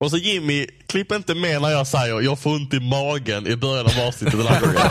[0.00, 3.56] Och så Jimmy, klipp inte med när jag säger jag får ont i magen i
[3.56, 4.76] början av avsnittet den här gången.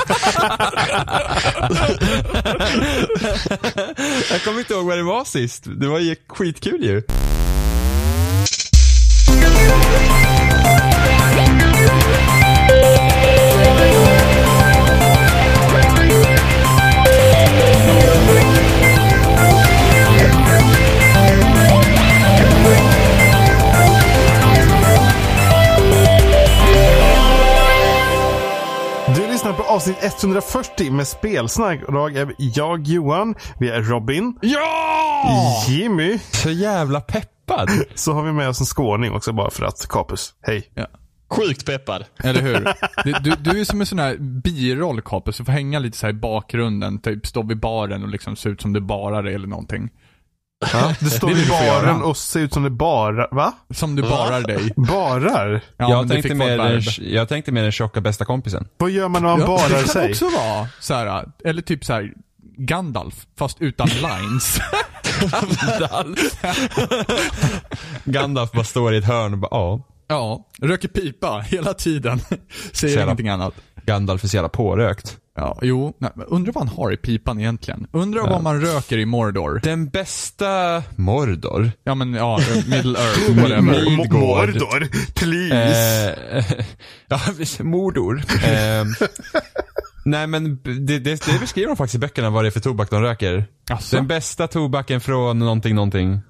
[4.31, 5.63] Jag kommer inte ihåg vad det var sist.
[5.66, 7.01] Det var ju skitkul ju.
[29.43, 31.79] Lyssnar på avsnitt 140 med spelsnack.
[31.89, 35.63] Idag är jag Johan, vi är Robin, Ja!
[35.69, 36.17] Jimmy.
[36.17, 37.69] Så jävla peppad.
[37.95, 39.88] Så har vi med oss en skåning också bara för att.
[39.89, 40.69] Capus, hej.
[41.29, 42.05] Sjukt peppad.
[42.23, 42.73] Eller hur?
[43.23, 46.13] Du, du, är som en sån här biroll Capus, du får hänga lite så här
[46.13, 49.47] i bakgrunden, typ stå vid baren och liksom se ut som du bara det eller
[49.47, 49.89] någonting.
[50.73, 53.53] Ja, det står i du baren och ser ut som det bara, va?
[53.73, 54.73] Som du barar dig.
[54.76, 55.62] Barar?
[55.77, 56.81] Ja, jag, tänkte mer, den,
[57.13, 58.67] jag tänkte mer den tjocka bästa kompisen.
[58.78, 60.09] Vad gör man när man Ja, barar det kan sig?
[60.09, 62.14] också vara så här, eller typ så här
[62.58, 64.59] Gandalf, fast utan lines.
[68.03, 69.81] Gandalf bara står i ett hörn och bara ja.
[70.08, 72.20] ja, röker pipa hela tiden.
[72.73, 73.53] Säger ingenting annat.
[73.86, 75.17] Gandalf är så jävla pårökt.
[75.36, 77.88] Ja, jo, nej, men undrar vad han har i pipan egentligen.
[77.92, 79.59] Undrar vad man röker i Mordor.
[79.64, 81.72] Den bästa Mordor.
[81.84, 83.89] Ja men ja, Middle Earth, whatever.
[83.98, 86.16] Mordor, please.
[86.31, 86.66] Eh,
[87.08, 87.20] ja,
[87.64, 88.23] mordor.
[88.44, 88.86] Eh,
[90.06, 92.89] nej men det, det, det beskriver de faktiskt i böckerna vad det är för tobak
[92.89, 93.45] de röker.
[93.70, 93.95] Asså?
[93.95, 96.22] Den bästa tobaken från någonting någonting.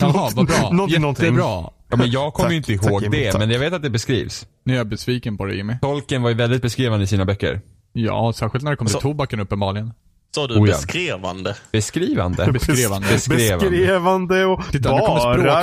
[0.00, 0.70] Jaha, vad bra.
[0.72, 1.24] Någonting, någonting.
[1.24, 1.70] Jättebra.
[1.90, 3.40] Ja, men jag kommer ju Tack, inte tack, ihåg Jimmy, det, tack.
[3.40, 4.46] men jag vet att det beskrivs.
[4.64, 5.74] Nu är jag besviken på dig Jimmy.
[5.82, 7.60] Tolkien var ju väldigt beskrivande i sina böcker.
[8.04, 9.92] Ja, särskilt när det kommer till Alltså- tobaken uppenbarligen.
[10.34, 10.74] Sa du Oh ja.
[10.76, 11.56] beskrevande?
[11.72, 12.46] Beskrivande.
[12.52, 13.08] Beskrevande.
[13.08, 13.70] Beskrevande.
[13.70, 15.20] Beskrevande och Titta, nu kommer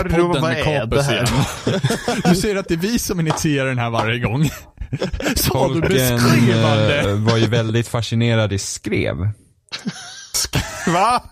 [0.09, 1.25] språkpodden med Capus igen.
[2.23, 4.45] Du ser att det är vi som initierar den här varje gång.
[5.36, 7.00] Sa du beskrivande?
[7.09, 9.16] eh, var ju väldigt fascinerad i skrev.
[10.88, 11.23] Va?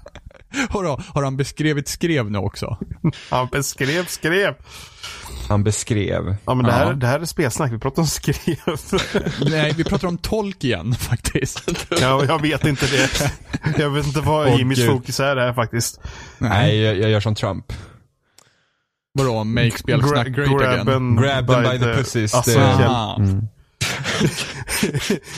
[0.69, 2.77] Har, har han beskrivit skrev nu också?
[3.29, 4.53] Han beskrev, skrev.
[5.49, 6.35] Han beskrev.
[6.45, 6.93] Ja men det här, Ja.
[6.93, 8.35] det här är spelsnack, vi pratar om skrev.
[9.49, 11.85] Nej, vi pratar om Tolkien faktiskt.
[12.01, 13.31] ja, jag vet inte det.
[13.77, 15.99] Jag vet inte vad Åh, Jimmys fokus är här faktiskt.
[16.37, 17.73] Nej, jag, jag gör som Trump.
[19.13, 20.85] Vadå, make spelsnack Gra- great again?
[20.85, 22.33] grabben Grab them by the pussies.
[22.33, 22.59] Alltså.
[23.19, 23.47] Mm.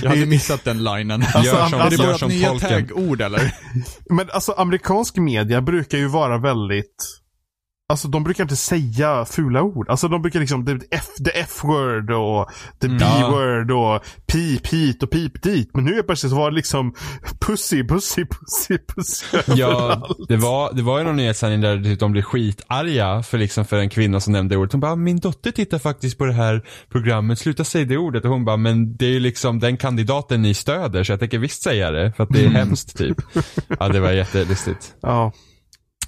[0.02, 1.22] Jag hade missat den linen.
[1.34, 3.52] Alltså, Gör som- är det gör vårt som nya tagord eller?
[4.10, 7.06] Men alltså amerikansk media brukar ju vara väldigt
[7.90, 9.90] Alltså de brukar inte säga fula ord.
[9.90, 12.50] Alltså de brukar liksom, the F-word och
[12.81, 12.97] the Mm.
[12.97, 15.69] B-word och pip hit och pip dit.
[15.73, 16.94] Men nu är plötsligt så var det liksom
[17.47, 19.25] pussy, pussy, pussy, pussy
[19.56, 20.18] Ja, överallt.
[20.28, 23.90] det var, det var ju någon nyhetssändning där de blev skitarga för liksom för en
[23.90, 24.72] kvinna som nämnde ordet.
[24.72, 28.23] Hon bara, min dotter tittar faktiskt på det här programmet, sluta säga det ordet.
[28.25, 31.38] Och hon bara, men det är ju liksom den kandidaten ni stöder så jag tänker
[31.40, 33.17] visst säga det för att det är hemskt typ.
[33.79, 34.94] Ja, det var jättelustigt.
[35.02, 35.31] Ja.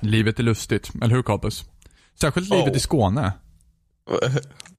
[0.01, 1.63] Livet är lustigt, eller hur Capus?
[2.21, 2.77] Särskilt livet Oh.
[2.77, 3.31] i Skåne.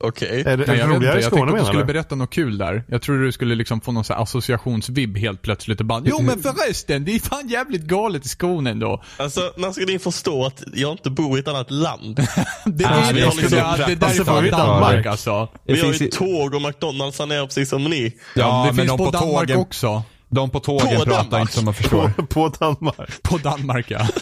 [0.05, 0.41] Okej.
[0.47, 1.53] Är det, Nej, är jag det vet inte, roligare i jag Skåne tänkte att du
[1.53, 1.87] menar skulle du?
[1.87, 2.85] berätta något kul där.
[2.89, 6.43] Jag trodde du skulle liksom få någon här associationsvibb helt plötsligt och bara Jo men
[6.43, 9.03] förresten, det är fan jävligt galet i Skåne ändå.
[9.17, 12.17] Alltså, när ska ni förstå att jag inte bor i ett annat land?
[12.65, 15.49] Det är det, det, liksom- det, det där alltså, är fan Danmark alltså.
[15.65, 18.13] Vi har ju tåg och McDonalds här nere precis som ni.
[18.35, 20.03] Ja, det men finns de på, på Danmark tågen, också.
[20.29, 21.41] de på tågen På pratar Danmark?
[21.41, 22.09] inte som man förstår.
[22.17, 23.23] På, på Danmark.
[23.23, 24.09] På Danmark ja.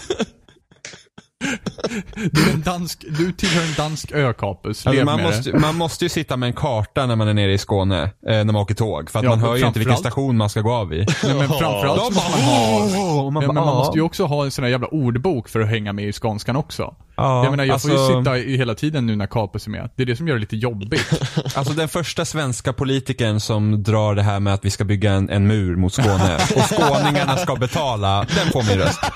[2.32, 5.58] Du, är en dansk, du tillhör en dansk ö Capus, Alltså, man, måste, det.
[5.58, 8.44] man måste ju sitta med en karta när man är nere i Skåne, eh, när
[8.44, 9.10] man åker tåg.
[9.10, 11.06] För att Ja, man hör ju inte vilken station man ska gå av i.
[11.24, 14.24] Nej, men framförallt så måste man ha och man Ja, men man måste ju också
[14.24, 16.94] ha en sån här jävla ordbok för att hänga med i skånskan också.
[17.16, 19.70] Ja, jag menar, jag får ju alltså- sitta i hela tiden nu när Capus är
[19.70, 19.90] med.
[19.96, 21.20] Det är det som gör det lite jobbigt.
[21.54, 25.30] Alltså den första svenska politikern som drar det här med att vi ska bygga en,
[25.30, 29.00] en mur mot Skåne och skåningarna ska betala, den får min röst.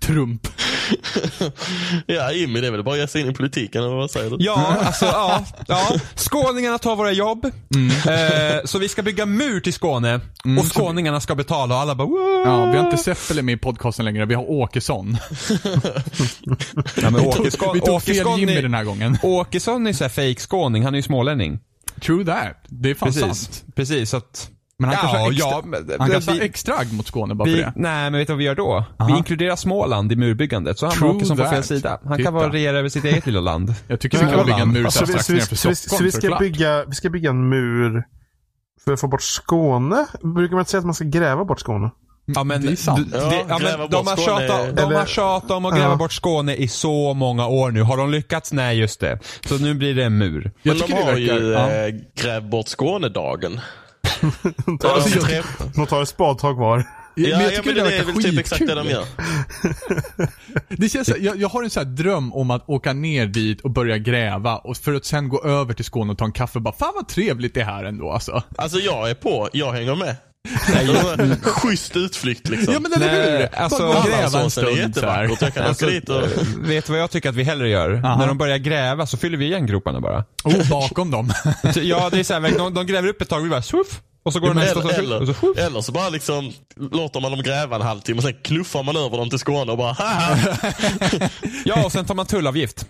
[0.00, 0.48] Trump.
[2.06, 4.30] Ja, Jimmy, det är väl bara att ge sig in i politiken, eller vad säger
[4.30, 4.36] du?
[4.38, 5.92] Ja, alltså ja, ja.
[6.14, 7.44] Skåningarna tar våra jobb.
[7.44, 10.20] Eh, så vi ska bygga mur till Skåne
[10.58, 12.42] och skåningarna ska betala och alla bara Woo!
[12.46, 15.16] Ja, vi har inte Seppele med i podcasten längre, vi har Åkesson.
[17.02, 19.18] Ja, men Åkeskån, vi tog fel Åkeskån Jimmy den här gången.
[19.22, 21.58] Åkesson är såhär fake skåning, han är ju smålänning.
[22.00, 22.56] True that.
[22.68, 23.64] Det är fan Precis, sant.
[23.76, 26.44] precis så att Men han Ja, kanske har extra, ja, men- han kanske vi- har
[26.44, 27.72] extra agg mot Skåne bara vi, för det.
[27.76, 28.84] nej, men vet du vad vi gör då?
[28.98, 29.16] Vi Aha.
[29.16, 31.98] inkluderar Småland i murbyggandet, så han True Åkesson på fel sida.
[32.04, 32.24] Han Titta.
[32.26, 33.74] kan bara regera över sitt eget lilla land.
[33.88, 35.74] Jag tycker vi kan bygga en mur Så så vi, strax så, vi, så, vi,
[35.74, 38.04] Stockholm så vi, ska bygga, vi ska bygga en mur
[38.84, 40.06] för att få bort Skåne?
[40.22, 41.90] Brukar man inte säga att man ska gräva bort Skåne?
[42.26, 43.08] Ja men, Det är sant.
[43.12, 45.96] Ja, ja, men de, har tjatat, de har Eller- tjatat om att gräva Ja.
[45.96, 47.82] bort Skåne i så många år nu.
[47.82, 48.52] Har de lyckats?
[48.52, 49.18] Nej, just det.
[49.48, 50.52] Så nu blir det en mur.
[50.62, 51.70] Jag Men de har verkar- ju ja.
[51.70, 53.60] äh, Gräv bort Skånedagen.
[54.66, 55.42] De tar, Alltså, de
[55.74, 56.84] jag- tar ett spadtag var.
[57.16, 59.04] Ja, men ja, tycker men det, är verkar väl typ exakt det de gör.
[60.68, 63.60] Det känns, så- jag, jag har en sån här dröm om att åka ner dit
[63.60, 66.58] och börja gräva och för att sen gå över till Skåne och ta en kaffe
[66.58, 68.42] och bara Fan vad trevligt det är här ändå alltså.
[68.58, 70.16] Alltså jag är på, jag hänger med.
[70.68, 72.74] Nej, Schysst utflykt liksom.
[72.74, 73.54] Ja men eller Nej, hur?
[73.58, 74.68] alltså, Bara gräva en är stund så här.
[74.78, 75.42] jättevackert.
[75.42, 76.22] Jag kan Alltså, åka dit och...
[76.70, 78.00] vet du vad jag tycker att vi hellre gör?
[78.04, 78.16] Aha.
[78.18, 80.24] När de börjar gräva så fyller vi igen groparna bara.
[80.44, 81.32] Oh, bakom dem.
[81.82, 84.00] Ja, det är så här, de, de gräver upp ett tag och vi bara swoff.
[84.22, 85.58] Och så går de nästa så, Eller, och så swoff.
[85.58, 86.52] eller så bara liksom
[86.92, 89.78] låter man dem gräva en halvtimme och sen knuffar man över dem till Skåne och
[89.78, 90.36] bara haha.
[91.64, 92.86] Ja, och sen tar man tullavgift.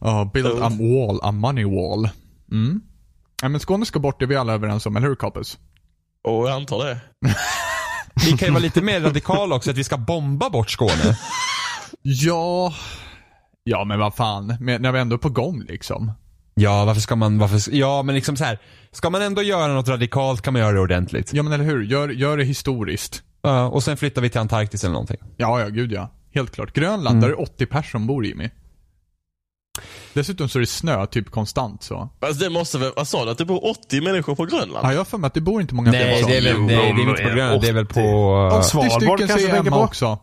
[0.00, 2.08] Ja, build a wall, a money wall.
[2.52, 2.80] Mm.
[3.42, 5.58] Ja, men Skåne ska bort, det är vi alla överens om, eller hur Kapus?
[6.24, 7.00] Och jag antar det.
[8.24, 11.18] Vi kan ju vara lite mer radikala också, att vi ska bomba bort Skåne.
[12.02, 12.74] Ja,
[13.64, 16.12] ja men vad fan, men när vi ändå är på gång liksom.
[16.54, 18.58] Ja, varför ska man, varför, ja men liksom så här.
[18.92, 21.32] Ska man ändå göra något radikalt kan man göra det ordentligt.
[21.32, 23.22] Ja men eller hur, gör, gör det historiskt.
[23.42, 25.20] Ja, och sen flyttar vi till Antarktis eller någonting.
[25.36, 26.10] Ja, ja, gud ja.
[26.34, 26.72] Helt klart.
[26.72, 28.50] Grönland, där är det 80 personer som bor Jimmy.
[30.12, 32.08] Dessutom så är det snö typ konstant så.
[32.20, 33.30] Alltså det måste väl, vad sa du?
[33.30, 34.86] Att det bor 80 människor på Grönland?
[34.86, 36.28] Ja, jag har för mig att det bor inte många fler Nej, än så.
[36.28, 37.94] det är väl, nej, det är inte på Grönland, det är väl 80.
[37.94, 38.00] på...
[38.00, 39.82] Ja, 80 Svalbard stycken kanske säger tänker Emma på.
[39.82, 40.18] också.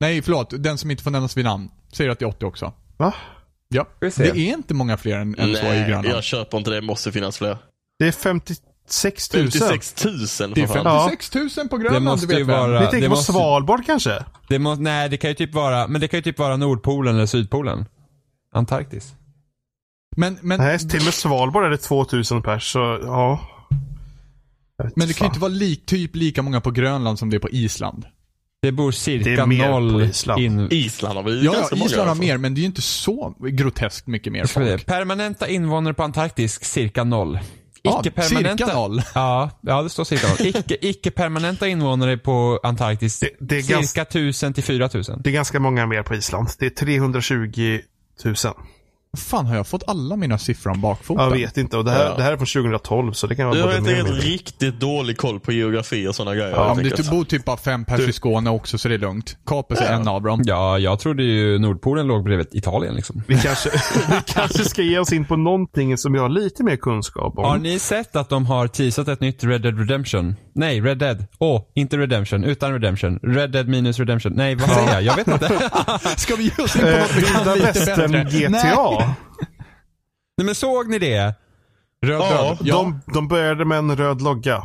[0.00, 0.62] Nej, förlåt.
[0.62, 2.72] Den som inte får nämnas vid namn säger att det är 80 också.
[2.96, 3.14] Va?
[3.68, 3.86] Ja.
[3.98, 6.06] Det är inte många fler än, än så i Nej, Grönland.
[6.06, 6.76] jag köper inte det.
[6.76, 7.58] Det måste finnas fler.
[7.98, 8.12] Det är
[8.90, 9.50] 56 000.
[9.50, 10.04] 56
[10.40, 11.08] 000 Det är för fan.
[11.10, 13.32] 56 000 på Det Grönland, måste du vet ju vara- Ni tänker det på måste-
[13.32, 14.24] Svalbard kanske?
[14.48, 17.14] Det må, nej, det kan ju typ vara, men det kan ju typ vara Nordpolen
[17.14, 17.84] eller Sydpolen.
[18.54, 19.14] Antarktis.
[20.16, 23.40] Men, men, Nej, till och med Svalbard är det 2000 pers, så ja.
[24.96, 27.38] Men det kan ju inte vara lik, typ lika många på Grönland som det är
[27.40, 28.06] på Island.
[28.62, 30.42] Det bor Det cirka på noll Island.
[30.42, 30.68] in...
[30.70, 31.90] Island har vi Ja, ganska ja många.
[31.90, 34.86] Island har mer, men det är ju inte så groteskt mycket mer vi folk.
[34.86, 37.38] Permanenta invånare på Antarktis, cirka noll.
[37.86, 38.64] Ja, Icke-permanenta...
[38.66, 39.02] cirka noll.
[39.14, 40.46] Ja, ja, det står cirka noll.
[40.46, 45.20] Icke, icke-permanenta invånare på Antarktis, Det- det är cirka ganska- 1000 till 4000.
[45.24, 46.48] Det är ganska många mer på Island.
[46.58, 47.80] Det är 320
[48.24, 48.34] 000.
[49.18, 51.24] Fan har jag fått alla mina siffror om bakfoten?
[51.24, 51.76] Jag vet inte.
[51.76, 52.16] Och det här, Ja.
[52.16, 55.16] det här är från 2012, så det kan vara Du har helt enkelt riktigt dålig
[55.18, 56.50] koll på geografi och sådana grejer.
[56.50, 57.10] Ja, men det enkelt.
[57.10, 59.36] bor typ bara fem pers i Skåne också, så det är lugnt.
[59.46, 59.90] Kapus är Ja.
[59.90, 60.42] en av dem.
[60.44, 63.22] Ja, jag trodde ju Nordpolen låg bredvid Italien liksom.
[63.26, 63.70] Vi kanske,
[64.08, 67.44] vi kanske ska ge oss in på någonting som vi har lite mer kunskap om.
[67.44, 70.36] Har ni sett att de har teasat ett nytt Red Dead Redemption?
[70.56, 71.26] Nej, Red Dead.
[71.38, 73.18] Åh, inte Redemption, utan Redemption.
[73.22, 74.32] Red Dead minus Redemption.
[74.36, 75.02] Nej, vad säger jag?
[75.02, 75.48] Jag vet inte.
[76.16, 78.38] Ska vi ge oss in på Eh, något vi kan Vilda lite västern bättre?
[78.40, 79.16] GTA.
[80.38, 81.34] Nej men såg ni det?
[82.06, 82.56] Röd Ja.
[82.60, 82.66] röd.
[82.68, 84.62] De, de började med en röd logga.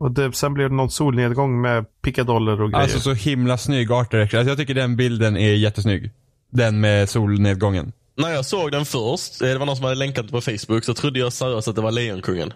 [0.00, 2.82] Och det, sen blev det någon solnedgång med pickadoller och grejer.
[2.82, 4.38] Alltså så himla snygg art direction.
[4.40, 6.10] Alltså, jag tycker den bilden är jättesnygg.
[6.52, 7.92] Den med solnedgången.
[8.16, 10.94] När jag såg den först, eh, det var någon som hade länkat på Facebook, så
[10.94, 12.52] trodde jag seriöst att det var Lejonkungen.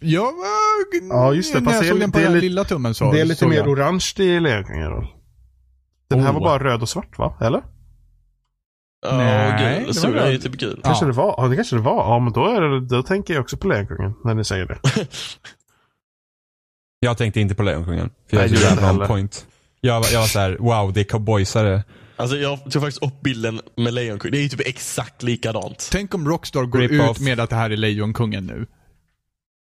[0.00, 0.32] Ja,
[1.10, 2.94] Ja, just det, fast jag det är såg den på lite- den är lilla tummen
[2.94, 3.68] så det är lite mer jag.
[3.68, 5.08] orange i Lejonkungen då.
[6.10, 6.34] Den här Oh.
[6.34, 7.36] var bara röd och svart va?
[7.40, 7.62] Eller?
[9.02, 9.86] Ja, det gul.
[9.86, 10.80] var Sol är ju typ gul.
[10.84, 11.08] Kanske Ja.
[11.10, 11.34] det var.
[11.38, 11.96] Ja, det kanske det var.
[12.14, 14.78] Ja, men då, är det, då tänker jag också på Lejonkungen när ni säger det.
[17.00, 18.10] Jag tänkte inte på Lejonkungen.
[18.30, 19.06] För jag är Nej, jag heller.
[19.06, 19.46] point.
[19.80, 21.84] Jag, var- jag var så här: wow, det är cowboysare.
[22.16, 24.32] Alltså jag tog faktiskt upp bilden med Lejonkungen.
[24.32, 25.88] Det är ju typ exakt likadant.
[25.92, 27.20] Tänk om Rockstar går Rip ut off.
[27.20, 28.66] med att det här är Lejonkungen nu.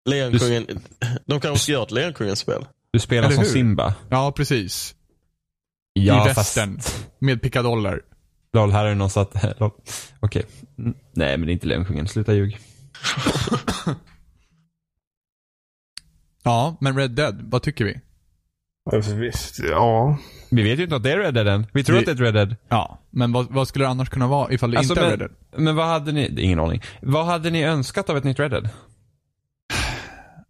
[0.06, 0.68] Lejonkungen,
[1.26, 2.66] de kanske ska göra ett Lejonkungen-spel.
[2.92, 3.52] Du spelar Eller som hur?
[3.52, 3.96] Simba.
[4.10, 4.96] Ja, precis.
[5.94, 6.38] Ja, I fast...
[6.58, 6.80] västern.
[7.20, 8.02] Med pickadoller.
[8.54, 9.36] Lol, här är det någon satt...
[10.20, 10.46] Okej.
[10.78, 10.94] Mm.
[11.14, 12.08] Nej, men det är inte Lejonkungen.
[12.08, 12.58] Sluta ljug.
[16.44, 18.00] Ja, men Red Dead, vad tycker vi?
[18.92, 20.18] Alltså, visst, Ja.
[20.52, 21.68] Vi vet ju inte att det är Red Dead än.
[21.74, 22.56] Vi tror Vi- att det är ett Red Dead.
[22.70, 25.20] Ja, men vad, vad skulle det annars kunna vara ifall det Alltså, inte är men,
[25.20, 25.62] Red Dead?
[25.64, 26.42] men vad hade ni...
[26.42, 26.82] Ingen aning.
[27.02, 28.70] Vad hade ni önskat av ett nytt Red Dead?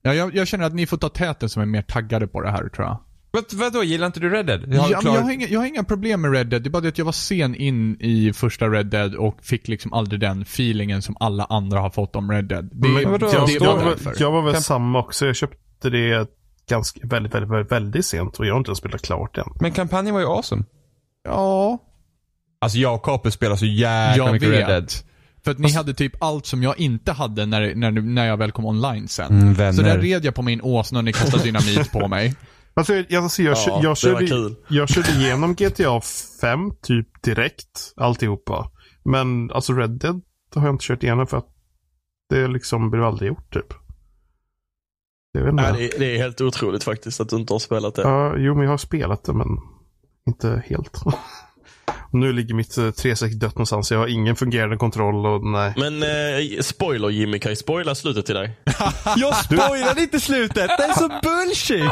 [0.05, 2.51] Ja, jag, jag känner att ni får ta täten som är mer taggade på det
[2.51, 2.99] här, tror jag.
[3.31, 4.63] Vad, vadå, gillar inte du Red Dead?
[4.67, 6.63] Ja, har men klart- jag, har inga, jag har inga problem med Red Dead.
[6.63, 9.67] Det är bara det att jag var sen in i första Red Dead och fick
[9.67, 12.69] liksom aldrig den feelingen som alla andra har fått om Red Dead.
[12.73, 13.29] Det, Men vadå?
[13.33, 14.15] jag, det jag, var var, därför.
[14.19, 15.25] jag var väl Kan- samma också.
[15.25, 16.29] Jag köpte det
[16.69, 19.43] ganska, väldigt, väldigt, väldigt, väldigt sent och jag har inte ens spelat klart än.
[19.59, 20.63] Men kampanjen var ju awesome.
[21.23, 21.77] Ja,
[22.61, 24.91] Alltså jag och Kapus spelar så jäkla jag mycket Red Dead.
[25.43, 28.51] För att ni hade typ allt som jag inte hade när, när, när jag väl
[28.51, 29.31] kom online sen.
[29.41, 29.73] Mm, vänner.
[29.73, 32.35] Så där red jag på min åsna och ni kastade dynamit på mig.
[32.73, 36.01] Alltså, jag, alltså, jag, Ja, jag, körde, jag körde igenom GTA
[36.41, 37.93] 5 typ direkt.
[37.95, 38.71] Alltihopa.
[39.05, 40.21] Men alltså Red Dead
[40.55, 41.49] har jag inte kört igenom för att
[42.29, 43.73] det liksom blev aldrig gjort typ.
[45.33, 48.01] Nej, det, är, det är helt otroligt faktiskt att du inte har spelat det.
[48.01, 49.47] Ja, jo, men jag har spelat det, men
[50.27, 51.01] inte helt.
[52.13, 53.91] Nu ligger mitt eh, 360 dött någonstans.
[53.91, 55.73] Jag har ingen fungerande kontroll och nej.
[55.77, 58.57] Men eh, spoiler Jimmy, kan jag spoila slutet till dig?
[59.17, 61.91] Jag spoilade inte slutet, det är så bullshit!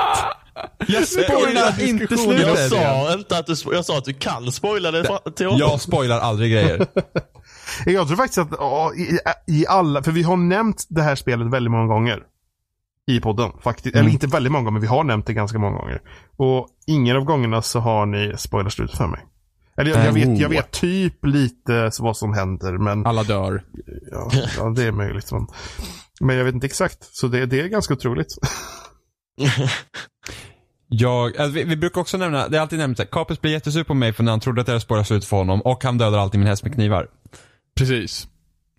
[0.88, 2.70] Jag spoilar inte Jag slutet.
[2.70, 5.60] sa inte att du, jag sa att du kan spoila det till honom.
[5.60, 6.88] Jag spoilar aldrig grejer.
[7.86, 11.54] Jag tror faktiskt att ja, i, i alla, för vi har nämnt det här spelet
[11.54, 12.20] väldigt många gånger.
[13.08, 13.96] I podden faktiskt.
[13.96, 16.02] Eller inte väldigt många, men vi har nämnt det ganska många gånger.
[16.38, 19.20] Och ingen av gångerna så har ni spoilat slutet för mig.
[19.82, 23.64] Eller jag, jag, vet, jag vet typ lite vad som händer, men Alla dör.
[24.12, 25.32] ja, ja, det är möjligt.
[25.32, 25.48] Men,
[26.20, 27.16] men jag vet inte exakt.
[27.16, 28.28] Så det, det är ganska otroligt.
[30.94, 33.84] Jag, alltså, vi, vi brukar också nämna, det är alltid nämnt att Capus blir jättesur
[33.84, 36.20] på mig för när han trodde att jag hade slutet för honom och han dödar
[36.20, 37.08] alltid min häst med knivar.
[37.76, 38.28] Precis.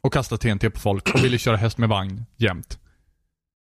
[0.02, 2.78] Och kastar TNT på folk och ville köra häst med vagn jämt.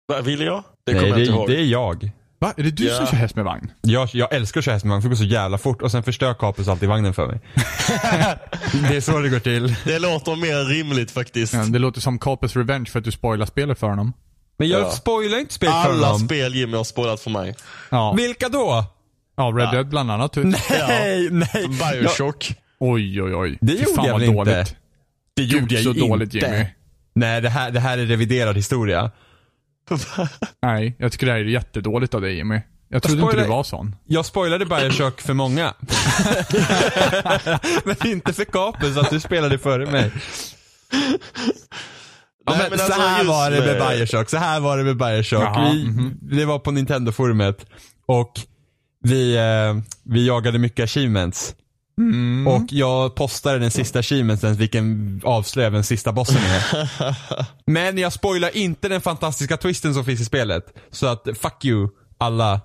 [0.07, 0.63] Vad vill jag?
[0.86, 1.50] Det Nej, kommer jag inte det, ihåg.
[1.50, 2.12] det är jag.
[2.39, 2.53] Va?
[2.58, 2.96] Är det du Ja.
[2.98, 3.72] som kör häst med vagn?
[3.81, 5.91] Jag, jag älskar att köra häst med vagn för det går så jävla fort och
[5.91, 7.39] sen förstör Capus alltid vagnen för mig.
[8.89, 9.75] det är så det går till.
[9.86, 11.53] Det låter mer rimligt faktiskt.
[11.53, 14.13] Ja, det låter som Capus Revenge för att du spoilar spelet för honom.
[14.60, 14.89] Men jag Ja.
[14.91, 16.27] spoilar inte spelet för Alla honom.
[16.27, 17.55] spel Jimmy har spoilat för mig.
[17.89, 18.86] Ja, Vilka då?
[19.38, 20.34] ja Red Dead bland annat.
[20.34, 20.46] Typ.
[20.89, 21.67] Nej, nej.
[22.01, 22.53] Bioshock.
[22.79, 23.58] Oj, oj, oj.
[23.62, 24.36] Det Fy gjorde jag väl inte?
[24.51, 24.75] dåligt.
[25.36, 26.46] Det gjorde jag så ju dåligt inte.
[26.48, 26.65] Jimmy.
[27.15, 29.12] Nej, det här, det här är reviderad historia.
[30.62, 32.62] Nej, jag tycker det här är jättedåligt av dig Jimmy.
[32.89, 33.96] Jag trodde inte spoilar- du var sån.
[34.05, 35.74] Jag spoilade Bioshock för många.
[37.84, 40.12] men inte för Capus att du spelade före mig.
[42.46, 44.84] Ja, Nej, men men så alltså här var det med Bioshock, så här var det
[44.84, 45.43] med Bioshock.
[45.43, 46.17] Jaha, vi, mhm.
[46.22, 47.65] Det var på Nintendo-forumet
[48.05, 48.31] och
[49.03, 51.55] vi, eh, vi jagade mycket achievements.
[52.00, 52.48] Mm.
[52.48, 56.89] Och jag postade den sista achievementen vilken avslöjar den sista bossen är.
[57.72, 60.63] Men jag spoilar inte den fantastiska twisten som finns i spelet.
[60.91, 62.62] Så att fuck you alla.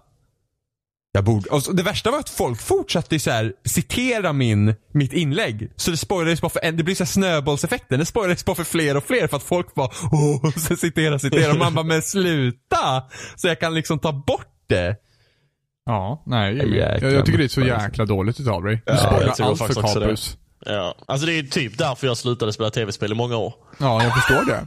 [1.13, 5.13] Jag borde, och så, det värsta var att folk fortsatte så här citera min, mitt
[5.13, 5.73] inlägg.
[5.77, 7.99] Så det spoilades bara för en, det blir så här snöbollseffekten.
[7.99, 11.53] Det spoilades bara för fler och fler för att folk bara åh, så citera, citera.
[11.53, 13.03] Och man bara men sluta!
[13.37, 14.97] Så jag kan liksom ta bort det.
[15.87, 18.83] Ja, nej Jag, jag tycker det är så jäkla dåligt utav dig.
[18.87, 19.83] Du Ja, spoilar allt för.
[19.83, 20.37] Capus.
[20.67, 20.95] Ja.
[21.07, 23.55] Alltså det är typ därför jag slutade spela tv-spel i många år.
[23.79, 24.67] Ja, jag förstår det.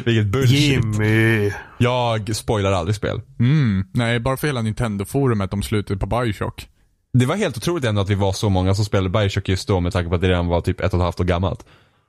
[0.04, 0.60] Vilket bullshit.
[0.60, 1.52] Jimmy.
[1.78, 3.20] Jag spoilar aldrig spel.
[3.38, 3.84] Mm.
[3.92, 6.68] Nej, bara för hela Nintendo-forumet om slutet på Bioshock.
[7.12, 9.80] Det var helt otroligt ändå att vi var så många som spelade Bioshock just då
[9.80, 11.66] med tanke på att det redan var typ ett och ett halvt år gammalt.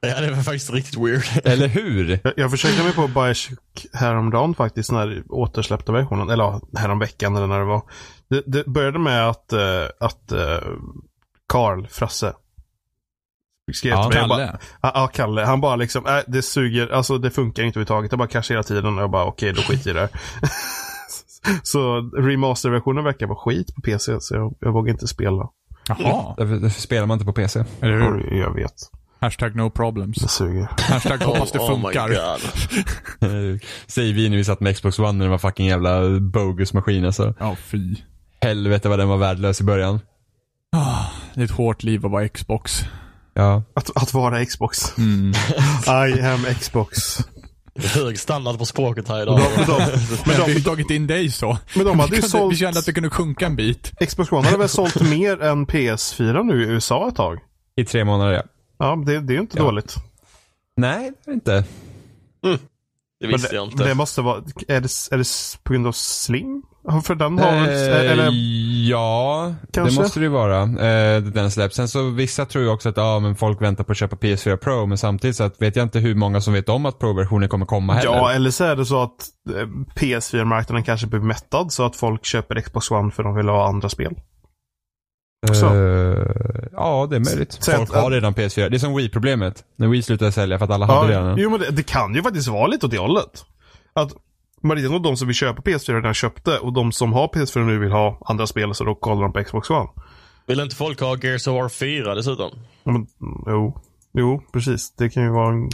[0.08, 1.24] Ja, det var faktiskt riktigt weird.
[1.44, 2.20] Eller hur?
[2.24, 6.30] Jag, jag försökte mig på Bioshock häromdagen faktiskt, när det återsläppta versionen.
[6.30, 7.82] Eller ja, häromveckan eller när det var.
[8.30, 10.58] Det, det började med att, eh, att eh,
[11.54, 12.34] Carl, Frasse,
[13.74, 14.20] skrev Ja, till mig.
[14.20, 14.58] jag Kalle.
[14.82, 15.42] Bara, ja, Kalle.
[15.42, 18.12] Han bara liksom, äh, det suger, alltså det funkar inte överhuvudtaget.
[18.12, 20.10] Det bara kraschar hela tiden och jag bara okej, då skiter jag i det.
[21.64, 25.50] så remasterversionen verkar vara skit på PC, så jag, jag vågar inte spela.
[25.88, 26.34] Jaha.
[26.38, 27.64] Därför, därför spelar man inte på PC.
[27.82, 28.34] Eller hur?
[28.34, 28.74] Jag vet,
[29.20, 30.18] Hashtag no problems.
[30.18, 30.68] det suger.
[30.82, 32.08] Hashtag hoppas det Oh funkar.
[32.10, 33.62] God.
[33.88, 37.06] Säger vi när vi satt med Xbox One när det var fucking jävla bogus maskin
[37.06, 37.34] alltså.
[37.40, 37.96] Ja, fy.
[38.42, 40.00] Helvete vad den var värdelös i början.
[40.76, 42.82] Ah, det är ett hårt liv att vara Xbox.
[43.34, 43.64] Ja.
[43.76, 44.98] Att, att vara Xbox.
[44.98, 45.34] Mm.
[46.16, 47.18] I am Xbox.
[47.80, 49.40] Hög standard på språket här idag.
[49.58, 49.90] de, de, men,
[50.26, 51.58] Men vi de, har tagit in dig så.
[51.76, 52.54] men de hade vi, ju kunde, sålt...
[52.54, 53.92] vi kände att det kunde sjunka en bit.
[54.08, 57.40] Xbox One hade väl sålt mer än PS4 nu i USA ett tag?
[57.76, 58.44] I tre månader ja.
[58.88, 59.63] Ja, det, det är ju inte Ja.
[59.63, 59.96] dåligt.
[60.77, 61.63] Nej, det är inte.
[63.20, 63.84] Det Men visste det, jag inte.
[63.84, 64.38] det måste vara,
[64.68, 66.63] är det, är det på grund av Slim?
[67.04, 68.30] För den har väl, Eh, eller,
[68.89, 69.96] ja, Kanske.
[69.96, 70.62] det måste det ju vara.
[70.62, 71.75] Eh, den släpps.
[71.75, 74.56] Sen så vissa tror ju också att ja, men folk väntar på att köpa PS4
[74.58, 77.50] Pro men samtidigt så att vet jag inte hur många som vet om att Pro-versionen
[77.50, 78.12] kommer komma heller.
[78.12, 82.25] ja, eller så är det så att eh, PS4-marknaden kanske blir mättad så att folk
[82.25, 84.15] köper Xbox One för de vill ha andra spel.
[85.50, 85.66] Också.
[85.66, 87.52] Eh, ja, det är möjligt.
[87.54, 88.70] Så Folk att- har redan PS4.
[88.70, 89.64] Det är som Wii-problemet.
[89.75, 91.38] När Wii slutade sälja för att alla hade det redan.
[91.38, 93.46] jo men det, det kan ju faktiskt vara lite åt det hållet.
[93.94, 94.12] Att
[94.64, 97.80] Marina och de som vill köpa PS4 redan köpte och de som har PS4 nu
[97.80, 99.90] vill ha andra spel så då kollar de på Xbox One.
[100.48, 102.50] Vill inte folk ha Gears of War 4 dessutom?
[102.84, 103.08] Ja, men,
[103.48, 103.82] jo.
[104.14, 104.96] Jo, precis.
[104.96, 105.70] Det kan ju vara en...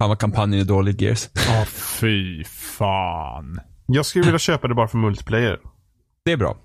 [0.00, 1.28] Fan vad kampanjen är dålig Gears.
[1.48, 1.64] Ja,
[2.00, 3.60] fy fan.
[3.86, 5.58] Jag skulle vilja köpa det bara för multiplayer.
[6.24, 6.56] Det är bra.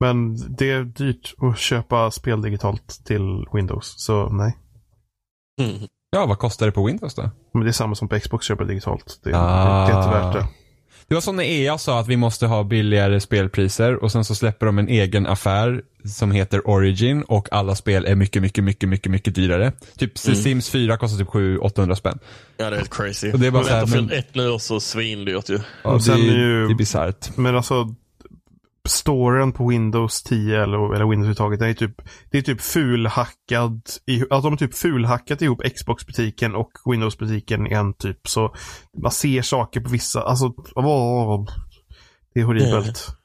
[0.00, 4.56] Men det är dyrt att köpa spel digitalt till Windows, så nej.
[5.62, 5.76] Mm.
[6.16, 7.30] Ja, vad kostar det på Windows då?
[7.54, 9.20] Men det är samma som på Xbox köper digitalt.
[9.24, 9.86] Det, Ah.
[9.86, 10.46] det, det är inte värt det.
[11.08, 14.34] Det var som när EA sa att vi måste ha billigare spelpriser och sen så
[14.34, 18.88] släpper de en egen affär som heter Origin och alla spel är mycket, mycket, mycket,
[18.88, 19.72] mycket, mycket dyrare.
[19.98, 22.18] Typ Sims 4 kostar typ 700-800 spänn.
[22.56, 23.32] Ja, det är helt crazy.
[23.32, 25.60] Och det är bara Men så här, men- ett nu och så svindyrt ju.
[25.84, 27.36] Ja, Och det, sen är, är ju- det är bisarrt.
[27.36, 27.94] Men alltså,
[28.88, 31.10] storen på Windows 10 eller, eller Windows
[31.40, 31.94] överhuvudtaget, det är typ,
[32.30, 37.72] det är typ fulhackad, i, alltså de har typ fulhackat ihop Xbox-butiken och Windows-butiken i
[37.74, 38.28] en typ.
[38.28, 38.54] Så
[39.02, 41.44] man ser saker på vissa, alltså, åh,
[42.34, 43.08] det är horribelt.
[43.08, 43.16] Eh,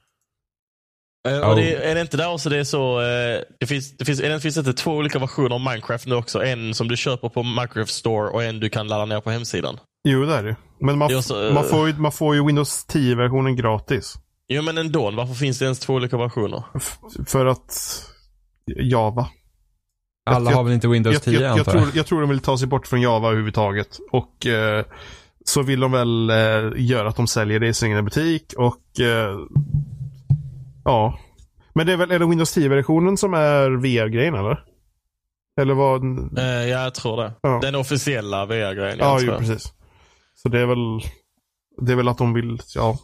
[1.28, 1.50] Ja.
[1.50, 4.20] Och det, är det inte där också det är så, eh, det finns, det finns,
[4.20, 6.44] är det, finns det inte två olika versioner av Minecraft nu också?
[6.44, 9.78] En som du köper på Minecraft Store och en du kan ladda ner på hemsidan.
[10.08, 10.56] Jo, det är det.
[10.80, 13.56] Men man, Det är f- så, eh, man, får, ju, man får ju Windows 10-versionen
[13.56, 14.14] gratis.
[14.48, 16.62] Jo men ändå, varför finns det ens två olika versioner?
[16.74, 18.02] F- för att
[18.76, 19.28] Java.
[20.30, 21.82] Alla jag- har väl inte Windows Jag, 10 jag, jag, antar jag.
[21.82, 23.98] tror, jag tror de vill ta sig bort från Java överhuvudtaget.
[24.12, 24.84] Och eh,
[25.44, 26.36] så vill de väl eh,
[26.76, 29.38] göra att de säljer det i sin egen butik och eh,
[30.84, 31.18] ja.
[31.74, 34.64] Men det är väl är det Windows 10-versionen som är VR-grejen eller?
[35.60, 36.02] Eller vad?
[36.38, 37.32] Eh, ja, jag tror det.
[37.40, 37.58] Ja.
[37.62, 38.98] Den officiella VR-grejen.
[39.00, 39.38] Ja, tror.
[39.38, 39.72] precis.
[40.34, 41.00] Så det är väl
[41.86, 42.98] det är väl att de vill, ja.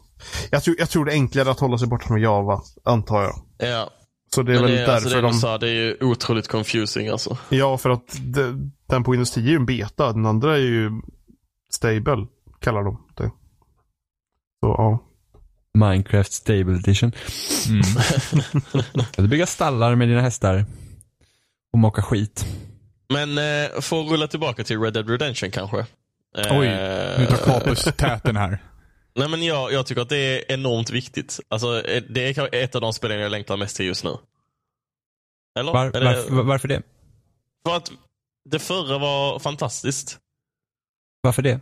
[0.51, 3.35] Jag tror, jag tror det är enklare att hålla sig bort från Java, antar jag.
[3.69, 3.91] Ja.
[4.35, 5.35] Så det är Men väl det, alltså, därför det, de...
[5.35, 7.39] sa, det är ju otroligt confusing alltså.
[7.49, 8.55] Ja, för att det,
[8.89, 10.13] den på Windows 10 är ju en beta.
[10.13, 10.91] Den andra är ju
[11.71, 12.27] stable,
[12.61, 13.31] kallar de det.
[14.61, 14.99] Så ja.
[15.75, 17.13] Minecraft Stable Edition.
[17.69, 17.83] Mm.
[19.17, 20.65] Du bygga stallar med dina hästar.
[21.73, 22.47] Och mocka skit.
[23.13, 25.79] Men eh, att rulla tillbaka till Red Dead Redemption kanske.
[26.39, 26.69] Eh, Oj,
[27.19, 28.63] nu tar Capus täten här.
[29.15, 31.41] Nej men jag, jag tycker att det är enormt viktigt.
[31.49, 34.17] Alltså, eh, det är ett av de spelen jag längtar mest till just nu.
[35.59, 35.73] Eller?
[35.73, 36.83] Var, Eller- varför, varför det?
[37.67, 37.91] För att
[38.51, 40.19] det förra var fantastiskt.
[41.21, 41.61] Varför det?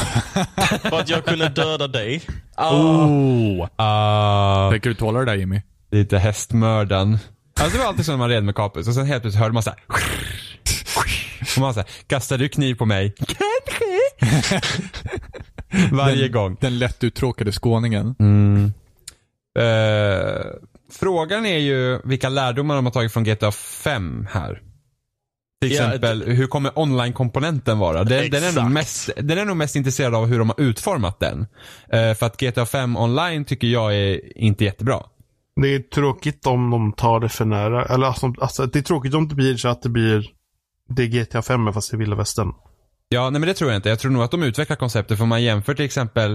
[0.82, 2.22] För att jag kunde döda dig.
[2.56, 3.68] Oh.
[3.76, 5.60] Ah, Tänker du tåla det där Jimmy?
[5.90, 7.18] lite hästmördan.
[7.60, 9.54] Alltså det var alltid så när man red med kapus och sen helt plötsligt hörde
[9.54, 9.78] man såhär.
[11.56, 13.14] Och man såhär, kastar du kniv på mig?
[13.18, 14.60] Kanske.
[15.92, 16.56] Varje den, gång.
[16.60, 18.14] Den lätt uttråkade skåningen.
[18.18, 18.72] Mm.
[19.58, 20.44] Eh,
[20.92, 24.62] frågan är ju vilka lärdomar de har tagit från GTA 5 här.
[25.62, 28.04] Till Ja, exempel, hur kommer online-komponenten vara?
[28.04, 31.20] Den, den, är nog mest, den är nog mest intresserad av hur de har utformat
[31.20, 31.46] den.
[31.88, 35.02] Eh, för att GTA 5 online tycker jag är inte jättebra.
[35.60, 37.84] Det är tråkigt om de tar det för nära.
[37.84, 40.30] Eller alltså, alltså det är tråkigt om det blir så att det blir
[40.88, 42.52] det GTA 5 fast i vilda västern.
[43.12, 43.88] Ja, nej men det tror jag inte.
[43.88, 45.16] Jag tror nog att de utvecklar konceptet.
[45.18, 46.32] För om man jämför till exempel,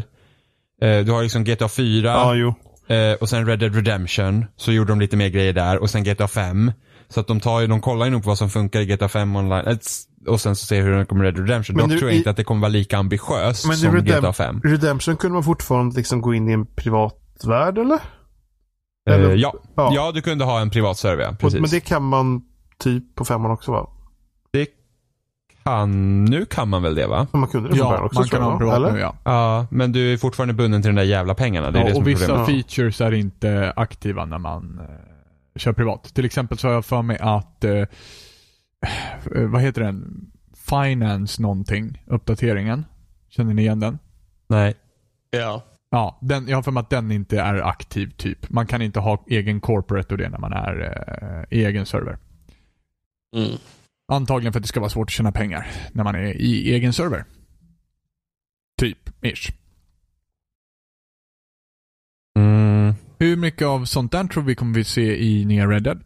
[0.81, 2.53] eh, du har liksom GTA 4 Ja, jo.
[2.95, 4.45] eh, och sen Red Dead Redemption.
[4.55, 6.71] Så gjorde de lite mer grejer där och sen GTA 5.
[7.09, 9.07] Så att de tar ju, de kollar ju nog på vad som funkar i GTA
[9.09, 9.67] 5 online.
[9.67, 9.77] Eh,
[10.27, 11.75] och sen så ser hur den kommer Red Redemption.
[11.75, 13.95] Men Dock nu tror jag i- inte att det kommer vara lika ambitiöst Men som
[13.95, 14.61] Redem- GTA 5.
[14.63, 17.15] Redemption kunde man fortfarande liksom gå in i en privat
[17.47, 17.95] värld eller?
[19.09, 19.53] Eh, eller- ja.
[19.75, 19.91] ja.
[19.95, 20.11] Ja.
[20.11, 21.29] du kunde ha en privat server, ja.
[21.29, 21.61] Och, Precis.
[21.61, 22.41] men det kan man
[22.79, 23.89] typ på femman också va?
[25.67, 27.27] Det kan, nu kan man väl det va?
[27.31, 28.57] Man kunde det Ja, också man kan ha va?
[28.57, 28.91] privat eller?
[28.91, 29.15] nu ja.
[29.23, 31.71] Ja, men du är fortfarande bunden till de där jävla pengarna.
[31.71, 32.47] Det är det ja som och är vissa problemet.
[32.65, 36.03] features är inte aktiva när man eh, kör privat.
[36.15, 37.87] Till exempel så har jag för mig att, eh, eh,
[39.47, 40.25] vad heter den?
[40.69, 42.85] Finance någonting, uppdateringen.
[43.29, 43.99] Känner ni igen den?
[44.47, 44.75] Nej.
[45.29, 45.63] Ja.
[45.89, 48.49] Ja, den, jag har för mig att den inte är aktiv typ.
[48.49, 50.81] Man kan inte ha egen corporate och det när man är
[51.51, 52.17] eh, i egen server.
[53.35, 53.51] Mm.
[54.11, 56.93] Antagligen för att det ska vara svårt att tjäna pengar när man är i egen
[56.93, 57.25] server.
[58.79, 59.51] Typ, ish.
[62.39, 62.93] Mm.
[63.19, 66.03] Hur mycket av sånt där tror vi kommer vi se i nya Red Dead?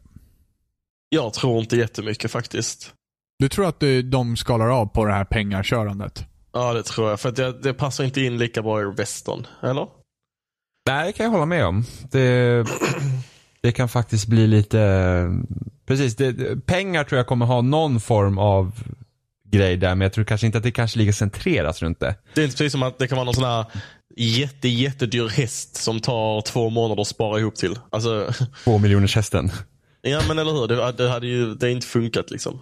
[1.09, 2.93] Jag tror inte jättemycket faktiskt.
[3.39, 6.25] Du tror att eh, de skalar av på det här pengakörandet?
[6.53, 7.19] Ja, det tror jag.
[7.19, 9.47] För att det, det passar inte in lika bra i västern.
[9.61, 9.87] Eller?
[10.87, 11.83] Nej, det kan jag hålla med om.
[12.11, 12.65] Det,
[13.63, 15.27] det kan faktiskt bli lite,
[15.85, 18.71] precis, det, pengar tror jag kommer ha någon form av
[19.51, 22.15] grej där, men jag tror kanske inte att det kanske ligger centrerat runt det.
[22.33, 23.65] Det är inte precis som att det kan vara någon sån här
[24.17, 27.79] jätte, jättedyr häst som tar två månader att spara ihop till.
[27.89, 29.51] Alltså, Två miljoners hästen.
[30.01, 30.67] ja men eller hur.
[30.67, 32.61] Det, det hade ju det inte funkat liksom.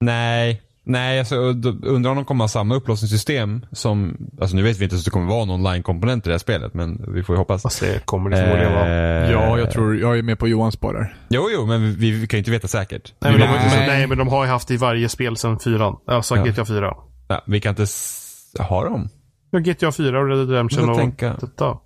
[0.00, 1.36] Nej, nej, alltså,
[1.82, 5.10] undrar om de kommer ha samma upplåsningssystem som, alltså nu vet vi inte så det
[5.10, 7.62] kommer vara en online-komponent i det här spelet, men vi får ju hoppas.
[7.62, 8.86] Fast det kommer det förmodligen vara.
[9.24, 11.16] Eh, Ja, jag tror, jag är med på Johans spår där.
[11.28, 13.14] Jo, jo, men vi, vi kan ju inte veta säkert.
[13.20, 13.86] Nej men, de, Nej.
[13.88, 15.96] nej, men de har ju haft det i varje spel sedan fyran.
[16.06, 16.44] Alltså Ja.
[16.44, 16.94] GTA 4.
[17.28, 19.08] Ja, vi kan inte, s- har de?
[19.50, 21.36] Ja, GTA 4 och Red Dead Redemption och tänka.
[21.40, 21.78] detta.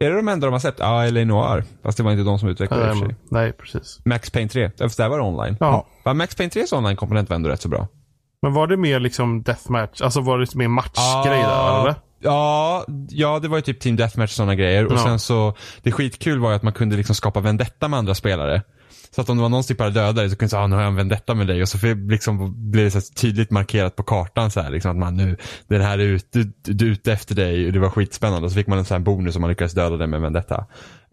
[0.00, 0.78] Är det de enda de har släppt?
[0.80, 1.64] Ja, LA Noir.
[1.82, 3.16] Fast det var inte de som utvecklade det i och för sig.
[3.30, 4.00] Nej, nej, precis.
[4.04, 5.56] Max Payne 3, fast där var det online.
[5.60, 5.86] Ja.
[6.04, 7.88] Va, Max Payne 3s online-komponent var ändå rätt så bra.
[8.42, 10.00] Men var det mer liksom deathmatch?
[10.00, 11.94] Alltså var det mer matchgrej där eller?
[12.20, 14.86] Ja, ja, det var ju typ Team Deathmatch och sådana grejer.
[14.86, 14.98] Och Ja.
[15.04, 18.62] sen så, det skitkul var ju att man kunde liksom skapa vendetta med andra spelare.
[19.14, 20.62] Så att om det var någon som typ hade dödat dig så kunde man säga,
[20.62, 21.62] ah, nu har jag en vendetta med dig.
[21.62, 25.16] Och så liksom blev det så tydligt markerat på kartan så här, liksom att man
[25.16, 25.36] nu,
[25.68, 28.44] den här är ute, du ute efter dig och det var skitspännande.
[28.44, 30.66] Och så fick man en sån här bonus om man lyckades döda den med vendetta.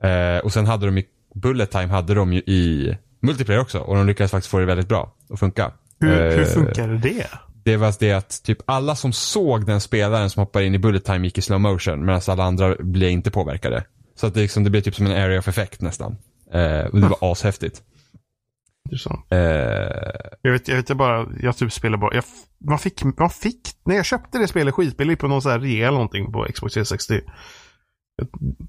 [0.03, 1.03] Eh, och sen hade de ju,
[1.35, 3.79] Bullet Time hade de ju i multiplayer också.
[3.79, 5.71] Och de lyckades faktiskt få det väldigt bra att funka.
[5.99, 7.27] Hur, hur Eh, funkar det?
[7.63, 11.05] det var det att typ alla som såg den spelaren som hoppar in i bullet
[11.05, 13.84] time gick i slow motion medan alla andra blev inte påverkade.
[14.15, 16.17] Så att det, liksom, det blev typ som en area of effect nästan.
[16.51, 17.81] Eh, och det var ashäftigt.
[18.89, 19.25] Intressant.
[19.29, 19.39] Eh,
[20.41, 22.23] Jag vet, jag vet jag bara, jag typ spelar bara, jag,
[22.69, 25.88] man, fick, man fick, när jag köpte det spelet skitbilligt på någon sån här rea
[25.88, 27.21] eller någonting på Xbox 360.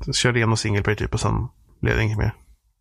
[0.06, 1.48] Jag körde igenom single player typ och sen
[1.80, 2.34] blev det inget mer.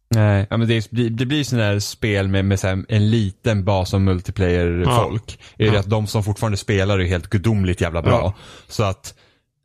[0.10, 3.10] Nej, ja, men det, blir- det blir sådana där spel med, med så här, en
[3.10, 5.40] liten bas av multiplayer-folk.
[5.58, 5.80] Är det Ja.
[5.80, 8.12] att de som fortfarande spelar är helt gudomligt jävla bra.
[8.12, 8.34] Ja.
[8.68, 9.16] Så att,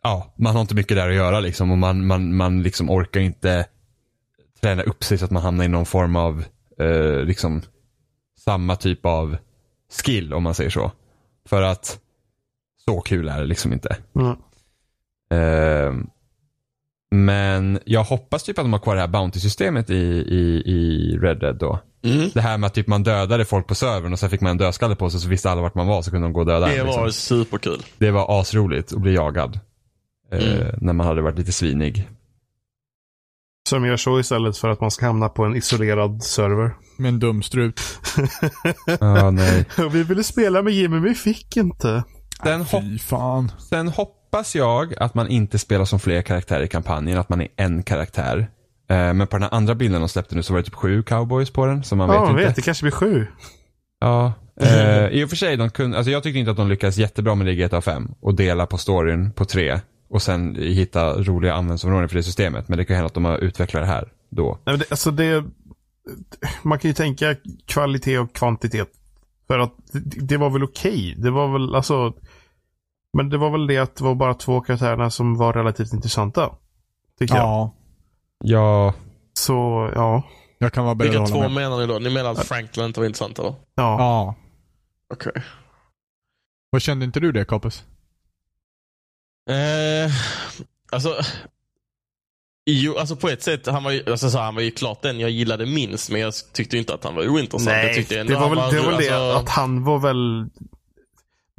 [0.03, 3.21] ja, man har inte mycket där att göra liksom och man, man, man liksom orkar
[3.21, 3.67] inte
[4.61, 6.45] träna upp sig så att man hamnar i någon form av,
[6.81, 7.63] eh, liksom,
[8.45, 9.37] samma typ av
[10.05, 10.93] skill om man säger så.
[11.49, 11.99] För att
[12.85, 13.97] så kul är det liksom inte.
[14.17, 14.37] Mm.
[15.33, 15.95] Eh,
[17.11, 21.39] men jag hoppas typ att de har kvar det här Bounty-systemet i, i, i Red
[21.41, 21.79] Dead då.
[22.05, 22.31] Mm.
[22.35, 24.59] Det här med att typ man dödade folk på servern och sen fick man en
[24.59, 26.67] dödskalle på sig så visste alla vart man var så kunde de gå och döda
[26.67, 27.03] Det en, liksom.
[27.03, 27.83] var superkul.
[27.99, 29.61] det var asroligt att bli jagad.
[30.33, 30.75] Eh, Mm.
[30.81, 32.09] När man hade varit lite svinig.
[33.69, 36.75] Som gör så istället för att man ska hamna på en isolerad server.
[36.99, 37.81] Med en dum strut.
[39.01, 39.65] Ja, nej.
[39.93, 42.05] vi ville spela med Jimmy, men vi fick inte.
[42.43, 43.53] Sen, hopp, Fy fan.
[44.33, 47.83] Hoppas jag att man inte spelar som fler karaktärer i kampanjen, att man är en
[47.83, 48.51] karaktär.
[48.91, 51.03] Eh, Men på den här andra bilden de släppte nu så var det typ sju
[51.03, 52.43] cowboys på den, så man Ja, vet inte.
[52.45, 53.27] vet, det kanske blir sju.
[54.01, 56.97] Ja, eh, i och för sig, de kunde, alltså jag tyckte inte att de lyckades
[56.97, 61.13] jättebra med det i GTA 5 och dela på storyn på tre och sen hitta
[61.13, 62.69] roliga användningsområden för det systemet.
[62.69, 64.47] Men det kan hända att de har utvecklat det här då.
[64.65, 65.45] Nej, men det, alltså det,
[66.63, 68.89] man kan ju tänka kvalitet och kvantitet.
[69.47, 71.15] För att det, det var väl okej.
[71.19, 72.13] Det var väl alltså.
[73.13, 76.51] Men det var väl det att det var bara två karaktärerna som var relativt intressanta.
[77.19, 77.45] Tycker jag.
[77.45, 77.75] Ja.
[78.45, 78.95] Ja,
[79.33, 80.23] Så ja.
[80.59, 81.51] Jag kan vara beredd Vilka två med.
[81.51, 81.99] menar ni då?
[81.99, 83.51] Ni menar att Franklin inte var intressant eller?
[83.51, 83.97] Ja.
[83.99, 84.35] Ja.
[85.13, 85.33] Okej.
[86.71, 87.85] Vad kände inte du det, Kapus?
[89.51, 90.13] Eh,
[90.93, 91.15] alltså,
[92.67, 95.21] jo, alltså på ett sätt, han var, ju, alltså, så, han var ju klart den
[95.21, 97.77] jag gillade minst, men jag tyckte inte att han var ointressant.
[97.77, 100.49] jag Nej, det var väl, det, var väl det alltså, att han var väl.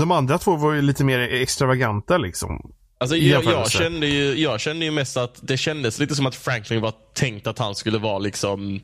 [0.01, 2.71] De andra två var ju lite mer extravaganta liksom.
[2.97, 6.35] Alltså, jag, jag, kände ju, jag kände ju mest att det kändes lite som att
[6.35, 8.81] Franklin var tänkt att han skulle vara liksom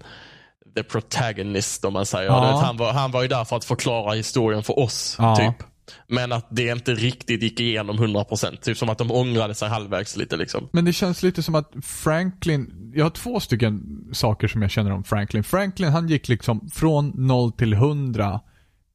[0.75, 2.29] the protagonist om man säger.
[2.29, 2.41] Ja.
[2.41, 5.15] Vet, Han, var, han var ju där för att förklara historien för oss.
[5.19, 5.35] Ja.
[5.35, 5.67] typ.
[6.07, 8.57] Men att det inte riktigt gick igenom 100%.
[8.57, 10.37] Typ som att de ångrade sig halvvägs lite.
[10.37, 10.69] liksom.
[10.71, 13.81] Men det känns lite som att Franklin, jag har två stycken
[14.13, 15.43] saker som jag känner om Franklin.
[15.43, 18.39] Franklin han gick liksom från 0 till 100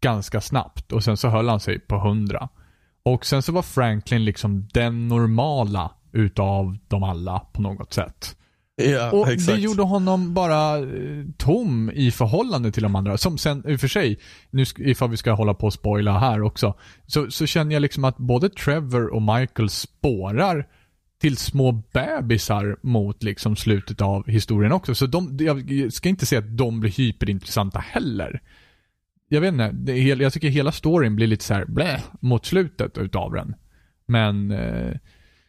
[0.02, 2.48] ganska snabbt och sen så höll han sig på 100.
[3.02, 8.36] Och sen så var Franklin liksom den normala utav dem alla på något sätt.
[8.76, 9.56] Ja, Och exakt.
[9.56, 13.18] det gjorde honom bara eh, tom i förhållande till de andra.
[13.18, 14.18] Som sen, i och för sig,
[14.50, 16.74] nu ifall vi ska hålla på och spoila här också,
[17.06, 20.66] så, så känner jag liksom att både Trevor och Michael spårar
[21.20, 24.94] till små bebisar mot liksom slutet av historien också.
[24.94, 28.40] Så de, jag ska inte säga att de blir hyperintressanta heller.
[29.32, 32.98] Jag vet inte, det jag tycker hela storyn blir lite så här blä, mot slutet
[32.98, 33.54] utav den.
[34.06, 34.96] Men eh,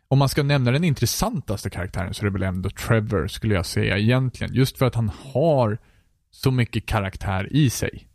[0.08, 3.66] om man ska nämna den intressantaste karaktären så är det väl ändå Trevor skulle jag
[3.66, 4.54] säga egentligen.
[4.54, 5.78] Just för att han har
[6.32, 8.08] så mycket karaktär i sig.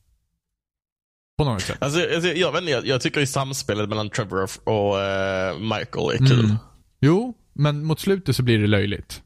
[1.38, 1.76] På något sätt.
[1.80, 6.10] Alltså, alltså, jag, vet inte, jag, jag tycker ju samspelet mellan Trevor och eh, Michael
[6.14, 6.44] är kul.
[6.44, 6.56] Mm.
[7.00, 9.22] Jo, men mot slutet så blir det löjligt.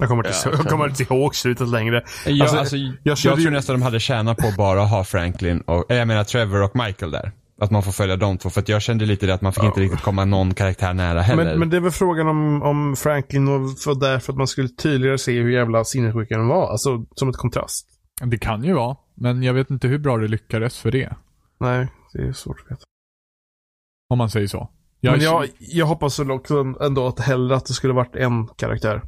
[0.00, 2.04] Jag kommer inte, Ja, jag kommer inte ihåg slutet längre.
[2.26, 4.80] jag, Alltså, alltså, jag, jag körde tror ju- nästan de hade tjänat på att bara
[4.80, 7.32] ha Franklin och, eller jag menar Trevor och Michael där.
[7.62, 8.50] Att man får följa de två.
[8.50, 11.20] För att jag kände lite det att man fick inte riktigt komma någon karaktär nära
[11.20, 11.44] heller.
[11.44, 14.68] Men, men det är väl frågan om, om Franklin var där för att man skulle
[14.68, 16.70] tydligare se hur jävla sinnessjuk den var.
[16.70, 17.86] Alltså som ett kontrast.
[18.22, 21.12] Det kan ju vara, men jag vet inte hur bra det lyckades för det.
[21.60, 22.82] Nej, det är svårt att veta.
[24.10, 24.70] Om man säger så.
[25.00, 28.46] Jag, Men jag, jag hoppas väl också ändå att hellre att det skulle varit en
[28.46, 29.02] karaktär.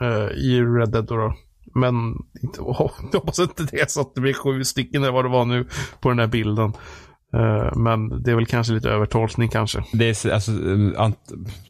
[0.00, 1.34] Eh, I Red Dead då.
[1.74, 1.94] Men
[2.42, 5.28] inte, oh, jag hoppas inte det så att det blir sju stycken eller vad det
[5.28, 5.66] var nu
[6.00, 6.72] på den här bilden.
[7.34, 9.84] Eh, men det är väl kanske lite övertolkning kanske.
[9.92, 11.18] det, är, alltså, eh, ant,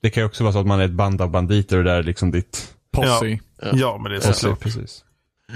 [0.03, 1.99] det kan ju också vara så att man är ett band av banditer och där
[1.99, 2.75] är liksom ditt...
[2.93, 3.29] Posse.
[3.63, 3.71] Ja.
[3.73, 4.57] Ja, men det är så.
[4.57, 5.05] Precis, precis.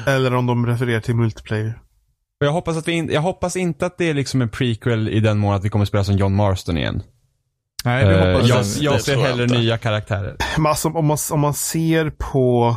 [0.07, 1.79] Eller om de refererar till multiplayer.
[2.41, 5.09] Och jag hoppas, att vi in, jag hoppas inte att det är liksom en prequel
[5.09, 7.03] i den mån att vi kommer spela som John Marston igen.
[7.85, 8.65] Nej, det Eh, hoppas jag, jag.
[8.83, 9.59] jag det ser jag hellre inte.
[9.59, 10.37] nya karaktärer.
[10.57, 12.77] Men alltså, om, man, om man ser på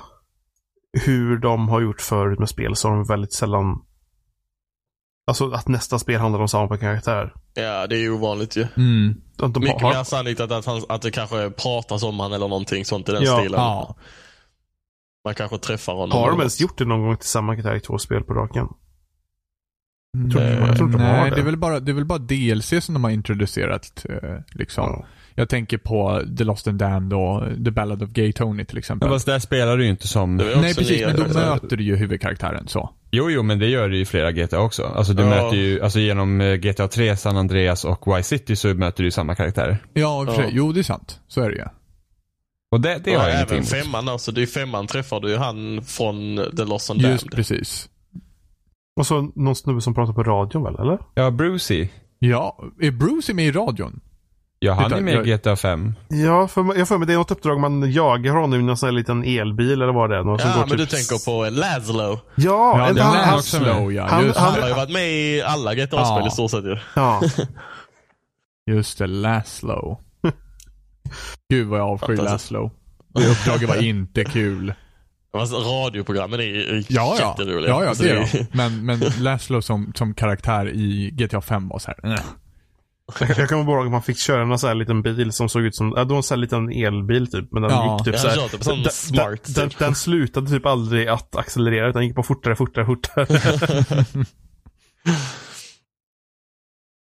[1.05, 3.81] hur de har gjort förut med spel så har de väldigt sällan
[5.27, 7.33] Alltså att nästa spel handlar om samma karaktär.
[7.53, 8.67] Ja, det är ju ovanligt ju.
[8.77, 9.15] Mm.
[9.37, 12.47] De Mycket har, mer sannolikt att, att, han, att det kanske pratas om han eller
[12.47, 13.37] någonting sånt i den Ja.
[13.39, 13.59] stilen.
[13.59, 13.95] Ja.
[15.25, 16.17] Man kanske träffar honom.
[16.19, 18.67] har de ens gjort det någon gång till samma karaktär i två spel på raken?
[20.31, 21.35] Tror, inte- jag tror inte de har Nej, det.
[21.35, 24.05] det är, väl bara, det är väl bara DLC som de har introducerat.
[24.09, 24.83] Eh, liksom.
[24.83, 25.05] Ja.
[25.37, 29.09] Jag tänker på The Lost and Damned och The Ballad of Gay Tony till exempel.
[29.09, 30.35] Men fast där spelar du ju inte som...
[30.37, 31.05] Nej, precis.
[31.05, 32.89] Men då möter du ju huvudkaraktären så.
[33.11, 34.83] Jo, jo, men det gör du ju i flera GTA också.
[34.83, 35.29] Alltså du Ja.
[35.29, 39.07] möter ju, alltså genom eh, GTA 3, San Andreas och Vice City så möter du
[39.07, 39.77] ju samma karaktärer.
[39.93, 40.25] Ja.
[40.27, 40.43] Ja.
[40.51, 41.19] Jo, det är sant.
[41.27, 41.63] Så är det ju.
[42.71, 44.31] Och det, det Ja, har jag ingenting även femman alltså.
[44.31, 47.35] Det är femman träffar du ju han från The Lost and Just Damned.
[47.35, 47.89] precis.
[48.95, 50.99] Och så någon snubbe som pratar på radion väl, eller?
[51.13, 51.89] Ja, Brucey.
[52.19, 53.99] Ja, är Bruce med i radion?
[54.59, 55.93] Ja, han är med i GTA 5.
[56.09, 58.87] Ja, för, jag får mig det är något uppdrag man jagar honom i någon sån
[58.87, 60.23] här liten elbil eller vad det är.
[60.23, 60.77] Någon Ja, men typ...
[60.77, 62.03] du tänker på Laszlo.
[62.03, 63.91] Ja, Ja, en, det han, han, också med.
[63.93, 64.07] ja.
[64.07, 66.27] han- han- Han har ju varit med i alla GTA-spel Ja.
[66.27, 66.77] i stort sett ju.
[66.95, 67.21] ja.
[68.71, 69.99] just det, Laszlo.
[71.49, 72.15] Gud vad jag avskyr.
[72.17, 72.71] Laszlo.
[73.13, 74.73] Det uppdraget var inte kul.
[75.39, 77.35] Alltså, radioprogrammen är Ja, ja.
[77.39, 77.69] jätteroliga.
[77.69, 78.45] Ja, ja, Alltså, det är de.
[78.57, 82.13] Men, men Laszlo som, som karaktär i GTA 5 var så här.
[82.13, 82.19] eh.
[83.37, 85.61] Jag, kommer bara ihåg att man fick köra en sån här liten bil som såg
[85.63, 87.51] ut som, ja, det var en sån här liten elbil typ.
[87.51, 87.95] Men den Ja.
[87.97, 89.79] gick typ Jag så har här, kört det på sån den, smart, den, den, typ.
[89.79, 93.27] den slutade typ aldrig att accelerera utan gick bara fortare, fortare, fortare.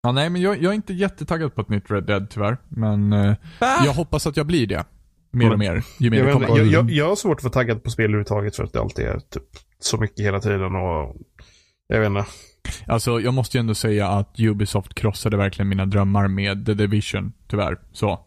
[0.03, 2.57] Ja, nej, men jag, jag är inte jättetaggad på ett nytt Red Dead tyvärr.
[2.69, 4.83] Men eh, jag hoppas att jag blir det.
[5.31, 5.83] Mer och mer.
[5.97, 6.47] Ju mer jag, det kommer.
[6.57, 9.05] jag, jag, jag har svårt att vara taggad på spel överhuvudtaget för att det alltid
[9.05, 9.43] är typ
[9.79, 11.15] så mycket hela tiden och
[11.87, 12.25] jag vet inte.
[12.87, 17.33] Alltså, jag måste ju ändå säga att Ubisoft krossade verkligen mina drömmar med The Division,
[17.47, 17.77] tyvärr.
[17.91, 18.19] Så.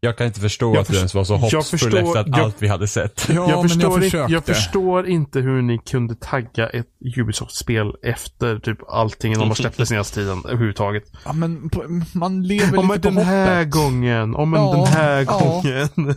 [0.00, 2.56] Jag kan inte förstå Jag att du ens var så förstår- efter att jag- allt
[2.58, 3.26] vi hade sett.
[3.28, 7.92] Ja, jag, men förstår jag inte, jag förstår inte hur ni kunde tagga ett Ubisoft-spel
[8.02, 11.04] efter typ allting de har släppt senaste tiden överhuvudtaget.
[11.24, 13.70] Ja, men på, man lever Om lite på den här hoppet.
[13.74, 15.38] gången, om Ja, den här ja.
[15.38, 16.14] gången.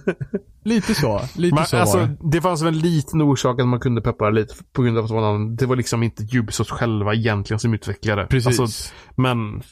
[0.64, 1.22] Lite så.
[1.36, 2.18] Lite Man, så var alltså, det.
[2.32, 5.10] det fanns väl en liten orsak att man kunde peppa lite på grund av att
[5.10, 8.26] det var, det var liksom inte Ubisoft själva egentligen som utvecklade.
[8.26, 8.60] Precis.
[8.60, 9.64] Alltså, men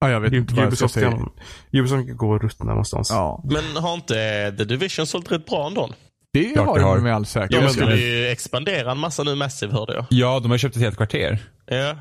[0.00, 1.10] ja, jag vet inte vad jag ska Ubisoft säga.
[1.10, 1.30] kan,
[1.72, 3.10] Ubisoft kan gå och ruttna någonstans.
[3.10, 3.44] Ja.
[3.50, 5.90] Men har inte The Division sålt rätt bra ändå?
[6.32, 6.96] Det Klart har det har.
[6.96, 7.72] de med all De säkerhet.
[7.72, 10.06] skulle ju expandera en massa nu Massive hörde jag.
[10.10, 11.38] Ja, de har köpt ett helt kvarter.
[11.66, 11.96] Ja.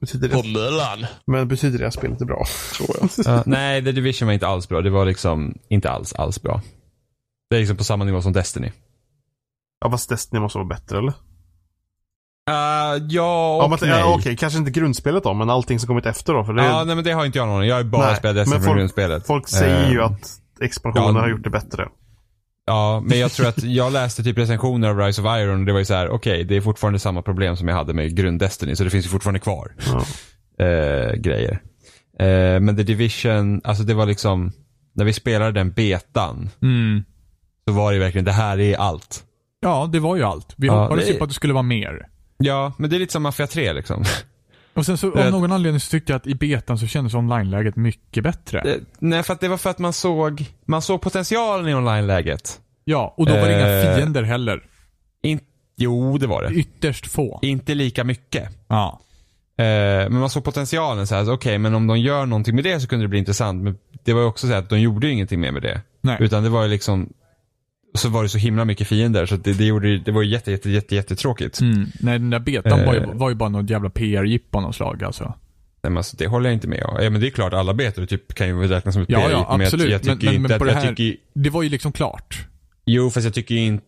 [0.00, 1.06] Betyder På det, Möllan.
[1.26, 2.44] men betyder det att spelet är bra?
[2.76, 3.10] Tror jag.
[3.36, 4.80] Ja, nej, The Division var inte alls bra.
[4.82, 6.62] Det var liksom inte alls, alls bra.
[7.50, 8.72] Det är liksom på samma nivå som Destiny.
[9.80, 11.12] Ja, fast Destiny måste vara bättre eller?
[12.50, 13.98] Uh, ja och Ja, men, nej.
[14.00, 16.44] ja, Okej, kanske inte grundspelet då, men allting som kommit efter då.
[16.44, 17.66] För det, Ja, nej men det har inte jag någon.
[17.66, 19.26] Jag har ju bara Nej, spelat men från folk- grundspelet.
[19.26, 20.30] folk säger ju Eh, att
[20.60, 21.88] expansionen ja, har gjort det bättre.
[22.66, 25.72] Ja, men jag tror att jag läste typ recensioner av Rise of Iron och det
[25.72, 28.40] var ju så här: okej, det är fortfarande samma problem som jag hade med grund
[28.40, 30.64] Destiny, så det finns ju fortfarande kvar Ja.
[30.64, 31.60] eh, grejer.
[32.18, 34.52] Eh, men The Division, alltså det var liksom,
[34.94, 37.04] när vi spelade den betan, Mm.
[37.68, 39.22] så var det verkligen, det här är allt.
[39.60, 40.54] Ja, det var ju allt.
[40.56, 42.06] Vi Ja, hoppades det- ju på att det skulle vara mer.
[42.38, 44.04] Ja, men det är lite som Mafia 3 liksom.
[44.74, 47.76] Och sen så av någon anledning så tyckte jag att i betan så kändes online-läget
[47.76, 48.60] mycket bättre.
[48.60, 52.60] Eh, Nej, för att det var för att man såg, man såg potentialen i online-läget.
[52.84, 53.84] Ja, och då var det Eh.
[53.86, 54.62] inga fiender heller.
[55.22, 55.40] In,
[55.76, 56.54] jo, det var det.
[56.54, 57.38] Ytterst få.
[57.42, 58.48] Inte lika mycket.
[58.68, 59.00] Ja.
[59.58, 62.80] Eh, men man såg potentialen så här, okej, men om de gör någonting med det
[62.80, 63.62] så kunde det bli intressant.
[63.62, 65.80] Men det var ju också så att de gjorde ju ingenting mer med det.
[66.00, 66.16] Nej.
[66.20, 67.12] Utan det var ju liksom,
[67.98, 70.70] så var det så himla mycket fiender så det, det, gjorde, det var jätte, jätte,
[70.70, 71.60] jätte, jättetråkigt.
[71.60, 71.86] Mm.
[72.00, 73.12] Nej, den där betan var, ju, Eh.
[73.12, 75.24] var ju bara något jävla PR-jippo av något slag alltså.
[75.24, 76.98] Nej, men alltså, det håller jag inte med om.
[77.02, 79.30] Ja, men det är klart, alla betor typ kan ju räknas som ett Ja, PR,
[79.30, 79.86] ja, men absolut.
[79.90, 81.68] Jag, jag Men- tycker men- inte men att, det jag här- tycker Det var ju
[81.68, 82.46] liksom klart.
[82.86, 83.84] Jo, fast jag tycker inte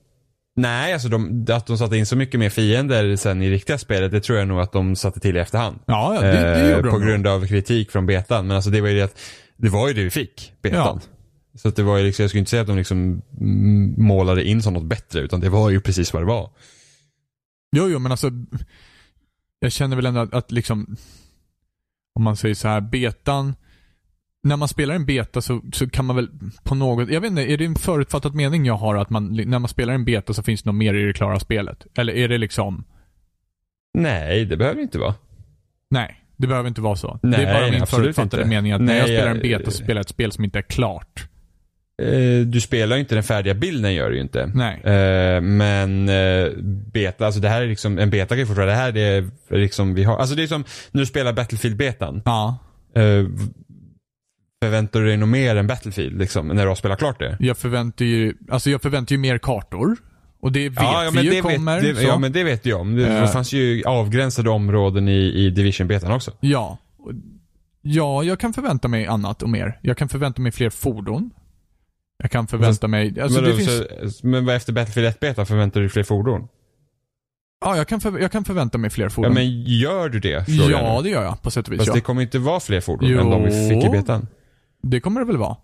[0.56, 4.12] Nej, alltså de, att de satte in så mycket mer fiender sen i riktiga spelet,
[4.12, 5.78] det tror jag nog att de satte till i efterhand.
[5.86, 8.46] Ja, ja det, det Eh, gjorde de på grund av kritik från betan.
[8.46, 9.18] Men alltså det var ju det att,
[9.56, 11.00] det var ju det vi fick, betan.
[11.58, 13.22] Så att det var ju liksom, jag skulle inte säga att de liksom
[13.96, 16.50] målade in som något bättre, utan det var ju precis vad det var.
[17.76, 18.30] Jo, jo, men alltså.
[19.60, 20.96] Jag känner väl ändå att, att liksom.
[22.14, 23.54] Om man säger så här, betan.
[24.42, 26.28] När man spelar en beta så, så kan man väl
[26.64, 29.58] på något, jag vet inte, är det en förutfattad mening jag har att man, när
[29.58, 31.86] man spelar en beta så finns det något mer i det klara spelet?
[31.98, 32.84] Eller är det liksom,
[33.94, 35.14] Nej, det behöver inte vara.
[35.90, 37.18] nej, det behöver inte vara så.
[37.22, 38.48] Nej, det är bara min förutfattade inte.
[38.48, 40.58] mening att när Nej, jag spelar en beta så spelar jag ett spel som inte
[40.58, 41.28] är klart.
[42.02, 44.50] Eh, du spelar ju inte den färdiga bilden, gör du ju inte.
[44.54, 44.80] Nej.
[44.84, 46.48] Eh, men eh,
[46.92, 49.94] beta, alltså det här är liksom, en beta kan ju fortfarande, det här är liksom
[49.94, 52.22] vi har, alltså det är som när du spelar Battlefield-betan.
[52.24, 52.58] Ja.
[54.62, 57.36] Förväntar du dig något mer än Battlefield liksom, när du har spelat klart det?
[57.40, 59.96] Jag förväntar ju, alltså jag förväntar ju mer kartor.
[60.40, 61.80] Och det vet ja, ja, vi ju det kommer.
[61.80, 62.96] vet, det, ja, men det vet jag om.
[62.96, 63.20] Det, Eh.
[63.22, 66.32] det fanns ju avgränsade områden i, i Division-betan också.
[66.40, 66.78] Ja.
[67.82, 69.78] Ja, jag kan förvänta mig annat och mer.
[69.82, 71.30] Jag kan förvänta mig fler fordon.
[72.22, 75.80] Jag kan förvänta mig, alltså men, då, finns, så, men vad efter Battlefield 1-betan förväntar
[75.80, 76.48] du dig fler fordon?
[77.64, 79.34] ja jag kan, för, jag kan förvänta mig fler Ja, fordon.
[79.34, 80.48] men gör du det?
[80.48, 81.02] ja, nu.
[81.02, 81.78] det gör jag på sätt och vis.
[81.78, 81.94] Fast ja.
[81.94, 83.20] det kommer inte vara fler fordon Jo.
[83.20, 84.26] än de vi fick i betan.
[84.82, 85.56] Det kommer det väl vara?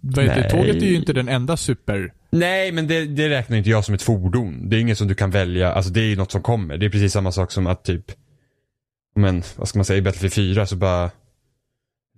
[0.00, 0.50] Nej.
[0.50, 2.12] Tåget är ju inte den enda super...
[2.30, 4.68] Nej, men det, det räknar inte jag som ett fordon.
[4.68, 5.72] Det är inget som du kan välja.
[5.72, 6.76] Alltså det är ju något som kommer.
[6.76, 8.04] Det är precis samma sak som att typ,
[9.16, 11.10] men vad ska man säga, i Battlefield 4 så bara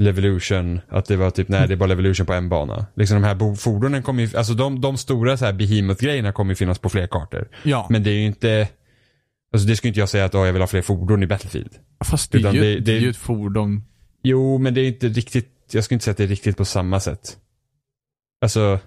[0.02, 2.86] Levolution, att det var typ, nej det är bara Levolution på en bana.
[2.96, 6.56] Liksom de här fordonen kommer ju, alltså de, de stora så här behemoth-grejerna kommer ju
[6.56, 7.48] finnas på fler kartor.
[7.62, 8.68] Ja, Men det är ju inte,
[9.54, 11.70] alltså det skulle inte jag säga att oh, jag vill ha fler fordon i Battlefield.
[12.04, 13.82] fast det är, ju, det- det, är ju ett fordon.
[14.22, 16.64] Jo, men det är inte riktigt, jag skulle inte säga att det är riktigt på
[16.64, 17.36] samma sätt.
[18.42, 18.78] Alltså,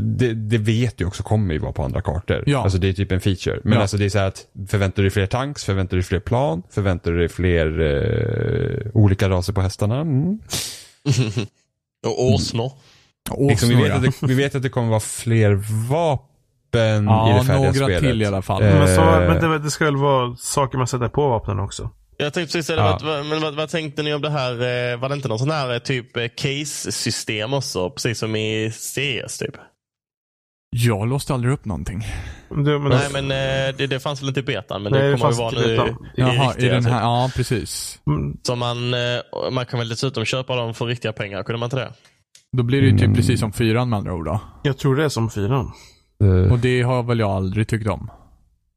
[0.00, 2.44] det, det vet du också kommer ju vara på andra kartor.
[2.46, 2.58] Ja.
[2.62, 3.60] Alltså det är typ en feature.
[3.64, 3.80] Men Ja.
[3.80, 6.20] alltså det är så här att förväntar du dig fler tanks, förväntar du dig fler
[6.20, 10.00] plan, förväntar du dig fler eh, olika raser på hästarna?
[10.00, 10.38] Mm.
[12.06, 12.72] Och åsnor.
[13.48, 13.94] Liksom, vi, vet ja.
[13.94, 15.54] att det, vi vet att det kommer vara fler
[15.90, 18.00] vapen i Ja, det färdiga några spelet.
[18.00, 18.62] till i alla fall.
[18.62, 21.90] Eh, Men, så, men det, det ska väl vara saker man sätter på vapnen också?
[22.16, 22.98] Jag tänkte precis säga Ja.
[23.04, 24.52] vad, men vad, vad tänkte ni om det här?
[24.52, 27.90] eh, Var det inte någon sån här eh, typ eh, case-system också?
[27.90, 29.54] Precis som i CS typ?
[30.76, 32.02] Jag låste aldrig upp någonting.
[32.50, 35.10] Du, men Nej men eh, det, det fanns väl inte i betan men Nej, det
[35.10, 35.88] det kommer ju fanns vara i nu betan.
[35.88, 37.02] i, Jaha, i den här, typ.
[37.02, 37.98] ja precis.
[38.06, 39.00] Mm, Så man, eh,
[39.52, 41.92] man kan väl dessutom köpa dem för riktiga pengar, kunde man inte det?
[42.56, 43.14] Då blir det ju typ Mm.
[43.16, 44.40] precis som fyran med andra ord då.
[44.62, 45.72] jag tror det är som fyran.
[46.22, 48.10] eh, Och det har väl jag aldrig tyckt om.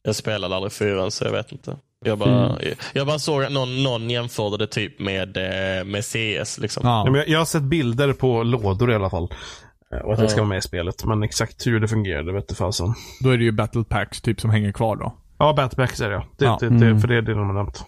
[0.03, 1.77] Jag spelade aldrig fyran så jag vet inte.
[2.05, 2.57] Jag bara,
[2.93, 5.37] jag bara såg att någon, någon jämförde det typ med,
[5.85, 6.57] med CS.
[6.57, 6.81] Liksom.
[6.85, 7.11] Ja, Ja.
[7.11, 9.29] men jag, jag har sett bilder på lådor i alla fall.
[9.93, 10.43] Eh, Och att det ska Ja.
[10.43, 11.05] vara med i spelet.
[11.05, 12.93] Men exakt hur det fungerar, det vet du fasen.
[13.23, 15.15] Då är det ju battle packs typ som hänger kvar då.
[15.39, 16.25] Ja, Batbacks är det ja.
[16.37, 16.57] Det, Ja.
[16.61, 16.99] det, det, Mm.
[17.01, 17.85] För det är det de har nämnt.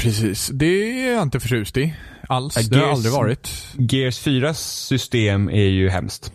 [0.00, 0.48] Precis.
[0.48, 1.94] Det är jag inte förtjust i.
[2.28, 2.56] Alls.
[2.56, 3.48] I Det har guess- aldrig varit.
[3.78, 6.32] Gears 4 system är ju hemskt.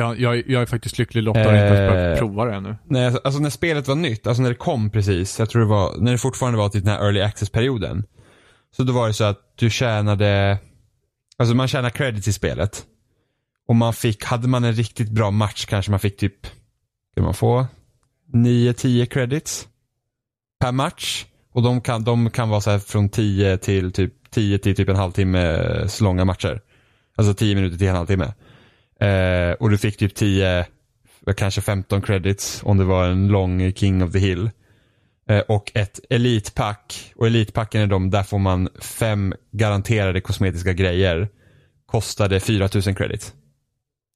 [0.00, 1.92] Har, jag, jag är faktiskt lycklig lottad och inte ens Eh.
[1.92, 2.76] behövt prova det ännu.
[2.84, 5.68] Nej, alltså, alltså när spelet var nytt, alltså när det kom precis, jag tror det
[5.68, 8.04] var, när det fortfarande var till den här early access-perioden.
[8.76, 10.58] Så då var det så att du tjänade,
[11.38, 12.84] alltså man tjänade credits i spelet.
[13.66, 16.46] Och man fick, hade man en riktigt bra match kanske man fick typ,
[17.14, 17.66] kan man få
[18.32, 19.68] 9-10 credits
[20.60, 21.26] per match.
[21.52, 24.88] Och de kan, de kan vara så här från 10 till typ 10 till typ
[24.88, 26.60] en halvtimmes långa matcher.
[27.16, 28.32] Alltså 10 minuter till en halvtimme.
[29.00, 30.66] Eh, och du fick typ 10,
[31.36, 34.50] kanske 15 credits om det var en lång King of the Hill.
[35.28, 37.12] Eh, och ett elitpack.
[37.16, 41.28] Och elitpacken är de, där får man fem garanterade kosmetiska grejer.
[41.86, 43.32] Kostade 4000 credits.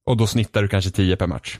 [0.08, 1.58] Och då snittar du kanske 10 per match.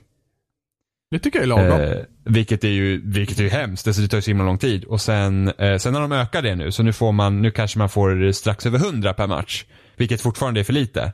[1.11, 1.81] Det tycker jag är lagom.
[1.81, 4.59] Eh, vilket är ju, vilket är ju hemskt, alltså det tar ju så himla lång
[4.59, 4.85] tid.
[4.85, 7.79] Och sen, eh, sen har de ökat det nu, så nu får man, nu kanske
[7.79, 9.65] man får strax över 100 per match.
[9.97, 11.13] Vilket fortfarande är för lite.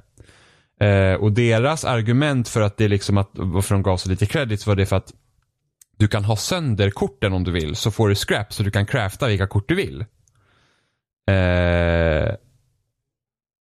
[0.80, 4.66] Eh, och deras argument för att det liksom att, varför de gav så lite credits
[4.66, 5.12] var det för att
[5.96, 8.86] du kan ha sönder korten om du vill, så får du scrap så du kan
[8.86, 10.04] crafta vilka kort du vill.
[11.30, 12.34] Eh,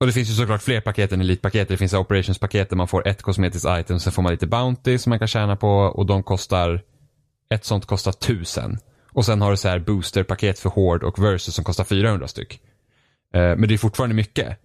[0.04, 1.68] och det finns ju såklart fler paket än elitpaket.
[1.68, 5.10] Det finns operationspaket där man får ett kosmetiskt item, sen får man lite bounty som
[5.10, 6.82] man kan tjäna på och de kostar,
[7.50, 8.78] ett sånt kostar tusen.
[9.12, 12.60] Och sen har du så här boosterpaket för hård och versus som kostar 400 styck.
[13.34, 14.58] Eh, men det är fortfarande mycket.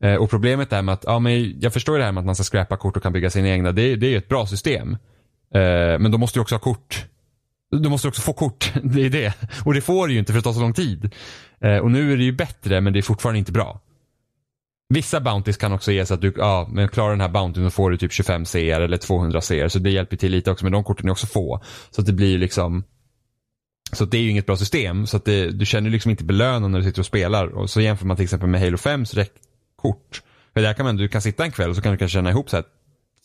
[0.00, 2.34] Eh, och problemet är med att, ja men jag förstår det här med att man
[2.34, 3.72] ska skräpa kort och kan bygga sina egna.
[3.72, 4.92] Det, det är ju ett bra system.
[5.54, 7.06] Eh, men då måste du också ha kort.
[7.70, 8.72] Du måste också få kort.
[8.82, 9.34] Det är det.
[9.64, 11.14] Och det får du ju inte för det tar så lång tid.
[11.82, 13.80] Och nu är det ju bättre men det är fortfarande inte bra.
[14.88, 17.70] Vissa bounties kan också ge så att du, ja, men klarar den här bountyn då
[17.70, 19.68] får du typ 25 CR eller 200 CR.
[19.68, 21.62] Så det hjälper till lite också, men de korten är också få.
[21.90, 22.84] Så att det blir liksom
[23.92, 25.06] så det är ju inget bra system.
[25.06, 27.46] Så att det, du känner liksom inte belönan när du sitter och spelar.
[27.46, 30.22] Och så jämför man till exempel med Halo 5s räckkort.
[30.54, 32.30] För där kan man, du kan sitta en kväll och så kan du kanske tjäna
[32.30, 32.64] ihop så här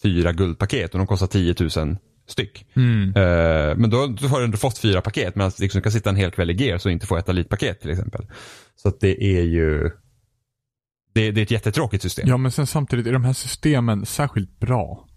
[0.04, 1.97] fyra guldpaket och de kostar 10 000
[2.28, 2.65] styck.
[2.76, 3.08] Mm.
[3.15, 6.10] Eh, men då, då har du ändå fått fyra paket medan liksom, du kan sitta
[6.10, 8.26] en hel kväll i Gears och inte få ett elitpaket till exempel.
[8.76, 9.91] Så att det är ju
[11.13, 12.29] det, det är ett jättetråkigt system.
[12.29, 15.08] Ja, men sen samtidigt är de här systemen särskilt bra.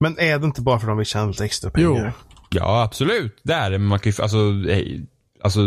[0.00, 1.94] Men är det inte bara för att de vill tjäna lite extra Jo.
[1.94, 2.12] pengar?
[2.50, 3.40] Ja, absolut.
[3.42, 3.78] Det är det.
[3.78, 4.38] Men man kan ju, alltså,
[5.42, 5.60] alltså,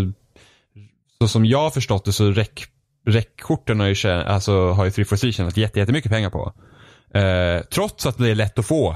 [1.21, 2.63] så som jag har förstått det så räck,
[3.07, 6.53] räckkorten har ju, tjän- alltså, har ju 343 tjänat jätte, jättemycket pengar på.
[7.19, 8.95] Eh, trots att det är lätt att få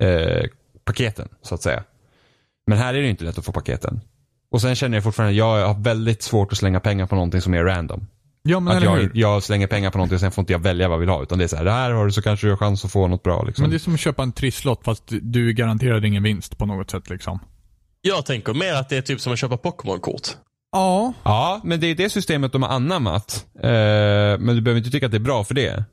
[0.00, 0.44] eh,
[0.84, 1.84] paketen, så att säga.
[2.66, 4.00] Men här är det inte lätt att få paketen.
[4.50, 7.40] Och sen känner jag fortfarande att jag har väldigt svårt att slänga pengar på någonting
[7.40, 8.06] som är random.
[8.48, 9.10] Ja men Att eller jag, hur?
[9.14, 11.22] jag slänger pengar på någonting och sen får inte jag välja vad jag vill ha.
[11.22, 12.92] Utan det är så här, det här har du så kanske du har chans att
[12.92, 13.62] få något bra liksom.
[13.62, 16.90] Men det är som att köpa en trisslott fast du garanterar ingen vinst på något
[16.90, 17.38] sätt liksom.
[18.02, 20.28] Jag tänker mer att det är typ som att köpa Pokémon-kort.
[20.72, 21.12] Ja.
[21.22, 23.46] Ja, men det är det systemet de har anammat.
[23.62, 23.68] Eh,
[24.38, 25.84] men du behöver inte tycka att det är bra för det.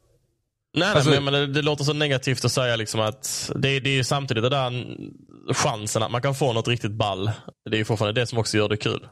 [0.77, 3.79] Nej, Alltså- nej men, men det, det låter så negativt att säga liksom att det,
[3.79, 4.85] det är ju samtidigt det där
[5.53, 7.31] chansen att man kan få något riktigt ball.
[7.69, 9.07] Det är ju fortfarande det som också gör det kul.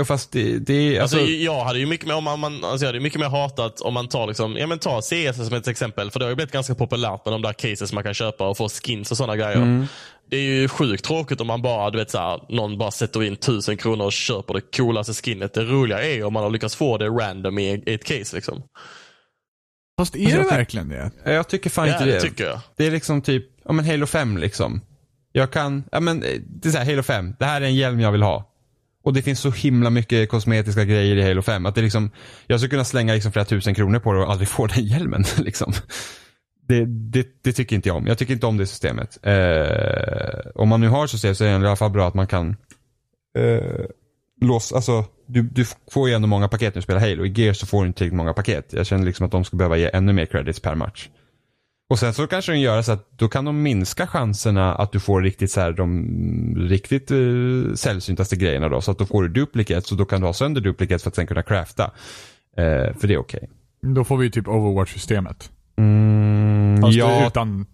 [0.00, 2.64] Ja, fast det, det är, Alltså, alltså, jag hade ju mycket mer, om man, man,
[2.64, 5.36] alltså jag hade ju mycket mer hatat om man tar liksom, ja men ta CS
[5.46, 6.10] som ett exempel.
[6.10, 8.56] För det har ju blivit ganska populärt med de där cases man kan köpa och
[8.56, 9.56] få skins och sådana grejer.
[9.56, 9.86] Mm.
[10.30, 13.36] Det är ju sjukt tråkigt om man bara, du vet såhär, någon bara sätter in
[13.36, 15.54] tusen kronor och köper det coolaste skinnet.
[15.54, 18.36] Det roliga är ju om man har lyckats få det random i, i ett case
[18.36, 18.62] liksom.
[19.98, 21.10] Fast är Alltså, det verkligen det?
[21.24, 22.20] jag tycker fan Ja, inte det det.
[22.20, 22.60] tycker jag.
[22.76, 24.80] Det är liksom typ, ja men Halo 5 liksom.
[25.32, 27.74] Jag kan, ja men eh, det är så här, Halo 5, det här är en
[27.74, 28.49] hjälm jag vill ha.
[29.02, 32.10] Och det finns så himla mycket kosmetiska grejer i Halo 5 att det liksom,
[32.46, 35.24] jag skulle kunna slänga liksom flera tusen kronor på det och aldrig få den hjälmen
[35.38, 35.72] liksom.
[36.68, 38.06] Det, det, det tycker inte jag om.
[38.06, 39.18] Jag tycker inte om det systemet.
[39.22, 42.26] Eh, om man nu har system så är det i alla fall bra att man
[42.26, 42.56] kan
[43.38, 43.84] eh,
[44.40, 47.24] låsa, alltså du, du får ju ändå många paket när du spelar Halo.
[47.24, 48.72] I Gears så får du inte tillräckligt många paket.
[48.72, 51.08] Jag känner liksom att de skulle behöva ge ännu mer credits per match.
[51.90, 55.00] Och sen så kanske de gör så att då kan de minska chanserna att du
[55.00, 56.06] får riktigt så här, de
[56.68, 58.80] riktigt uh, sällsyntaste grejerna då.
[58.80, 61.14] Så att då får du duplicates och då kan du ha sönder duplicates för att
[61.14, 61.84] sen kunna crafta.
[62.56, 63.50] Eh, för det är okej.
[63.82, 65.50] Då får vi ju typ Overwatch-systemet.
[65.78, 67.66] Mm, Fast ja, utan,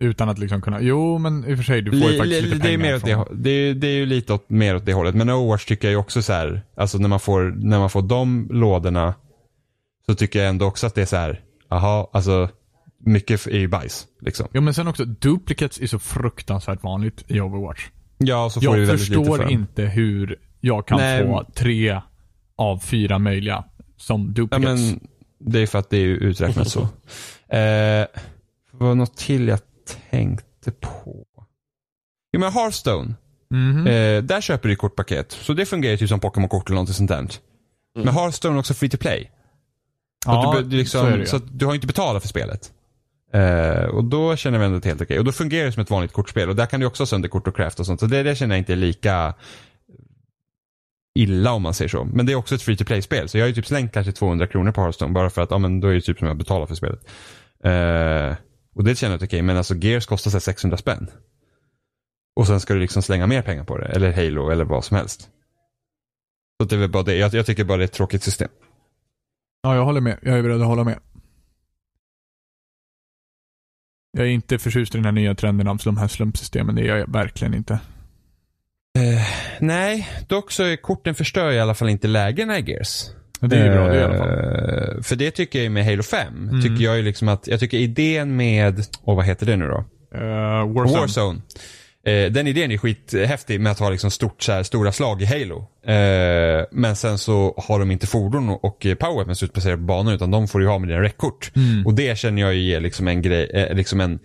[0.00, 0.80] utan att liksom kunna...
[0.80, 2.90] Jo, men i och för sig, du får ju faktiskt li, lite det, är pengar
[2.90, 5.14] mer åt det, från- det, är, det är ju lite åt, mer åt det hållet.
[5.14, 8.02] Men Overwatch tycker jag ju också så här, alltså när man får, när man får
[8.02, 9.14] de lådorna
[10.06, 12.48] så tycker jag ändå också att det är så här, aha, alltså
[13.06, 14.48] mycket är ju bajs liksom.
[14.52, 17.88] Ja, men sen också, duplicates är så fruktansvärt vanligt i Overwatch.
[18.18, 19.50] Ja, så får du Jag för förstår dem.
[19.50, 21.22] inte hur jag kan Nej.
[21.26, 22.00] få tre
[22.56, 23.64] av fyra möjliga
[23.96, 24.80] som Ja, duplicates.
[24.80, 25.00] men
[25.38, 26.88] det är för att det är ju uträknat så.
[27.48, 28.06] Eh,
[28.72, 29.60] vad var något till jag
[30.10, 31.26] tänkte på?
[32.32, 33.14] Jo men Hearthstone.
[33.50, 33.86] Mhm.
[33.86, 35.32] Eh, där köper du kortpaket.
[35.32, 37.26] Så det fungerar typ som Pokémon-kort eller något sånt där.
[37.94, 39.30] Men Hearthstone är också free to play.
[40.24, 42.72] Så, ja, att du, liksom, så så att du har inte betalat för spelet.
[43.34, 45.18] Uh, och då känner jag ändå att det är helt okej.
[45.18, 46.48] Och då fungerar det som ett vanligt kortspel.
[46.48, 48.00] Och där kan du också ha sönder kort och craft och sånt.
[48.00, 49.34] Så det, det känner jag inte är lika
[51.14, 52.04] illa om man säger så.
[52.04, 53.28] Men det är också ett free to play-spel.
[53.28, 55.58] Så jag har ju typ slängt kanske 200 kronor på Hearthstone bara för att, ja
[55.58, 57.00] men då är det typ som jag betalar för spelet.
[57.66, 58.36] Uh,
[58.74, 61.10] och det känner jag att okej, men alltså Gears kostar sig 600 spänn.
[62.36, 63.86] Och sen ska du liksom slänga mer pengar på det.
[63.86, 65.28] Eller Halo eller vad som helst.
[66.60, 67.16] Så det är väl bara det.
[67.16, 68.48] Jag, jag tycker bara det är ett tråkigt system.
[69.62, 70.18] Ja, jag håller med.
[70.22, 70.98] Jag är beredd att hålla med.
[74.16, 76.74] Jag är inte förtjust i den här nya trenden av de här slumpsystemen.
[76.74, 77.72] Det är jag verkligen inte.
[78.98, 79.22] Eh,
[79.60, 83.10] nej, dock så är korten förstör i alla fall inte lägena i Gears.
[83.40, 84.28] Det är ju bra det i alla fall.
[84.28, 86.48] Eh, För det tycker jag med Halo 5.
[86.48, 86.62] Mm.
[86.62, 89.84] Tycker jag liksom att, jag tycker idén med, åh vad heter det nu då?
[90.18, 91.00] Uh, Warzone.
[91.00, 91.40] Warzone.
[92.06, 95.24] Eh, den idén är skithäftig med att ha liksom stort, så här, stora slag i
[95.24, 95.66] Halo.
[95.86, 100.48] Eh, men sen så har de inte fordon och powerweapons utplacerade på banan utan de
[100.48, 101.52] får du ha med dina räckkort.
[101.56, 101.86] Mm.
[101.86, 104.18] Och det känner jag ju ger liksom en grej, eh, liksom en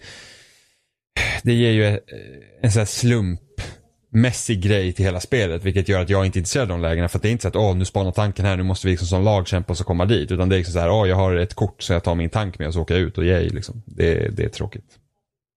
[1.44, 1.98] Det ger ju eh,
[2.62, 6.72] en sån här slumpmässig grej till hela spelet vilket gör att jag inte är intresserad
[6.72, 8.58] av de lägena för att det är inte så att åh nu spanar tanken här,
[8.58, 10.32] nu måste vi liksom som lag kämpa oss och komma dit.
[10.32, 12.30] Utan det är liksom så här, åh jag har ett kort så jag tar min
[12.30, 13.84] tank med och så åker jag ut och yay liksom.
[13.86, 14.98] Det, det är tråkigt.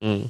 [0.04, 0.28] Mm.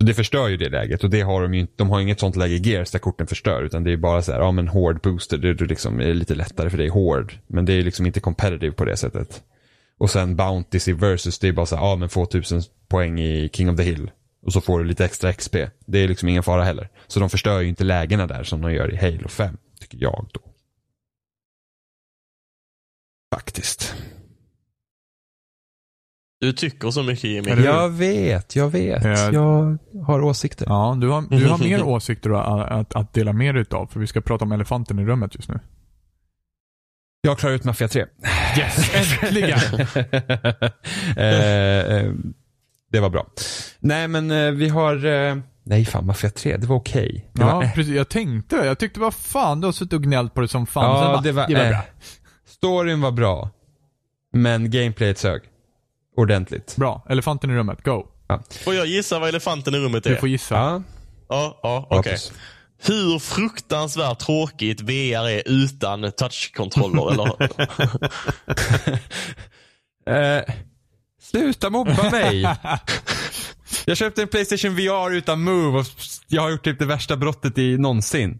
[0.00, 1.72] Så det förstör ju det läget och det har de ju inte.
[1.76, 4.32] De har inget sånt läge i Gears där korten förstör utan det är bara så
[4.32, 7.38] här, ja men hård booster, det, det liksom är lite lättare för dig hård.
[7.46, 9.42] Men det är liksom inte competitive på det sättet.
[9.98, 13.20] Och sen Bounties i versus, det är bara så här, ja men få tusen poäng
[13.20, 14.10] i King of the Hill.
[14.42, 15.56] Och så får du lite extra XP.
[15.86, 16.88] Det är liksom ingen fara heller.
[17.06, 20.26] Så de förstör ju inte lägena där som de gör i Halo 5, tycker jag
[20.32, 20.40] då.
[23.34, 23.94] Faktiskt.
[26.40, 27.50] Du tycker så mycket Jimmy.
[27.64, 29.04] Jag vet, jag vet.
[29.04, 30.66] Eh, Jag har åsikter.
[30.68, 33.86] Ja, du har, du har mer åsikter att, att, att dela med dig utav.
[33.86, 35.60] För vi ska prata om elefanten i rummet just nu.
[37.20, 38.06] Jag klarar ut Mafia 3.
[38.58, 39.58] Yes, äntligen!
[41.16, 42.12] eh, eh,
[42.92, 43.26] det var bra.
[43.80, 47.30] Nej men eh, vi har, eh, nej fan Mafia 3, det var okej.
[47.32, 47.94] Var, ja, eh, precis.
[47.94, 48.66] Jag tänkte det.
[48.66, 50.84] Jag tyckte vad fan, du har suttit och gnällt på det som fan.
[50.84, 51.68] Ja, bara, det var- det var eh.
[51.70, 51.82] bra.
[52.46, 53.50] storyn var bra.
[54.32, 55.42] Men gameplayet sög.
[56.18, 56.76] Ordentligt.
[56.76, 57.06] Bra.
[57.08, 58.06] Elefanten i rummet, go.
[58.64, 60.10] Får jag gissa vad elefanten i rummet är?
[60.10, 60.54] Du får gissa.
[60.54, 60.82] Ja,
[61.28, 62.12] Ja, ja okej.
[62.12, 62.32] puss.
[62.82, 67.32] Hur fruktansvärt tråkigt VR är utan touchkontroller eller?
[70.08, 70.54] Eh,
[71.22, 72.42] sluta mobba mig.
[73.86, 75.86] jag köpte en Playstation VR utan Move och
[76.28, 78.38] jag har gjort typ det värsta brottet i någonsin.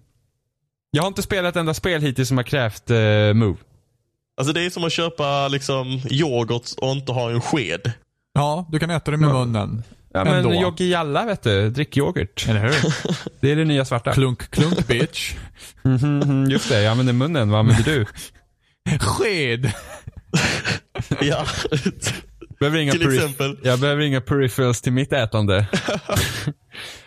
[0.91, 3.57] Jag har inte spelat ett enda spel hittills som har krävt eh, Move.
[4.39, 7.93] Alltså det är som att köpa liksom yoghurt och inte ha en sked.
[8.35, 9.83] Ja, du kan äta det med munnen.
[10.13, 10.55] Ja men Ändå.
[10.55, 12.47] Jogge Jalla vet du, drick yoghurt.
[12.49, 12.75] Eller hur?
[13.41, 14.13] Det är det nya svarta.
[14.13, 15.35] Klunk, klunk bitch.
[15.83, 17.51] Mhm, Just det, jag använder munnen.
[17.51, 18.07] Vad använder du?
[18.99, 19.73] Sked.
[21.21, 21.45] Ja,
[22.61, 23.59] Behöver inga till exempel.
[23.63, 25.67] Jag behöver inga peripherals till mitt ätande.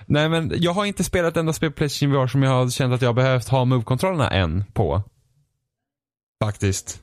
[0.05, 2.93] Nej men jag har inte spelat enda spel på Playstation VR som jag har känt
[2.93, 5.03] att jag har behövt ha move-kontrollerna än på.
[6.43, 6.99] Faktiskt.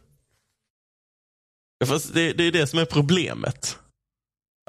[1.86, 3.78] Fast det, det är det som är problemet.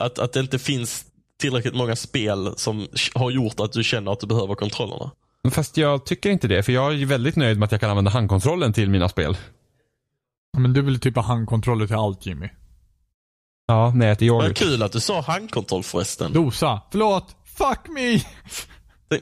[0.01, 1.05] Att, att det inte finns
[1.41, 5.11] tillräckligt många spel som har gjort att du känner att du behöver kontrollerna.
[5.51, 7.89] Fast jag tycker inte det, för jag är ju väldigt nöjd med att jag kan
[7.89, 9.37] använda handkontrollen till mina spel.
[10.57, 12.49] Men du vill typ ha handkontroller till allt Jimmy.
[13.67, 14.57] Ja, när jag äter Vad yoghurt.
[14.57, 16.33] kul att du sa handkontroll förresten.
[16.33, 16.81] Dosa.
[16.91, 17.35] Förlåt.
[17.57, 18.11] Fuck me.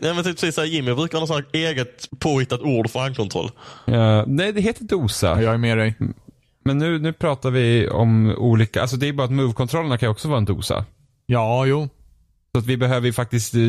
[0.01, 3.51] Nej, men typ såhär, Jimmy brukar ha något eget påhittat ord för handkontroll.
[3.85, 5.27] Ja, nej, det heter dosa.
[5.27, 5.95] Ja, jag är med dig.
[6.67, 10.27] Men nu, nu pratar vi om olika, alltså det är bara att move-kontrollerna kan också
[10.27, 10.85] vara en dosa.
[11.25, 11.89] Ja, jo.
[12.51, 13.61] Så att vi behöver ju faktiskt eh,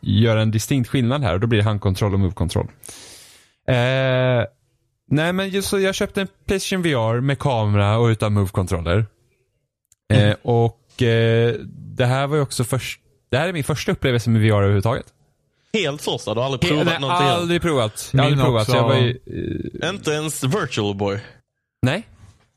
[0.00, 2.66] göra en distinkt skillnad här och då blir det handkontroll och move-kontroll.
[3.68, 4.44] Eh,
[5.10, 9.06] nej men just så jag köpte en Playstation VR med kamera och utan move-kontroller.
[10.12, 11.54] Eh, och eh,
[11.96, 13.00] det här var ju också först,
[13.30, 15.06] det här är min första upplevelse med VR överhuvudtaget.
[15.72, 18.10] Helt första, du har aldrig provat Nej, någonting aldrig provat.
[18.12, 18.66] Jag har aldrig provat.
[18.66, 19.18] Så jag var ju,
[19.82, 21.20] eh, Inte ens virtual boy.
[21.82, 22.06] nej.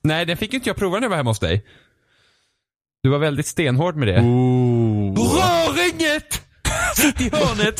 [0.07, 1.65] Nej, den fick inte jag prova när jag var hemma hos dig.
[3.03, 4.21] Du var väldigt stenhård med det.
[4.21, 5.13] Ooh.
[5.17, 6.41] Rör inget!
[6.95, 7.77] Sitt i hörnet!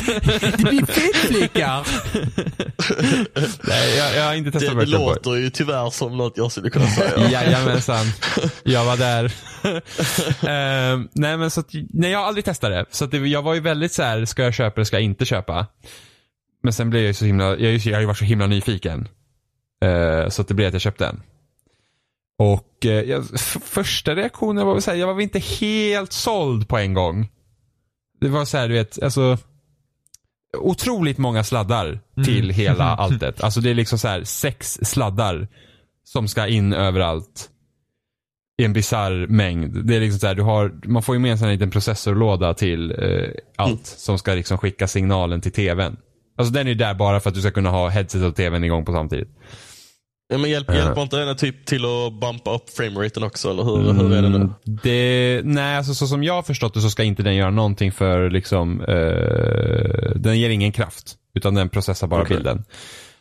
[0.58, 1.88] Det blir fettflickar.
[3.68, 4.92] Nej, jag, jag har inte Det, testat det boy.
[4.94, 7.30] låter ju tyvärr som något jag skulle kunna säga.
[7.32, 8.06] Jajamensan.
[8.64, 9.32] Jag var där.
[10.50, 12.86] Ehm, nej men så att, nej jag har aldrig testat det.
[12.92, 15.04] Så att det, jag var ju väldigt så här: ska jag köpa eller ska jag
[15.04, 15.68] inte köpa?
[16.64, 19.08] Men sen blev jag ju så himla, jag, jag har ju varit så himla nyfiken.
[19.86, 21.22] Eh, så att det blev att jag köpte den.
[22.38, 23.26] Och eh, jag,
[23.64, 27.30] första reaktionen var väl såhär, jag var väl inte helt såld på en gång.
[28.22, 29.38] Det var så här, du vet, alltså
[30.58, 33.44] otroligt många sladdar till hela alltet.
[33.44, 35.48] Alltså det är liksom så här sex sladdar
[36.04, 37.50] som ska in överallt.
[38.60, 39.86] I en bizarr mängd.
[39.86, 41.72] Det är liksom så här, du har, man får ju med en sån här liten
[41.72, 45.98] processorlåda till eh, allt som ska liksom skicka signalen till tvn.
[46.38, 48.64] Alltså den är ju där bara för att du ska kunna ha headset och tvn
[48.64, 49.30] igång på samtidigt.
[50.30, 50.76] Ja, men hjälp, Ja.
[50.76, 53.50] hjälper inte den typ till att bumpa upp frameraten också?
[53.50, 54.36] Eller hur, hur är det nu?
[54.36, 54.52] Mm,
[54.84, 57.92] det, nej, alltså så som jag har förstått det så ska inte den göra någonting
[57.92, 61.16] för liksom, eh, den ger ingen kraft.
[61.34, 62.38] Utan den processar bara Okej.
[62.38, 62.64] bilden.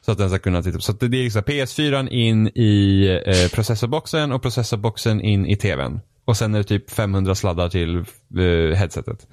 [0.00, 0.78] Så att den ska kunna titta.
[0.80, 6.00] Så det är liksom PS4 in i eh, processorboxen och processorboxen in i tvn.
[6.24, 9.26] Och sen är det typ 500 sladdar till eh, headsetet.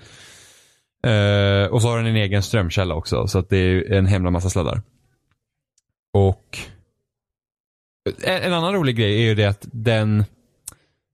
[1.07, 3.28] Eh, och så har den en egen strömkälla också.
[3.28, 4.82] Så att det är en himla massa sladdar.
[6.13, 6.57] Och
[8.23, 10.25] en, annan rolig grej är ju det att den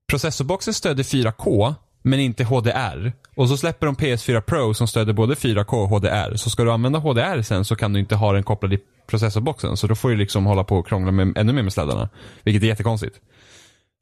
[0.10, 3.14] processorboxen stödjer 4K men inte HDR.
[3.36, 6.36] Och så släpper de PS4 Pro som stödjer både 4K och HDR.
[6.36, 9.78] Så ska du använda HDR sen så kan du inte ha den kopplad i processorboxen.
[9.78, 12.10] Så då får du liksom hålla på och krångla med, ännu mer med sladdarna.
[12.44, 13.20] Vilket är jättekonstigt.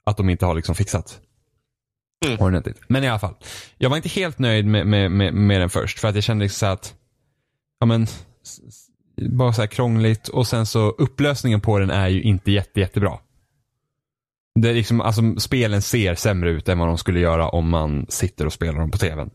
[0.05, 1.19] Att de inte har liksom fixat.
[2.25, 2.39] Mm.
[2.39, 2.81] Ordentligt.
[2.87, 3.35] Men i alla fall.
[3.77, 5.99] Jag var inte helt nöjd med, med, med, med den först.
[5.99, 6.95] För att jag kände liksom så att,
[7.79, 8.07] ja men,
[9.21, 13.19] bara så här krångligt och sen så upplösningen på den är ju inte jätte, jättebra.
[14.59, 18.05] Det är liksom, alltså spelen ser sämre ut än vad de skulle göra om man
[18.09, 19.29] sitter och spelar dem på tvn.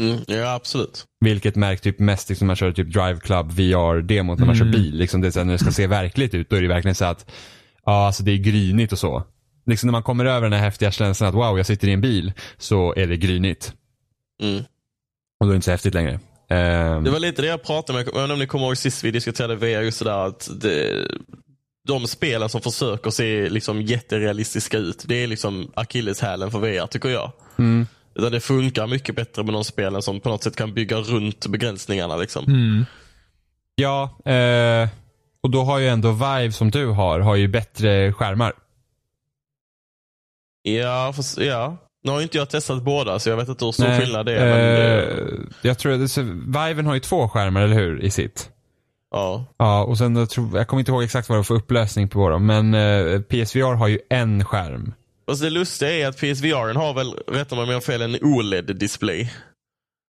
[0.00, 1.04] Mm, ja, absolut.
[1.20, 4.72] Vilket märks typ mest liksom, när man kör typ Drive Club VR-demot när man Mm.
[4.72, 4.94] kör bil.
[4.96, 6.94] Liksom det är så här, när det ska se verkligt ut, då är det verkligen
[6.94, 7.30] så att
[7.84, 9.24] ja, alltså det är grynigt och så.
[9.66, 12.00] Liksom när man kommer över den här häftiga känslan att wow, jag sitter i en
[12.00, 13.72] bil, så är det grynigt.
[14.42, 14.58] Mm.
[15.40, 16.20] Och då är det inte så häftigt längre.
[16.50, 19.04] Ehm, Det var lite det jag pratade med, jag inte om ni kommer ihåg sist
[19.04, 21.06] vi diskuterade VR, just sådär att det,
[21.88, 27.08] de spelen som försöker se liksom jätterealistiska ut, det är liksom akilleshälen för VR tycker
[27.08, 27.32] jag.
[27.58, 30.96] mm, Utan det funkar mycket bättre med de spelen som på något sätt kan bygga
[30.96, 32.16] runt begränsningarna.
[32.16, 32.44] Liksom.
[32.44, 32.86] Mm.
[33.74, 34.88] ja, eh,
[35.40, 38.52] och då har ju ändå Vive som du har, har ju bättre skärmar.
[40.62, 41.76] Ja, fast, ja.
[42.08, 44.26] Nu har ju inte jag testat båda så jag vet inte hur stor Nej, skillnad
[44.26, 44.46] det är.
[44.46, 45.24] Men, eh, eh,
[45.62, 46.22] jag tror att det-
[46.68, 48.02] Viven har ju två skärmar, eller hur?
[48.02, 48.48] I sitt.
[49.10, 49.44] ja.
[49.58, 52.08] Ja, och sen jag, tror, jag kommer inte ihåg exakt vad det var för upplösning
[52.08, 54.92] på dem, men eh, PSVR har ju en skärm.
[55.30, 58.16] Fast det lustiga är att PSVR har väl, rätta mig om jag har fel, en
[58.22, 59.32] OLED-display.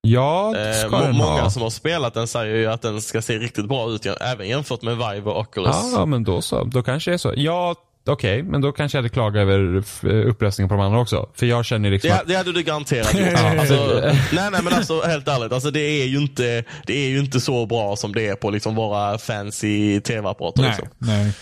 [0.02, 1.50] Ja, det Eh, ska må- den många ha.
[1.50, 4.82] som har spelat den säger ju att den ska se riktigt bra ut, även jämfört
[4.82, 5.76] med Vive och Oculus.
[5.94, 6.64] Ja, men då så.
[6.64, 7.32] Då kanske det är så.
[7.36, 7.74] Ja,
[8.06, 11.30] okej, men då kanske jag hade klagat över f- upplösningen på de andra också.
[11.34, 13.28] För jag känner liksom Det, att, det hade du garanterat gjort.
[13.32, 13.58] Ja.
[13.60, 13.74] alltså,
[14.32, 15.52] nej, nej, men alltså helt ärligt.
[15.52, 18.50] Alltså, det, är ju inte, det är ju inte så bra som det är på
[18.50, 20.62] liksom våra fancy tv-apparater.
[20.62, 20.88] Nej, Liksom.
[20.98, 21.32] nej.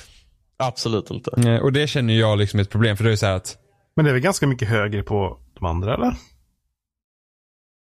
[0.57, 1.31] Absolut inte.
[1.51, 3.57] Eh, Och det känner jag liksom ett problem för det är så här att
[3.97, 6.15] Men det är väl ganska mycket högre på de andra eller?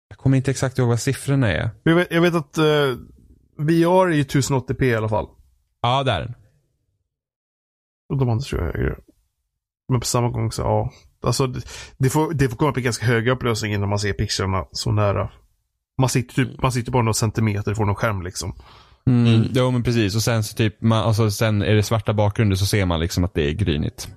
[0.10, 1.70] jag kommer inte exakt ihåg vad siffrorna är.
[1.84, 2.64] Jag vet, jag vet att uh,
[3.58, 5.26] VR är ju 1080p i alla fall.
[5.82, 6.34] Ja, där är den.
[8.10, 8.96] Och de andra tror jag är högre.
[9.90, 10.92] Men på samma gång så ja.
[11.24, 11.62] Alltså det,
[11.98, 14.92] det, får, det får komma upp i ganska höga upplösning när man ser pixlarna så
[14.92, 15.30] nära.
[15.98, 18.56] Man sitter, typ, man sitter bara några centimeter från en skärm liksom.
[19.08, 19.34] Mm.
[19.36, 19.48] Mm.
[19.54, 22.66] Jo men precis och sen så typ, man, alltså, sen är det svarta bakgrunder så
[22.66, 24.10] ser man liksom att det är grynigt.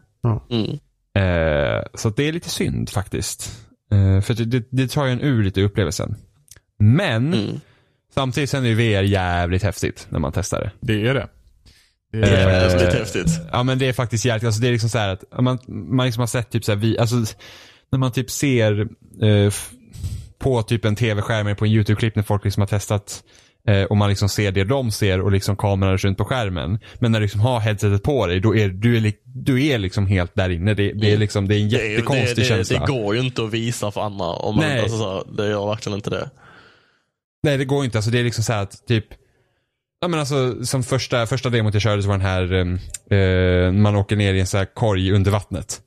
[0.50, 0.70] Mm.
[1.14, 3.66] Eh, så att det är lite synd faktiskt.
[3.90, 6.16] Eh, för det, det, det tar ju en ur lite i upplevelsen.
[6.78, 7.60] Men Mm.
[8.14, 10.72] samtidigt sen är VR jävligt häftigt när man testar det.
[10.80, 11.28] Det är det.
[12.20, 13.40] Det är Eh, häftigt, häftigt.
[13.52, 16.06] Ja men det är faktiskt jävligt, alltså det är liksom så här att man, man
[16.06, 17.16] liksom har sett typ så här, vi, alltså
[17.92, 18.80] när man typ ser
[19.22, 19.52] eh,
[20.38, 23.22] på typ en tv-skärm eller på en YouTube-klipp när folk liksom har testat
[23.68, 26.78] eh, och man liksom ser det de ser och liksom kameran runt på skärmen.
[26.98, 30.06] Men när du liksom har headsetet på dig, då är du, är, du är liksom
[30.06, 30.74] helt där inne.
[30.74, 32.78] Det, det är liksom, det är en jättekonstig det, det, känsla.
[32.78, 34.26] det går ju inte att visa för andra.
[34.26, 34.80] Om man, Nej.
[34.80, 36.30] alltså, det gör verkligen inte det.
[37.42, 39.06] Nej det går inte, alltså det är liksom så här att typ
[40.00, 42.52] Ja men alltså som första, första demot jag körde så var den här,
[43.12, 45.80] eh, eh, man åker ner i en så här korg under vattnet.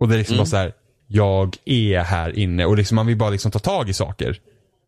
[0.00, 0.40] Och det är liksom Mm.
[0.42, 0.72] bara så här,
[1.08, 4.38] jag är här inne och liksom man vill bara liksom ta tag i saker.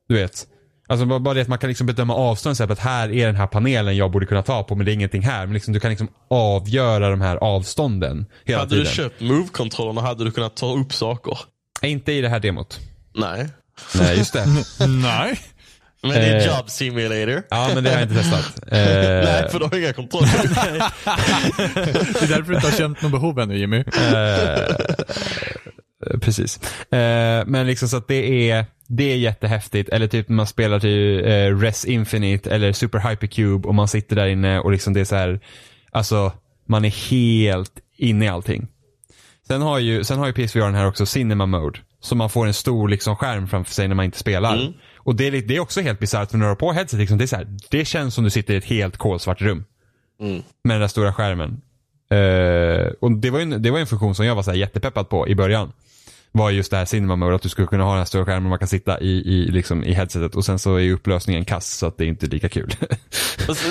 [0.09, 0.47] Du vet.
[0.89, 3.27] Alltså bara, bara det att man kan liksom bedöma avstånd, så här, att här är
[3.27, 5.47] den här panelen jag borde kunna ta på men det är ingenting här.
[5.47, 8.85] Men liksom, du kan liksom avgöra de här avstånden hela Hade tiden.
[8.85, 11.39] du köpt Move-kontrollerna hade du kunnat ta upp saker.
[11.83, 12.81] Inte i det här demot.
[13.15, 13.49] Nej.
[13.95, 14.47] Nej just det.
[14.87, 15.39] Nej.
[16.03, 16.47] Men det är Eh.
[16.57, 17.43] Job Simulator.
[17.51, 18.61] Ja men det har jag inte testat.
[18.73, 18.79] Eh,
[19.25, 20.31] Nej, för du har inga kontroller.
[22.21, 23.79] Det är därför du inte har känt något behov ännu Jimmy.
[23.79, 24.77] Eh,
[26.21, 26.61] precis.
[26.93, 29.89] Eh, men liksom så att det är, det är jättehäftigt.
[29.89, 34.27] Eller typ man spelar till eh, Res Infinite eller Super Hypercube och man sitter där
[34.27, 35.41] inne och liksom det är så här,
[35.91, 36.33] alltså
[36.69, 38.67] man är helt inne i allting.
[39.47, 41.79] Sen har ju, sen har ju PSVR den här också Cinema Mode.
[42.01, 44.57] Så man får en stor liksom skärm framför sig när man inte spelar.
[44.57, 44.73] Mm.
[45.05, 47.19] Och det är, det är också helt bisarrt för när du har på headset, liksom,
[47.19, 49.65] det, är så här, det känns som du sitter i ett helt kolsvart rum.
[50.21, 50.43] Mm.
[50.65, 51.61] Med den där stora skärmen.
[52.11, 55.29] Eh, och det var, en, det var en funktion som jag var så jättepeppad på
[55.29, 55.73] i början.
[56.35, 58.49] Var just det här cinema mode, att du skulle kunna ha den här stora skärmen
[58.49, 61.87] man kan sitta i, i, liksom, i headsetet och sen så är upplösningen kass så
[61.87, 62.75] att det är inte lika kul.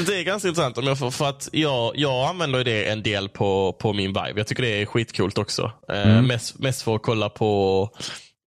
[0.06, 3.30] Det är ganska intressant om jag får, för att jag, jag använder det en del
[3.30, 4.34] på, på min Vive.
[4.36, 5.72] Jag tycker det är skitcoolt också.
[5.94, 7.90] Eh, mest, mest för att kolla på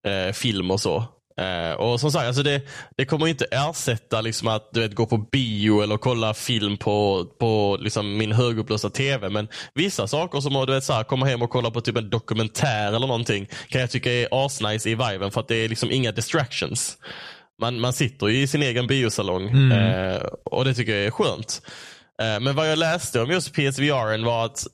[0.06, 1.04] eh, film och så.
[1.40, 2.62] Eh, och som sagt, alltså det,
[2.96, 7.26] det kommer inte ersätta liksom att du vet, gå på bio eller kolla film på,
[7.38, 9.28] på liksom min högupplösta TV.
[9.28, 12.10] Men vissa saker som du vet, så här, komma hem och kolla på typ en
[12.10, 15.90] dokumentär eller någonting kan jag tycka är asnice i Viven för att det är liksom
[15.90, 16.98] inga distractions.
[17.60, 21.62] Man, man sitter ju i sin egen biosalong eh, och det tycker jag är skönt.
[22.22, 24.66] Eh, men vad jag läste om just PSVR var att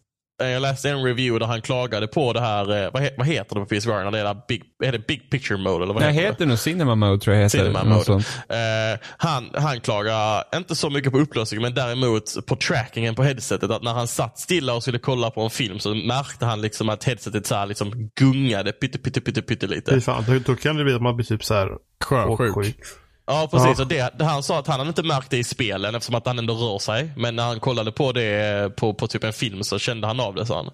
[0.49, 3.55] jag läste en review där han klagade på det här, eh, vad, he, vad heter
[3.55, 4.05] det på PSVR?
[4.05, 6.29] När det är, där big, är det big picture mode eller vad det heter det?
[6.29, 7.59] heter nog Cinema Mode tror jag heter.
[7.59, 8.13] Cinema mode.
[8.49, 13.71] Eh, han, han klagar inte så mycket på upplösningen men däremot på trackingen på headsetet.
[13.71, 16.89] Att när han satt stilla och skulle kolla på en film så märkte han liksom
[16.89, 19.95] att headsetet så här liksom gungade pytte, pytte, pytte, pytte lite.
[19.95, 21.71] Fy fan, då, då kan det bli att man blir typ så här
[22.05, 22.77] Sjösjuk.
[23.31, 23.83] Ja precis, Ja.
[23.83, 26.27] och det, det, han sa att han hade inte märkt det i spelen eftersom att
[26.27, 27.11] han ändå rör sig.
[27.17, 30.35] Men när han kollade på det på, på typ en film så kände han av
[30.35, 30.71] det sa han.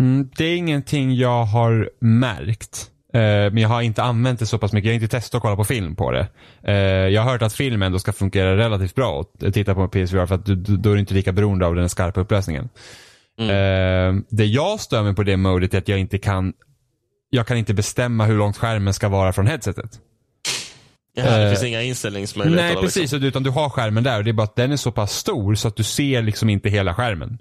[0.00, 2.90] Mm, det är ingenting jag har märkt.
[3.14, 4.86] Eh, men jag har inte använt det så pass mycket.
[4.86, 6.28] Jag har inte testat att kolla på film på det.
[6.62, 6.74] Eh,
[7.08, 10.26] jag har hört att film ändå ska fungera relativt bra att titta på en PSVR
[10.26, 12.68] för att du, du, då är du inte lika beroende av den skarpa upplösningen.
[13.38, 16.52] Eh, det jag stör mig på det modet är att jag inte kan
[17.30, 20.00] jag kan inte bestämma hur långt skärmen ska vara från headsetet.
[21.14, 22.64] Ja, det Eh, finns inga inställningsmöjligheter.
[22.66, 23.22] Nej där, precis, Liksom.
[23.22, 25.54] utan du har skärmen där och det är bara att den är så pass stor
[25.54, 27.38] så att du ser liksom inte hela skärmen.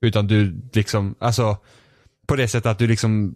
[0.00, 1.56] Utan du liksom, alltså
[2.26, 3.34] på det sättet att du liksom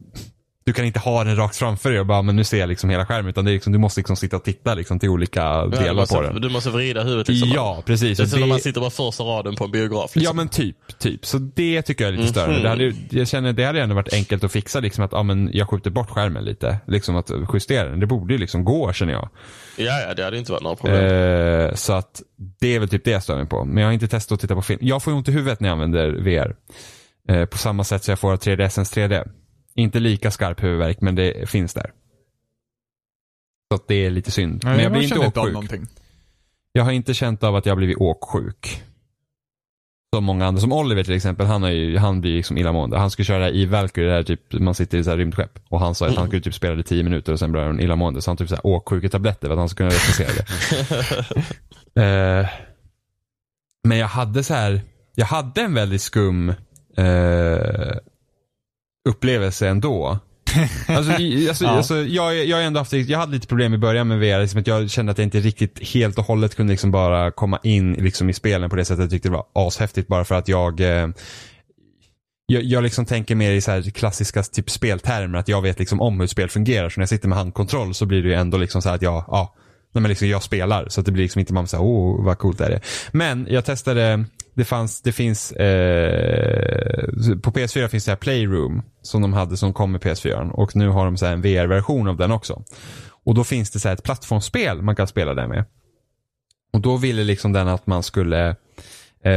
[0.67, 2.91] du kan inte ha den rakt framför dig och bara, men nu ser jag liksom
[2.91, 3.29] hela skärmen.
[3.31, 5.95] Utan det är liksom, du måste liksom sitta och titta liksom till olika Ja, delar
[5.95, 6.41] måste, på den.
[6.41, 7.49] du måste vrida huvudet liksom.
[7.55, 8.19] Ja, precis.
[8.19, 10.11] Det är som när man sitter på första raden på en biograf.
[10.15, 10.37] ja Liksom.
[10.37, 11.27] men typ, typ.
[11.27, 12.55] Så det tycker jag är lite störande.
[12.55, 12.63] Mhm.
[12.63, 15.51] Det hade, jag känner det hade ändå varit enkelt att fixa liksom att, ja men
[15.53, 16.79] jag skjuter bort skärmen lite.
[16.87, 18.01] Liksom att justera den.
[18.01, 19.29] Det borde ju liksom gå känner jag.
[19.77, 21.05] ja, ja, det hade inte varit några problem.
[21.69, 22.23] Eh, så att
[22.61, 23.65] det är väl typ det jag stör mig på.
[23.65, 24.79] Men jag har inte testat att titta på film.
[24.83, 26.57] Jag får ju ont i huvudet när jag använder VR.
[27.29, 29.29] Eh, på samma sätt som jag får av 3DSens 3D.
[29.77, 31.93] Inte lika skarp huvudvärk men det finns där.
[33.73, 34.61] Så det är lite synd.
[34.65, 35.53] Nej, men jag blir inte åksjuk.
[35.53, 35.87] någonting.
[36.73, 38.83] Jag har inte känt av att jag har blivit åksjuk.
[40.15, 40.61] Som många andra.
[40.61, 42.99] Som Oliver till exempel, han, har ju, han blir liksom illamående.
[42.99, 45.59] Han skulle köra i Valkyrie, där typ, man sitter i så här rymdskepp.
[45.69, 47.81] Och han sa att han skulle typ spela det 10 minuter och sen blir han
[47.81, 48.23] illamående.
[48.23, 51.45] Så han så här åksjuketabletter för att han skulle kunna recensera det.
[51.97, 52.49] Eh,
[53.89, 54.81] men jag hade så här,
[55.15, 56.49] jag hade en väldigt skum
[56.97, 57.97] eh,
[59.07, 60.19] upplevelse ändå.
[60.89, 61.71] Alltså, alltså, Ja.
[61.71, 64.67] alltså, jag, jag, ändå haft, jag hade lite problem i början med VR, liksom att
[64.67, 68.31] jag kände att jag inte riktigt helt och hållet kunde liksom bara komma in liksom,
[68.31, 71.09] i spelen på det sättet jag tyckte det var ashäftigt bara för att jag eh,
[72.47, 76.01] jag, jag liksom tänker mer i så här klassiska typ speltermer, att jag vet liksom
[76.01, 76.89] om hur spel fungerar.
[76.89, 79.25] Så när jag sitter med handkontroll så blir det ju ändå liksom så att jag,
[79.29, 79.55] ja,
[79.93, 80.89] nej men liksom jag spelar.
[80.89, 82.81] Så att det blir liksom inte man säger åh vad coolt är det.
[83.13, 84.25] Men jag testade,
[84.57, 87.09] det fanns, det finns, eh,
[87.43, 90.89] på PS4 finns det här Playroom som de hade som kom med PS4 och nu
[90.89, 92.63] har de så här en VR-version av den också.
[93.25, 95.65] Och då finns det så här ett plattformsspel man kan spela där med.
[96.73, 98.57] Och då ville liksom den att man skulle
[99.25, 99.33] Eh,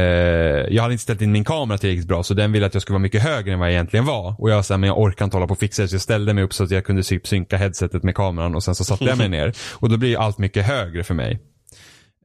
[0.74, 2.94] jag hade inte ställt in min kamera tillräckligt bra så den ville att jag skulle
[2.94, 4.34] vara mycket högre än vad jag egentligen var.
[4.38, 6.34] Och jag sa, men jag orkar inte hålla på och fixa det så jag ställde
[6.34, 9.04] mig upp så att jag kunde typ synka headsetet med kameran och sen så satte
[9.04, 9.52] jag mig ner.
[9.72, 11.40] Och då blir allt mycket högre för mig.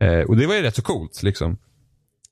[0.01, 1.57] Eh, och det var ju rätt så coolt liksom.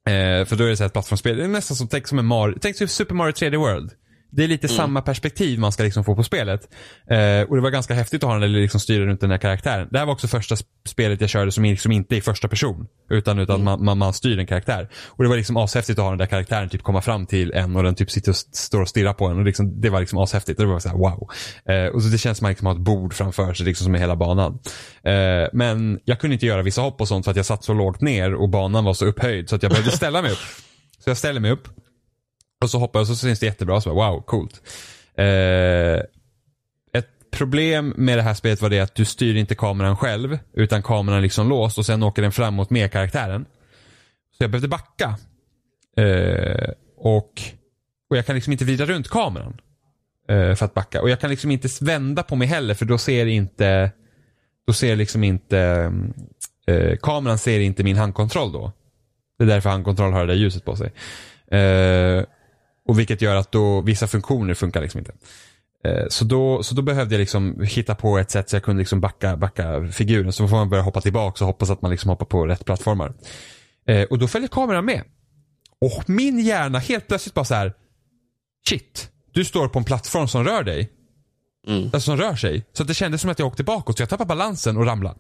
[0.05, 2.19] Eh, för då är det så här ett plattformsspel, det är nästan som, tänk som
[2.19, 3.91] en Mario, tänk som Super Mario 3D World.
[4.35, 6.61] Det är lite samma perspektiv man ska liksom få på spelet.
[7.09, 9.37] Eh, och det var ganska häftigt att ha den där liksom styra runt den här
[9.37, 9.87] karaktären.
[9.91, 12.47] Det här var också första sp- spelet jag körde som liksom inte är i första
[12.47, 12.87] person.
[13.09, 14.89] Utan, utan man, man, man styr en karaktär.
[15.07, 17.75] Och det var liksom ashäftigt att ha den där karaktären typ komma fram till en
[17.75, 19.37] och den typ sitter och st- står och stirrar på en.
[19.37, 20.59] Och liksom, det var liksom ashäftigt.
[20.59, 21.29] Och det var så här wow.
[21.69, 23.85] Eh, och så det känns som att man liksom har ett bord framför sig liksom
[23.85, 24.59] som är hela banan.
[25.03, 27.73] Eh, men jag kunde inte göra vissa hopp och sånt för att jag satt så
[27.73, 30.37] lågt ner och banan var så upphöjd så att jag behövde ställa mig upp.
[31.03, 31.67] Så jag ställer mig upp.
[32.63, 33.81] Och så hoppar jag och så syns det jättebra.
[33.81, 34.61] Så bara, wow, coolt.
[35.17, 36.03] Eh,
[36.99, 40.39] ett problem med det här spelet var det att du styr inte kameran själv.
[40.53, 43.45] Utan kameran är liksom låst och sen åker den framåt med karaktären.
[44.37, 45.17] Så jag behövde backa.
[45.97, 47.41] Eh, och,
[48.09, 49.57] och jag kan liksom inte vrida runt kameran.
[50.29, 51.01] Eh, för att backa.
[51.01, 53.91] Och jag kan liksom inte vända på mig heller för då ser inte
[54.67, 55.91] då ser liksom inte
[56.67, 58.71] eh, kameran ser inte min handkontroll då.
[59.37, 60.91] Det är därför handkontroll har det där ljuset på sig.
[61.59, 62.23] Eh,
[62.87, 65.13] och vilket gör att då vissa funktioner funkar liksom inte.
[65.85, 68.79] Eh, så, då, så då behövde jag liksom hitta på ett sätt så jag kunde
[68.79, 70.33] liksom backa, backa figuren.
[70.33, 73.13] Så får man börja hoppa tillbaka och hoppas att man liksom hoppar på rätt plattformar.
[73.87, 75.03] Eh, och då följer kameran med.
[75.81, 77.73] Och min hjärna helt plötsligt bara så här.
[78.69, 80.89] Shit, du står på en plattform som rör dig.
[81.67, 81.83] Mm.
[81.83, 82.65] Alltså som rör sig.
[82.73, 85.19] Så att det kändes som att jag åkte bakåt så jag tappade balansen och ramlade.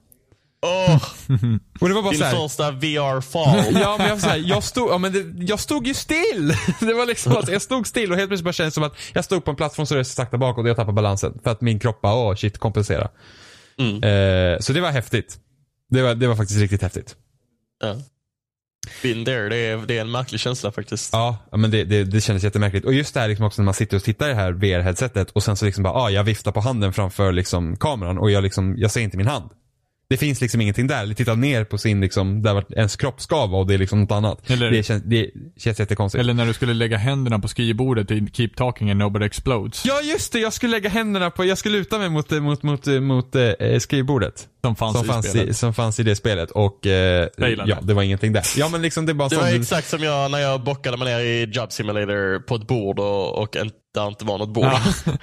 [0.63, 0.95] Åh,
[1.79, 3.77] Och det var bara din så här, första VR-fall.
[3.81, 6.53] Ja men jag, så här, jag, stod, ja, men det, jag stod ju still.
[6.79, 9.25] Det var liksom att jag stod still och helt plötsligt bara kändes som att jag
[9.25, 11.39] stod på en plattform så det sakta bakåt och jag tappade balansen.
[11.43, 13.09] För att min kropp bara, åh shit, kompensera.
[13.77, 13.95] Mm.
[14.03, 15.37] Eh, så det var häftigt.
[15.89, 17.15] Det var, det var faktiskt riktigt häftigt.
[17.83, 17.95] Ja.
[19.01, 21.13] Been there, det är, det är en märklig känsla faktiskt.
[21.13, 22.85] Ja, ja, men det, det, det kändes jättemärkligt.
[22.85, 25.31] Och just det här liksom också när man sitter och tittar i det här VR-headsetet
[25.33, 28.43] och sen så liksom bara, ah, jag viftar på handen framför liksom kameran och jag
[28.43, 29.49] liksom, jag ser inte min hand.
[30.13, 31.03] Det finns liksom ingenting där.
[31.03, 33.77] Eller titta ner på sin liksom, där vart ens kropp ska vara och det är
[33.77, 34.49] liksom något annat.
[34.49, 36.19] Eller- Det, känns, det känns jättekonstigt.
[36.19, 39.85] Eller när du skulle lägga händerna på skrivbordet i Keep Talking and Nobody Explodes.
[39.85, 42.87] Ja just det, jag skulle lägga händerna på, jag skulle luta mig mot, mot, mot,
[42.87, 44.47] mot, mot eh, skrivbordet.
[44.63, 47.27] Som fanns som, i fanns i, som fanns i det spelet och eh,
[47.65, 48.43] ja, det var ingenting där.
[48.57, 51.19] Ja men liksom det bara Det var exakt som jag när jag bockade mig ner
[51.19, 54.65] i Job Simulator på ett bord och, och inte, där inte var något bord.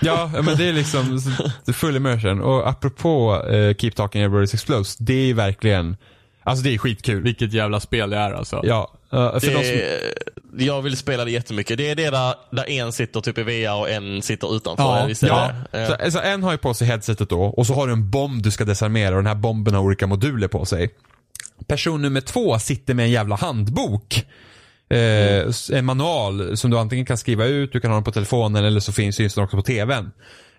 [0.01, 1.21] Ja, men det är liksom
[1.67, 2.41] så- full immersion.
[2.41, 5.97] Och apropå eh, Keep Talking Everybody's Explodes, det är verkligen,
[6.43, 7.23] alltså det är skitkul.
[7.23, 8.61] Vilket jävla spel det är alltså.
[8.65, 11.79] Ja, eh, för de som, Det, jag vill spela det jättemycket.
[11.79, 14.83] Det är det där, där en sitter typ i VR och en sitter utanför.
[14.99, 15.87] Ja, visst Ja, det?
[15.87, 18.43] så, alltså, en har ju på sig headsetet då och så har du en bomb
[18.43, 20.91] du ska desarmera och den här bomben har olika moduler på sig.
[21.67, 24.25] Person nummer två sitter med en jävla handbok.
[24.91, 28.13] Eh, s- En manual som du antingen kan skriva ut, du kan ha den på
[28.13, 30.11] telefonen eller så finns syns den också på tvn.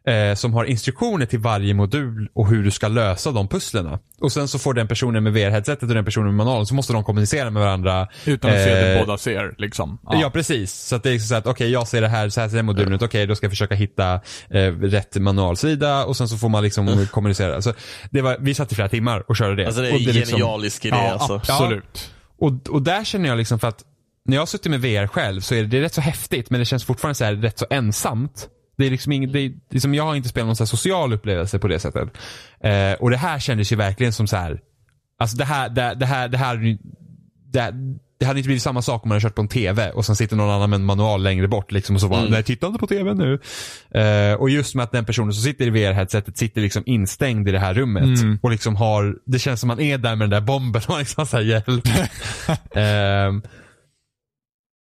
[0.08, 4.00] Eh, som har instruktioner till varje modul och hur du ska lösa de pusslerna.
[4.22, 6.94] Och sen så får den personen med VR-headsetet och den personen med manualen så måste
[6.94, 8.08] de kommunicera med varandra.
[8.26, 10.00] Utan att se att Eh, båda ser liksom.
[10.04, 10.30] Ja.
[10.34, 10.74] precis.
[10.74, 12.56] Så att det är liksom så att okej jag ser det här, så här ser
[12.56, 14.14] den modulen ut, okej då ska jag försöka hitta
[14.50, 17.56] eh, rätt manualsida och sen så får man liksom kommunicera.
[17.56, 17.74] Alltså,
[18.12, 19.66] det var, vi satt i flera timmar och körde det.
[19.66, 21.34] Alltså det är en liksom- genialisk idé Ja, alltså.
[21.36, 22.12] absolut.
[22.40, 23.84] och, och där känner jag liksom för att
[24.26, 26.49] när jag har suttit med VR själv så är det, det är rätt så häftigt
[26.49, 28.47] men det känns fortfarande så här rätt så ensamt.
[28.78, 31.59] Det är liksom inget, det är, liksom jag har inte spelat någon så social upplevelse
[31.59, 32.09] på det sättet.
[32.63, 34.59] Eh, och det här kändes ju verkligen som så här.
[35.19, 36.78] Alltså det här, det, det här, det här,
[37.53, 37.74] det,
[38.19, 40.15] det hade inte blivit samma sak om man hade kört på en TV och sen
[40.15, 42.32] sitter någon annan med en manual längre bort liksom och så bara, Mm.
[42.32, 43.39] nej titta inte på TV nu.
[44.01, 47.51] Eh, och just med att den personen som sitter i VR-headsetet sitter liksom instängd i
[47.51, 48.39] det här rummet Mm.
[48.41, 51.26] och liksom har, det känns som man är där med den där bomben och liksom
[51.26, 51.67] såhär hjälp.
[52.76, 53.41] Ehm,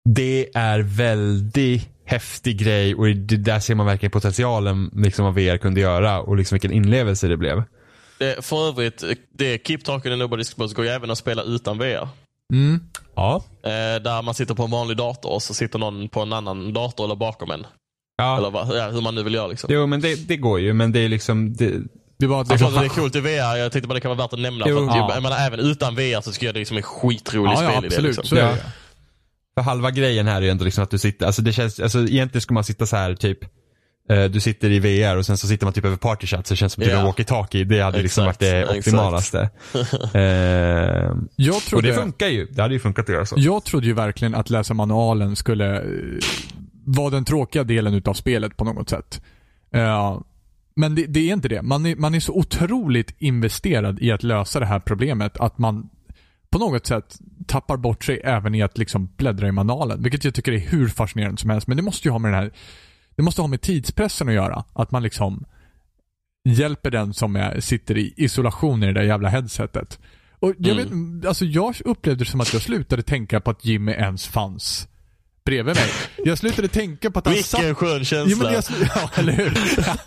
[0.07, 5.57] det är väldigt häftig grej och det, där ser man verkligen potentialen liksom vad VR
[5.57, 7.63] kunde göra och liksom vilken inlevelse det blev.
[8.19, 9.05] Det, för övrigt,
[9.39, 12.09] det Keep Talking and Nobody's Explodes går ju även att spela utan VR.
[12.53, 12.81] Mm.
[13.15, 13.43] Ja.
[13.63, 13.71] Eh,
[14.03, 17.05] där man sitter på en vanlig dator och så sitter någon på en annan dator
[17.05, 17.67] eller bakom en.
[18.19, 18.39] Ja.
[18.39, 19.47] Eller vad, ja, hur man nu vill göra.
[19.47, 19.71] Liksom.
[19.73, 21.71] Jo men det, det går ju men det är liksom, det,
[22.19, 23.57] Det var Det är det det är coolt i VR.
[23.57, 24.65] Jag tänkte bara det kan vara värt att nämna.
[24.69, 24.77] Jo.
[24.79, 25.15] För att, Ja.
[25.15, 27.87] jag menar, även utan VR så skulle jag det liksom en skitrolig Ja, ja, spelidé.
[27.87, 28.17] absolut.
[28.17, 28.25] Liksom.
[28.25, 28.57] Så är Ja.
[29.59, 31.99] För halva grejen här är ju ändå liksom att du sitter, alltså det känns, alltså
[31.99, 33.39] egentligen ska man sitta så här typ
[34.11, 36.59] eh, du sitter i VR och sen så sitter man typ över partychat så det
[36.59, 37.65] känns som att du har walkie-talkie.
[37.65, 39.41] Det hade liksom Exakt, varit det optimalaste.
[40.15, 40.21] eh,
[41.37, 42.47] Jag och trodde, det funkar ju.
[42.47, 43.35] Det hade ju funkat att göra så.
[43.39, 45.83] jag trodde ju verkligen att läsa manualen skulle eh,
[46.85, 49.21] vara den tråkiga delen utav spelet på något sätt.
[50.77, 51.63] Men det, det är inte det.
[51.63, 55.89] Man är, man är så otroligt investerad i att lösa det här problemet att man
[56.51, 60.03] på något sätt tappar bort sig även i att liksom bläddra i manualen.
[60.03, 61.67] Vilket jag tycker är hur fascinerande som helst.
[61.67, 62.51] Men det måste ju ha med den här
[63.17, 64.65] det måste ha med tidspressen att göra.
[64.73, 65.45] Att man liksom
[66.45, 69.99] hjälper den som är, sitter i isolation i det där jävla headsetet.
[70.39, 71.21] Och jag, Mm.
[71.21, 74.89] vet, alltså jag upplevde det som att jag slutade tänka på att Jimmy ens fanns
[75.47, 75.89] bredvid mig.
[76.25, 77.61] Jag slutade tänka på att han satt...
[77.61, 78.45] Vilken skön känsla.
[78.45, 79.51] men jag, slu- ja, eller hur?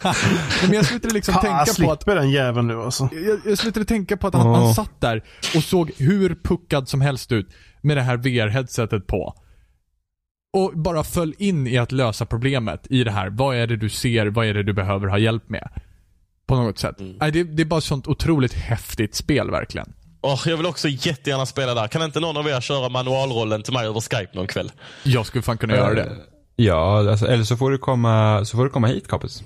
[0.04, 0.14] Nej,
[0.64, 3.10] men jag slutade liksom Fan, tänka på att den jäveln nu alltså.
[3.12, 4.56] jag, jag slutade tänka på att han, Ja.
[4.56, 5.24] han satt där
[5.56, 7.48] och såg hur puckad som helst ut
[7.82, 9.34] med det här VR-headsetet på.
[10.54, 13.30] Och bara föll in i att lösa problemet i det här.
[13.30, 14.28] Vad är det du ser?
[14.28, 15.70] Vad är det du behöver ha hjälp med?
[16.48, 17.00] På något sätt.
[17.00, 17.16] Mm.
[17.20, 19.94] Nej, det, det är bara ett sånt otroligt häftigt spel verkligen.
[20.22, 21.88] Åh, jag vill också jättegärna spela där.
[21.88, 24.72] Kan inte någon av er köra manualrollen till mig över Skype någon kväll?
[25.04, 26.12] Jag skulle fan kunna göra det.
[26.56, 29.44] Ja, alltså, eller så får du komma, så får du komma hit Kapus.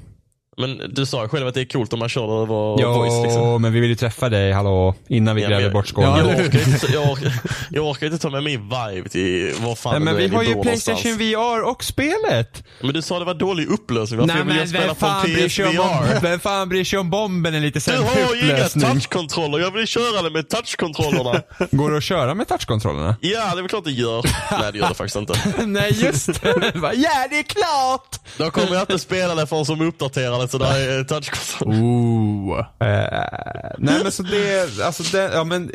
[0.58, 3.24] Men du sa själv att det är coolt om man kör över Ja, voice.
[3.24, 3.62] Liksom.
[3.62, 6.10] men vi vill ju träffa dig, hallå, innan vi Ja, gräver men- bort skålen.
[6.10, 7.34] Ja, Jag orkar, inte, jag, orkar,
[7.72, 10.62] jag orkar inte ta med min vibe till var fan Nej, men vi har ju
[10.62, 11.62] Playstation någonstans.
[11.62, 12.64] VR och spelet.
[12.82, 14.20] Men du sa det var dålig upplösning.
[14.20, 17.10] Varför Nej jag men spela vem fan, bryr sig om, vem fan bryr sig om
[17.10, 18.90] bomben är lite Du sämre har ju inga upplösning?
[18.92, 19.60] touchkontroller.
[19.60, 21.42] Jag vill köra det med touchkontrollerna.
[21.72, 23.16] Går det att köra med touchkontrollerna?
[23.22, 24.24] ja, det är väl klart det gör.
[24.62, 25.34] Nej, det gör det faktiskt inte.
[25.66, 26.72] Nej just det.
[26.96, 28.20] Ja det är klart!
[28.38, 31.74] Då kommer jag inte spela det förrän som uppdaterar det så där är touchkontroll.
[31.74, 32.60] Ooh.
[32.60, 35.72] Eh, nej men så det, alltså det, ja, men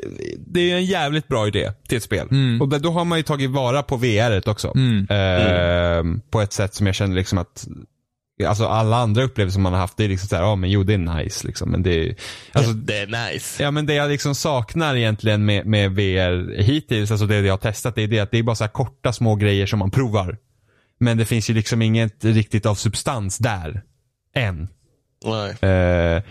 [0.47, 2.29] det är en jävligt bra idé till ett spel.
[2.61, 4.69] Och det, då har man ju tagit vara på VR också.
[5.11, 7.67] Eh, På ett sätt som jag känner liksom att
[8.47, 10.95] Alltså alla andra upplevelser man har haft, det är liksom såhär, ja men jo det
[10.95, 11.71] är nice liksom.
[11.71, 12.15] Men det är,
[12.53, 13.63] alltså, det är nice.
[13.63, 17.59] Ja men det jag liksom saknar egentligen med, med VR hittills, alltså det jag har
[17.59, 19.91] testat, det är det att det är bara så här korta små grejer som man
[19.91, 20.37] provar.
[21.01, 23.83] Men det finns ju liksom inget riktigt av substans där.
[24.39, 24.69] Än.
[25.25, 25.51] Nej.
[25.51, 26.23] Eh,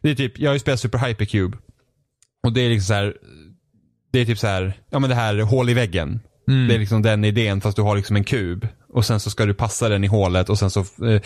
[0.00, 1.58] det är typ, jag har ju spelat Super Hypercube.
[2.42, 3.16] Och det är liksom så här.
[4.12, 6.20] Det är typ så här, ja men det här hål i väggen.
[6.68, 8.68] Det är liksom den idén fast du har liksom en kub.
[8.92, 11.20] Och sen så ska du passa den i hålet och sen så, eh,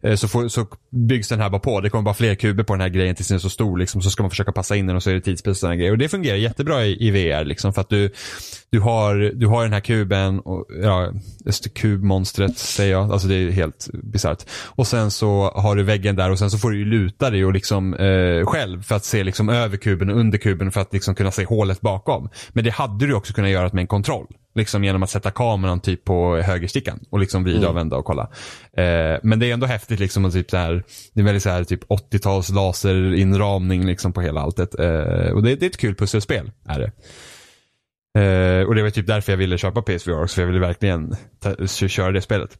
[0.00, 1.80] eh, så, får, så byggs den här bara på.
[1.80, 4.02] Det kommer bara fler kuber på den här grejen tills den är så stor liksom.
[4.02, 5.92] Så ska man försöka passa in den och så är det tidspress och sådana grejer.
[5.92, 7.72] Och det fungerar jättebra i, i VR liksom.
[7.72, 8.10] För att du,
[8.70, 11.12] du, har, du har den här kuben, och, ja,
[11.74, 13.12] kubmonstret säger jag.
[13.12, 14.44] Alltså det är helt bisarrt.
[14.66, 17.44] Och sen så har du väggen där och sen så får du ju luta dig
[17.44, 20.92] och liksom eh, själv för att se liksom över kuben och under kuben för att
[20.92, 22.28] liksom kunna se hålet bakom.
[22.52, 24.26] Men det hade du också kunnat göra med en kontroll.
[24.54, 28.22] Liksom genom att sätta kameran typ på högerstickan och liksom vrida och vända och kolla.
[28.72, 30.84] Eh, men det är ändå häftigt liksom att typ så här,
[31.14, 34.78] det är väldigt så här typ 80-tals laserinramning liksom på hela alltet.
[34.78, 36.92] Eh, och det, det är ett kul pusselspel, är det.
[38.14, 41.16] Eh, och det var typ därför jag ville köpa PSVR också, för jag ville verkligen
[41.88, 42.58] köra det spelet.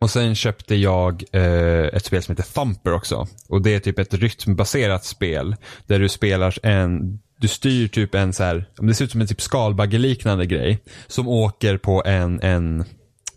[0.00, 3.26] Och sen köpte jag eh, ett spel som heter Thumper också.
[3.48, 5.56] Och det är typ ett rytmbaserat spel.
[5.86, 9.26] Där du spelar en, du styr typ en så här, det ser ut som en
[9.26, 10.78] typ skalbaggeliknande grej.
[11.06, 12.84] Som åker på en, en,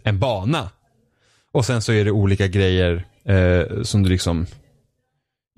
[0.07, 0.69] en bana.
[1.51, 4.45] Och sen så är det olika grejer eh, som du liksom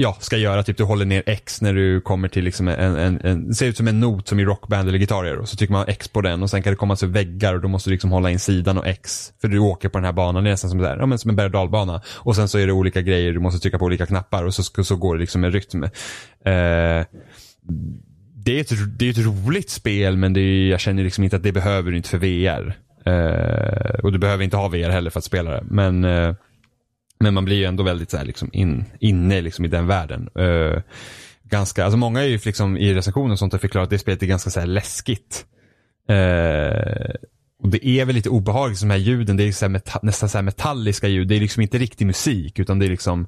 [0.02, 0.64] ja, ska göra.
[0.64, 3.66] Typ du håller ner X när du kommer till liksom en, en, en det ser
[3.66, 5.38] ut som en not som i rockband eller gitarrer.
[5.38, 7.62] Och så trycker man X på den och sen kan det komma så väggar och
[7.62, 9.34] då måste du liksom hålla in sidan och X.
[9.42, 11.30] För du åker på den här banan, det är nästan som, där, ja, men som
[11.30, 12.02] en berg och dalbana.
[12.08, 14.84] Och sen så är det olika grejer, du måste trycka på olika knappar och så,
[14.84, 15.84] så går det liksom en rytm.
[15.84, 15.90] Eh,
[18.36, 21.36] det, är ett, det är ett roligt spel men det är, jag känner liksom inte
[21.36, 22.78] att det behöver du inte för VR.
[23.06, 25.64] Eh, och du behöver inte ha VR heller för att spela det.
[25.64, 26.34] Men eh,
[27.20, 30.30] men man blir ju ändå väldigt så här, liksom in, inne liksom, i den världen.
[30.36, 30.82] Eh,
[31.44, 34.24] ganska, alltså många är ju liksom, i recensioner och sånt har förklarat att det spelet
[34.24, 35.46] är ganska så här, läskigt.
[36.10, 37.16] Eh,
[37.64, 39.38] och det är väl lite obehagligt, de här ljuden.
[39.38, 41.28] Det är så här meta- nästan så här metalliska ljud.
[41.28, 43.28] Det är liksom inte riktig musik utan det är liksom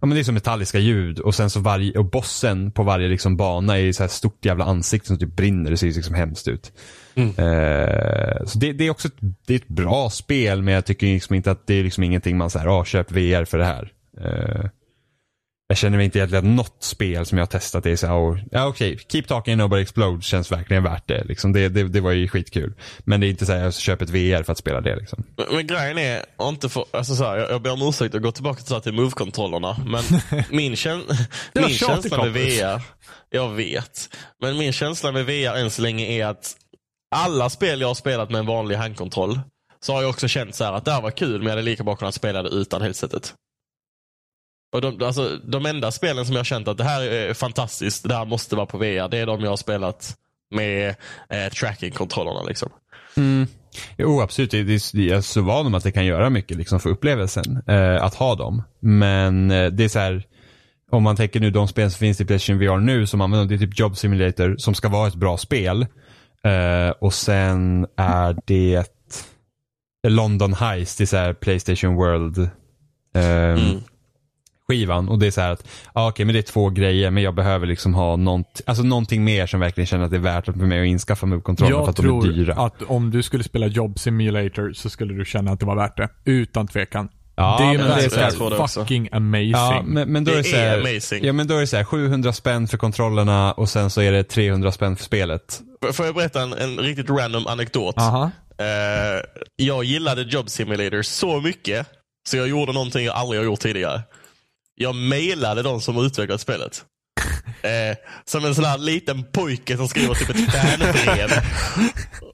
[0.00, 3.08] Ja men det är som metalliska ljud och sen så varje, och bossen på varje
[3.08, 5.70] liksom bana är så här stort jävla ansikte som typ brinner.
[5.70, 6.72] Det ser liksom hemskt ut.
[7.38, 9.16] Eh, så det, det är också ett,
[9.46, 12.36] det är ett bra spel men jag tycker liksom inte att det är liksom ingenting
[12.36, 13.92] man säger, ah, köp VR för det här.
[14.20, 14.70] Eh,
[15.68, 18.44] jag känner mig inte egentligen att något spel som jag har testat är så här,
[18.50, 21.24] ja okej, okay, Keep Talking Nobody Explode känns verkligen värt det.
[21.24, 21.52] Liksom.
[21.52, 21.88] Det, det.
[21.88, 22.74] Det var ju skitkul.
[22.98, 24.96] Men det är inte så att jag köper ett VR för att spela det.
[24.96, 25.24] Liksom.
[25.36, 28.22] Men, men grejen är, inte för, alltså så här, jag, jag ber om ursäkt att
[28.22, 29.76] gå tillbaka till, till Move-kontrollerna.
[29.86, 30.04] Men
[30.50, 31.04] min, käns
[31.54, 32.82] min känsla med VR,
[33.30, 34.16] jag vet.
[34.42, 36.56] Men min känsla med VR än så länge är att
[37.14, 39.40] alla spel jag har spelat med en vanlig handkontroll
[39.80, 41.84] så har jag också känt så att det här var kul men jag hade lika
[41.84, 43.34] bra kunnat spela det utan headsetet.
[44.72, 48.08] Och de, alltså, de enda spelen som jag har känt att det här är fantastiskt,
[48.08, 50.16] det här måste vara på VR, det är de jag har spelat
[50.54, 50.94] med
[51.30, 52.42] eh, tracking-kontrollerna.
[52.42, 52.68] Liksom.
[53.16, 53.46] Mm.
[53.96, 54.50] Jo, absolut.
[54.50, 57.62] Det, det, jag är så van om att det kan göra mycket liksom, för upplevelsen
[57.66, 58.62] eh, att ha dem.
[58.80, 60.26] Men eh, det är så här,
[60.90, 63.64] om man tänker nu de spel som finns i Playstation VR nu som använder, det
[63.64, 65.86] är typ Job Simulator som ska vara ett bra spel.
[66.44, 68.86] Eh, och sen är det
[70.08, 72.38] London Heist, det är så här Playstation World.
[73.14, 73.80] Eh, mm
[74.68, 77.22] skivan och det är så här att, ja okej men det är två grejer men
[77.22, 80.44] jag behöver liksom ha nånt, alltså någonting mer som verkligen känner att det är värt
[80.44, 82.46] för mig att inskaffa Move-kontrollerna för att de är dyra.
[82.46, 85.66] Jag tror att om du skulle spela Job Simulator så skulle du känna att det
[85.66, 86.08] var värt det.
[86.24, 87.08] Utan tvekan.
[87.36, 89.50] Ja, det är, men det är så fucking amazing.
[89.50, 91.24] Ja, men, men då det är, så här, amazing.
[91.24, 94.12] Ja, men då är det så här, 700 spänn för kontrollerna och sen så är
[94.12, 95.60] det 300 spänn för spelet.
[95.92, 97.98] Får jag berätta en, en riktigt random anekdot?
[97.98, 98.30] Aha.
[98.60, 101.86] Uh, jag gillade Job Simulator så mycket
[102.28, 104.02] så jag gjorde någonting jag aldrig har gjort tidigare.
[104.78, 106.84] Jag mejlade de som utvecklat spelet.
[107.62, 111.30] Eh, som en sån här liten pojke som skriver typ ett fanbrev.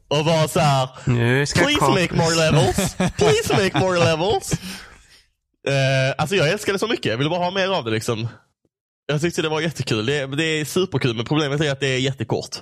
[0.09, 2.95] Och var så här, Please make more levels.
[3.17, 4.53] Please make more levels.
[5.69, 7.07] Eh, alltså jag älskar det så mycket.
[7.07, 8.29] Jag ville bara ha mer av det liksom.
[9.07, 10.07] Jag tyckte det var jättekul.
[10.07, 12.57] Det, det är superkul men problemet är att det är jättekort.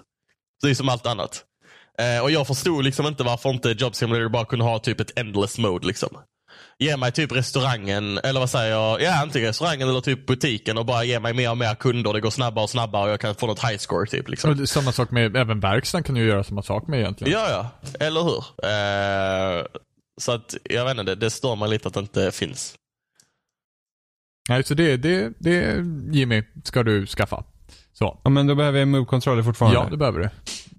[0.63, 1.45] Det är som allt annat.
[1.99, 5.19] Eh, och jag förstod liksom inte varför inte Job Simulator bara kunde ha typ ett
[5.19, 6.09] endless mode liksom
[6.81, 10.87] ge mig typ restaurangen, eller vad säger jag, ja antingen restaurangen eller typ butiken och
[10.87, 12.13] bara ge mig mer och mer kunder.
[12.13, 14.29] Det går snabbare och snabbare och jag kan få något high score typ.
[14.29, 14.67] Liksom.
[14.67, 17.33] samma sak med, även verkstaden kan du göra samma sak med egentligen.
[17.33, 17.91] Ja, ja.
[18.07, 18.45] Eller hur?
[18.63, 19.67] Eh,
[20.21, 22.75] så att, jag vet inte, det, det stör mig lite att det inte finns.
[24.49, 27.45] Nej, så det, det, det Jimmy, ska du skaffa.
[27.93, 28.21] Så.
[28.25, 29.79] Ja, men då behöver jag move-kontroller fortfarande.
[29.79, 30.29] Ja, det behöver du.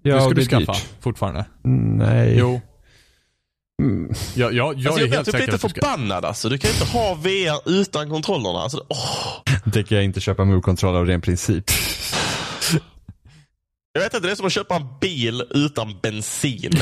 [0.04, 0.90] Ja, det ska du skaffa dyrt.
[1.00, 1.46] fortfarande.
[1.64, 2.36] Nej.
[2.38, 2.62] Jo.
[3.82, 4.14] Mm.
[4.36, 6.50] Ja, ja, jag alltså, är jag helt typ säker lite förbannad alltså.
[6.50, 8.60] Du kan inte ha VR utan kontrollerna.
[8.60, 9.72] Alltså, oh.
[9.72, 11.64] tänker jag inte köpa Move-kontroller av ren princip.
[13.94, 16.72] Jag vet inte, det är som att köpa en bil utan bensin.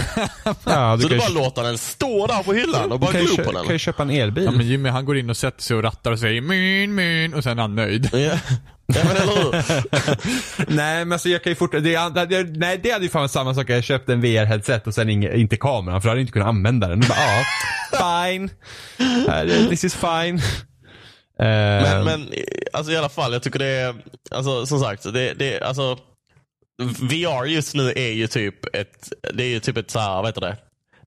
[0.65, 3.51] ja, du så du bara låter den stå där på hyllan och bara glo på
[3.51, 3.61] den.
[3.61, 4.43] Du kan ju köpa en elbil.
[4.43, 7.33] Ja, men Jimmy han går in och sätter sig och rattar och säger min, min
[7.33, 8.09] och sen är han nöjd.
[8.95, 9.51] Ja, men eller hur?
[10.75, 13.53] nej, men alltså jag kan ju fortfarande, det, nej det hade ju fan varit samma
[13.53, 13.69] sak.
[13.69, 16.47] Jag köpte en VR-headset och sen inge, inte kameran för då hade jag inte kunnat
[16.47, 16.99] använda den.
[16.99, 18.49] bara, ja, fine.
[19.69, 20.41] This is fine.
[21.37, 22.33] Men, uh, men
[22.73, 23.95] alltså i alla fall, jag tycker det är,
[24.31, 25.97] alltså som sagt, det, det, alltså
[26.81, 30.25] VR just nu är ju typ ett, det är ju typ ett så här, vad
[30.25, 30.57] heter det?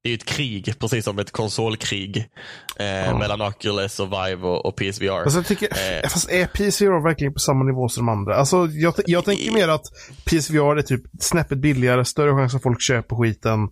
[0.03, 2.29] Det är ett krig, precis som ett konsolkrig.
[2.77, 3.19] Eh, ja.
[3.19, 5.23] Mellan Oculus och Vive och, och PSVR.
[5.23, 6.09] Alltså jag tycker, eh.
[6.09, 8.37] Fast är PSVR verkligen på samma nivå som de andra?
[8.37, 9.87] Alltså jag, jag tänker mer att
[10.25, 13.69] PSVR är typ snäppet billigare, större chans att folk köper skiten.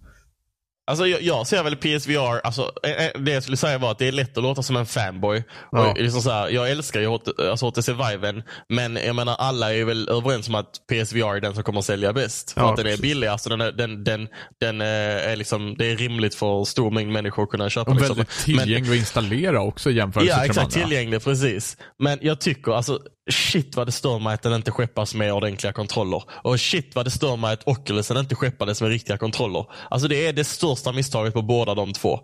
[0.87, 3.99] Alltså jag, jag ser väl PSVR, alltså, eh, eh, det jag skulle säga var att
[3.99, 5.45] det är lätt att låta som en fanboy.
[5.73, 5.91] Ja.
[5.91, 9.85] Och liksom så här, jag älskar ju alltså, HTC Viven, men jag menar alla är
[9.85, 12.53] väl överens om att PSVR är den som kommer att sälja bäst.
[12.53, 14.29] För ja, att den är billigast och den, är, den, den,
[14.61, 17.91] den är liksom, det är rimligt för stor mängd människor att kunna köpa.
[17.91, 18.17] Och liksom.
[18.17, 20.73] väldigt tillgänglig att installera också jämfört med Ja, exakt.
[20.73, 21.77] Tillgänglig, precis.
[21.99, 22.99] Men jag tycker, alltså
[23.31, 26.23] shit vad det stör mig att den inte skeppas med ordentliga kontroller.
[26.29, 29.67] Och shit vad det stör mig att Oculusen inte skeppades med riktiga kontroller.
[29.91, 32.21] Alltså det är det största misstaget på båda de två.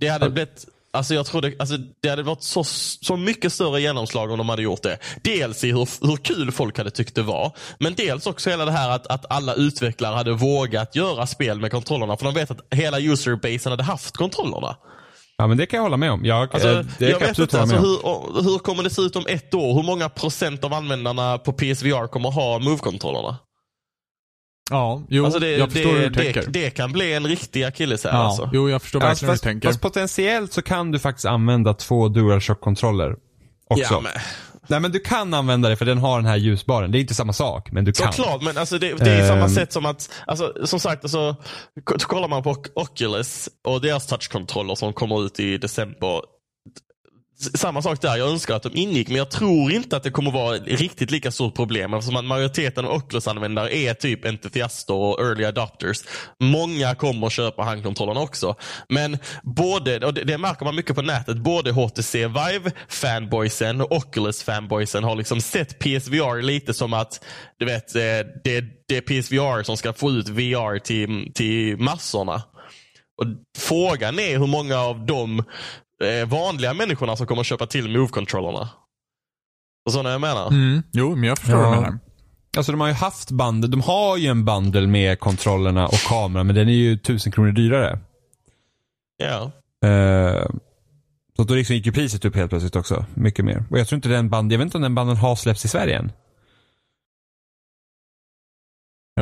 [0.00, 4.30] Det hade blivit Alltså jag trodde, alltså det hade varit så, så mycket större genomslag
[4.30, 4.98] om de hade gjort det.
[5.22, 7.52] Dels i hur, hur kul folk hade tyckt det var.
[7.78, 11.70] Men dels också hela det här att, att alla utvecklare hade vågat göra spel med
[11.70, 12.16] kontrollerna.
[12.16, 14.76] För de vet att hela userbasen hade haft kontrollerna.
[15.40, 16.24] Ja men det kan jag hålla med om.
[16.24, 19.54] Jag, alltså, det jag vet inte, alltså, hur, hur kommer det se ut om ett
[19.54, 19.74] år?
[19.74, 23.36] Hur många procent av användarna på PSVR kommer ha Move-kontrollerna?
[24.70, 26.42] Ja, jo, alltså det, jag förstår det, hur du tänker.
[26.42, 28.50] Det, det kan bli en riktig akilleshäl ja, alltså.
[28.52, 29.68] Jo, jag förstår verkligen alltså, fast, hur du tänker.
[29.68, 33.16] Fast potentiellt så kan du faktiskt använda två DualShock-kontroller
[33.68, 33.94] också.
[33.94, 34.12] Ja, men...
[34.70, 36.90] Nej men du kan använda det för den har den här ljusbaren.
[36.90, 38.12] Det är inte samma sak, men du kan.
[38.12, 39.28] Såklart, men alltså det, det är um...
[39.28, 41.36] samma sätt som att, alltså, som sagt, alltså,
[41.84, 46.20] kollar man på Oculus och deras touchkontroller som kommer ut i december
[47.40, 48.16] samma sak där.
[48.16, 51.10] Jag önskar att de ingick, men jag tror inte att det kommer vara ett riktigt
[51.10, 55.98] lika stort problem eftersom att majoriteten av Oculus-användare är typ entusiaster och early adopters.
[56.40, 58.54] Många kommer köpa handkontrollerna också.
[58.88, 65.04] Men både, och det, det märker man mycket på nätet, både HTC Vive-fanboysen och Oculus-fanboysen
[65.04, 67.24] har liksom sett PSVR lite som att
[67.58, 68.02] du vet, eh,
[68.44, 72.42] det, det är PSVR som ska få ut VR till, till massorna.
[73.20, 73.26] Och
[73.58, 75.44] Frågan är hur många av de
[76.04, 78.68] eh, vanliga människorna som kommer att köpa till Move-controllerna.
[79.88, 80.48] Förstår ni jag menar?
[80.48, 80.82] Mm.
[80.92, 81.62] Jo, men jag förstår Ja.
[81.68, 81.98] vad du menar.
[82.56, 86.46] Alltså de har ju haft bundle, de har ju en bundle med kontrollerna och kameran
[86.46, 87.98] men den är ju tusen kronor dyrare.
[89.16, 89.50] Ja.
[89.88, 90.46] Eh,
[91.36, 93.04] så då liksom gick ju priset upp helt plötsligt också.
[93.14, 93.64] Mycket mer.
[93.70, 95.68] Och jag tror inte den band, jag vet inte om den banden har släppts i
[95.68, 96.12] Sverige än.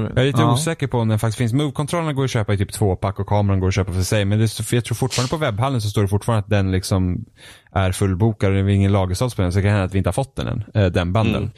[0.03, 0.53] Jag, är lite Ja.
[0.53, 1.53] osäker på om den faktiskt finns.
[1.53, 4.25] Move-kontrollerna går att köpa i typ två pack och kameran går att köpa för sig.
[4.25, 7.25] Men det, för jag tror fortfarande på webbhallen så står det fortfarande att den liksom
[7.73, 9.53] är fullbokad och det är ingen lagerstatus på den.
[9.53, 11.51] Så det kan hända att vi inte har fått den än, eh, den banden.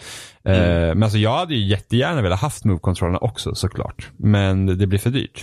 [0.44, 0.60] Mm.
[0.62, 4.08] Eh, men alltså jag hade ju jättegärna velat haft Move-kontrollerna också såklart.
[4.16, 5.40] Men det blir för dyrt.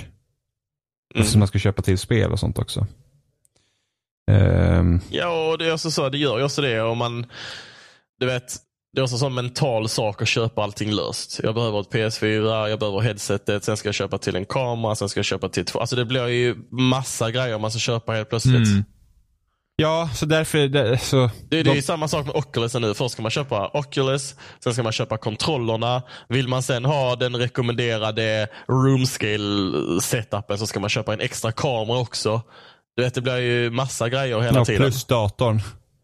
[1.14, 1.22] Mm.
[1.22, 2.88] Eftersom man ska köpa till spel och sånt också.
[4.32, 6.82] Ehm, Ja, och det är också så, det gör ju också det.
[6.82, 7.26] Om man,
[8.20, 8.56] du vet,
[8.98, 11.40] det är också en sån mental sak att köpa allting löst.
[11.44, 15.10] Jag behöver ett PS4, jag behöver headsetet, sen ska jag köpa till en kamera, sen
[15.10, 15.80] ska jag köpa till två.
[15.80, 18.68] Alltså det blir ju massa grejer man ska köpa helt plötsligt.
[18.68, 18.84] Mm.
[19.76, 22.94] ja, så därför, det, så, Det, det är de- ju samma sak med Oculus nu.
[22.94, 26.02] Först ska man köpa Oculus, sen ska man köpa kontrollerna.
[26.30, 31.52] Vill man sen ha den rekommenderade room scale setupen så ska man köpa en extra
[31.52, 32.42] kamera också.
[32.96, 34.82] Du vet, det blir ju massa grejer hela ja, tiden.
[34.82, 35.06] Plus,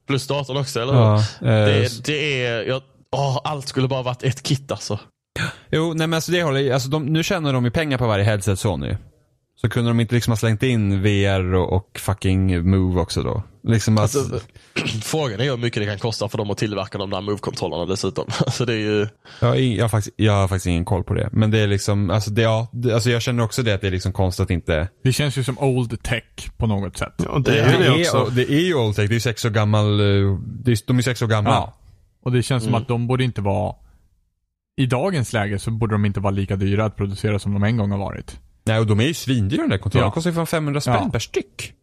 [0.07, 0.57] plus datorn.
[0.57, 0.93] också, eller?
[0.93, 2.81] Ja, eh, Det, det är, jag,
[3.11, 4.99] åh, allt skulle bara varit ett kit alltså.
[5.71, 8.23] Jo, nej men alltså det håller alltså de, Nu tjänar de ju pengar på varje
[8.23, 8.97] headset Sony.
[9.55, 13.43] Så kunde de inte liksom ha slängt in VR och, och fucking Move också då?
[13.67, 14.39] Liksom att, Alltså,
[15.03, 18.25] frågan är hur mycket det kan kosta för dem att tillverka de där Move-kontrollerna dessutom.
[18.39, 19.07] Alltså det är ju,
[19.39, 21.29] jag, har jag, har faktiskt, jag har faktiskt ingen koll på det.
[21.31, 23.87] Men det är liksom, alltså, det, ja, det, alltså jag känner också det att det
[23.87, 24.87] är liksom konstigt att inte...
[25.03, 26.23] Det känns ju som old tech
[26.57, 27.13] på något sätt.
[27.17, 28.31] Ja, det är ju det också.
[28.35, 31.01] det är ju old tech, det är sex år gammal, eh, det är, de är
[31.01, 31.51] sex år gamla.
[31.51, 31.73] Ja.
[32.23, 32.81] Och det känns som Mm.
[32.81, 33.75] att de borde inte vara
[34.77, 37.77] i dagens läge så borde de inte vara lika dyra att producera som de en
[37.77, 38.39] gång har varit.
[38.65, 40.05] Nej, och de är ju svindyra de där kontrollerna.
[40.07, 40.09] Ja.
[40.11, 41.09] De kostar ju fan 500 spänn Ja.
[41.11, 41.73] per styck.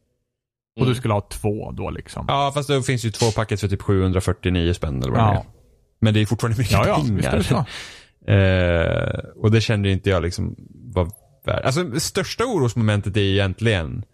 [0.76, 0.88] Och Mm.
[0.88, 2.24] du skulle ha två då liksom.
[2.28, 5.34] Ja, fast det finns ju två paket för typ 749 spänn eller vad det är.
[5.34, 5.44] Ja.
[6.00, 7.64] Men det är fortfarande mycket Ja, ja, pengar.
[8.26, 10.56] Eh, och det kände inte jag liksom
[10.94, 11.10] var
[11.44, 11.64] värd.
[11.64, 14.04] Alltså det största orosmomentet är egentligen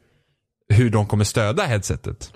[0.69, 2.33] hur de kommer stödja headsetet.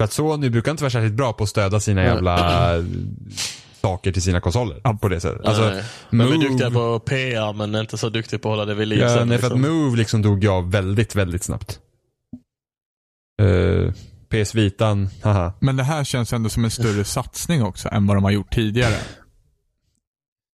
[0.00, 2.74] För att Sony brukar inte vara särskilt bra på att stödja sina jävla
[3.82, 4.98] saker till sina konsoler.
[5.00, 5.46] På det sättet.
[5.46, 5.84] Alltså, nej.
[6.10, 8.88] de är Move- duktiga på PR men inte så duktiga på att hålla det vid
[8.88, 9.60] liv Ja, nej, för att liksom.
[9.76, 11.80] Move liksom dog jag väldigt, väldigt snabbt.
[13.42, 13.92] Uh,
[14.28, 15.52] PS Vitan, haha.
[15.60, 18.54] Men det här känns ändå som en större satsning också än vad de har gjort
[18.54, 18.94] tidigare.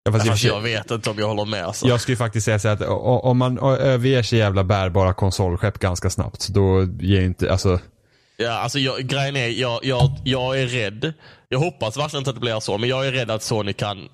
[0.03, 1.65] Ja, fast sig- jag vet inte om jag håller med.
[1.65, 1.87] Alltså.
[1.87, 6.47] Jag skulle faktiskt säga så att om man överger sig jävla bärbara konsolskepp ganska snabbt,
[6.47, 7.79] då ger inte, alltså
[8.41, 11.13] Ja, alltså jag, grejen är, jag, jag, jag är rädd.
[11.49, 14.09] Jag hoppas verkligen inte att det blir så, men jag är rädd att Sony kan,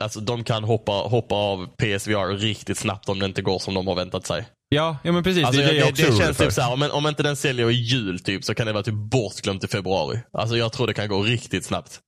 [0.00, 3.86] alltså de kan hoppa, hoppa av PSVR riktigt snabbt om det inte går som de
[3.86, 4.46] har väntat sig.
[4.68, 5.44] Ja, ja men precis.
[5.44, 7.36] Alltså, det är det det, jag det, orolig känns typ såhär, om, om inte den
[7.36, 10.20] säljer i jul typ, så kan det vara typ bortglömt i februari.
[10.32, 12.00] Alltså jag tror det kan gå riktigt snabbt.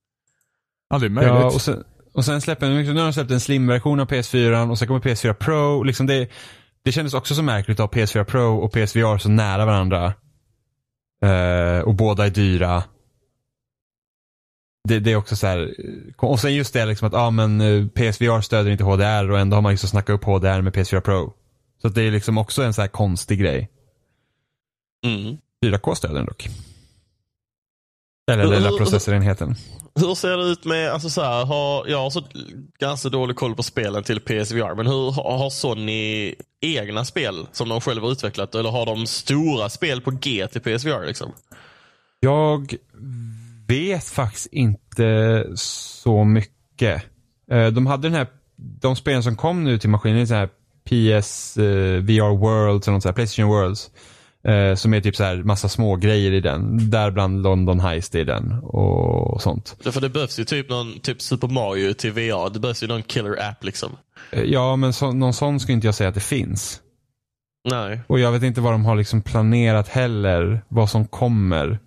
[0.89, 1.33] Ja, det är möjligt.
[1.33, 1.83] Ja, och sen,
[2.13, 5.33] och sen släpper nu har de släppt en slim-version av PS4 och sen kommer PS4
[5.33, 5.83] Pro.
[5.83, 6.29] Liksom det,
[6.83, 10.13] det kändes också så märkligt att ha PS4 Pro och PSVR så nära varandra.
[11.25, 12.83] Eh, och båda är dyra.
[14.87, 15.73] Det, det är också så här.
[16.17, 19.57] Och sen just det liksom att, ja men eh, PSVR stöder inte HDR och ändå
[19.57, 21.33] har man liksom snackat upp HDR med PS4 Pro.
[21.81, 23.69] Så det är liksom också en så här konstig grej.
[25.05, 25.37] Mm.
[25.65, 26.49] 4K stöder den dock.
[28.31, 29.55] Eller den lilla processorenheten.
[29.95, 32.23] Hur ser det ut med, alltså så här, har, jag har så
[32.79, 37.81] ganska dålig koll på spelen till PSVR, men hur har Sony egna spel som de
[37.81, 38.55] själva utvecklat?
[38.55, 41.05] Eller har de stora spel på G till PSVR?
[41.05, 41.31] Liksom?
[42.19, 42.75] Jag
[43.67, 47.03] vet faktiskt inte så mycket.
[47.51, 50.49] Eh, De hade den här, de spelen som kom nu till maskinen, så här
[50.91, 51.63] PS eh,
[52.01, 53.91] VR Worlds och något Playstation Worlds.
[54.47, 56.89] eh, Som är typ så här massa små grejer i den.
[56.89, 59.75] Däribland London Heist i den och sånt.
[59.91, 62.49] För det behövs ju typ någon typ Super Mario till VR.
[62.53, 63.91] Det behövs ju någon killer app liksom.
[64.31, 66.79] Eh, Ja, men så, någon sån skulle inte jag säga att det finns.
[67.69, 67.99] Nej.
[68.07, 70.61] Och jag vet inte vad de har liksom planerat heller.
[70.67, 71.79] Vad som kommer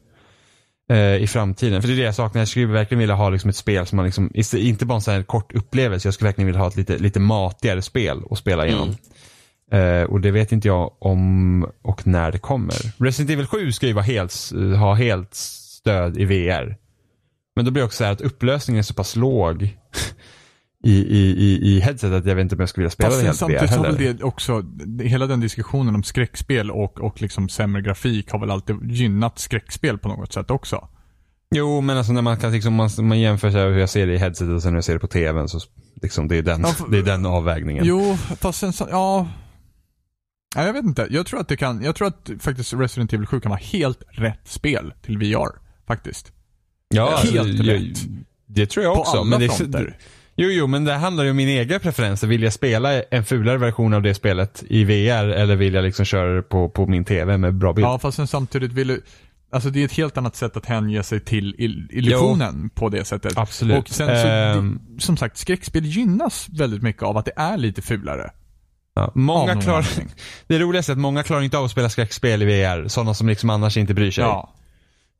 [0.90, 1.82] eh, i framtiden.
[1.82, 2.40] För det är det jag saknar.
[2.40, 5.14] Jag skulle verkligen vilja ha liksom ett spel som man liksom, inte bara en sån
[5.14, 6.08] här kort upplevelse.
[6.08, 8.96] Jag skulle verkligen vilja ha ett lite, lite matigare spel att spela igenom.
[9.72, 13.02] Eh, och det vet inte jag om och när det kommer.
[13.04, 16.76] Resident Evil 7 ska ju vara helt, ha helt stöd i VR.
[17.56, 19.76] Men då blir det också så här att upplösningen är så pass låg
[20.84, 23.26] i, i, i, i headsetet jag vet inte om jag skulle vilja spela Fast det
[23.26, 23.92] helt samtidigt VR heller.
[23.92, 24.64] väl det också,
[25.02, 29.98] hela den diskussionen om skräckspel och, och liksom sämre grafik har väl alltid gynnat skräckspel
[29.98, 30.88] på något sätt också.
[31.54, 34.14] Jo, men alltså när man kan liksom, man, man jämför så hur jag ser det
[34.14, 35.60] i headsetet och sen hur jag ser det på tvn så
[36.02, 37.84] liksom det är den, Ja, det är den avvägningen.
[37.86, 39.28] Jo, fast sen så, ja.
[40.56, 40.66] ja.
[40.66, 41.06] Jag vet inte.
[41.10, 44.02] Jag tror att det kan, jag tror att faktiskt Resident Evil 7 kan vara helt
[44.10, 45.48] rätt spel till VR.
[45.86, 46.32] Faktiskt.
[46.88, 47.98] ja, helt alltså, jag- rätt.
[48.46, 49.16] Det tror jag På också.
[49.16, 49.98] alla men det, fronter.
[50.36, 52.22] Jo, jo, men det handlar ju om min egen preferens.
[52.22, 56.04] Vill jag spela en fulare version av det spelet i VR eller vill jag liksom
[56.04, 57.86] köra det på, på min TV med bra bild?
[57.86, 59.02] Ja, fast sen samtidigt vill du,
[59.52, 63.04] alltså det är ett helt annat sätt att hänge sig till il- illusionen på det
[63.04, 63.38] sättet.
[63.38, 63.78] Absolut.
[63.78, 64.80] Och sen så, Ehm.
[64.88, 68.30] det, som sagt, skräckspel gynnas väldigt mycket av att det är lite fulare.
[68.94, 69.86] Ja, många klarar,
[70.46, 72.88] det roligaste är att många klarar inte av att spela skräckspel i VR.
[72.88, 74.24] Sådana som liksom annars inte bryr sig.
[74.24, 74.50] Ja.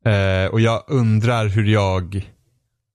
[0.07, 2.31] Eh, och jag undrar hur jag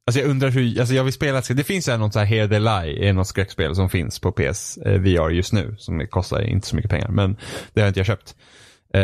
[0.09, 2.47] Alltså jag undrar hur, alltså jag vill spela, det finns ju något så här Here
[2.47, 5.75] They Lie, är något skräckspel som finns på PS eh, VR just nu.
[5.77, 7.37] Som kostar inte så mycket pengar, men
[7.73, 8.35] det har inte jag köpt.
[8.93, 9.01] Eh,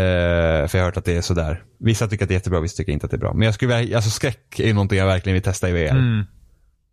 [0.67, 1.63] för jag har hört att det är sådär.
[1.79, 3.33] Vissa tycker att det är jättebra, vissa tycker inte att det är bra.
[3.33, 5.91] Men jag skulle vilja, alltså skräck är någonting jag verkligen vill testa i VR.
[5.91, 6.25] Mm.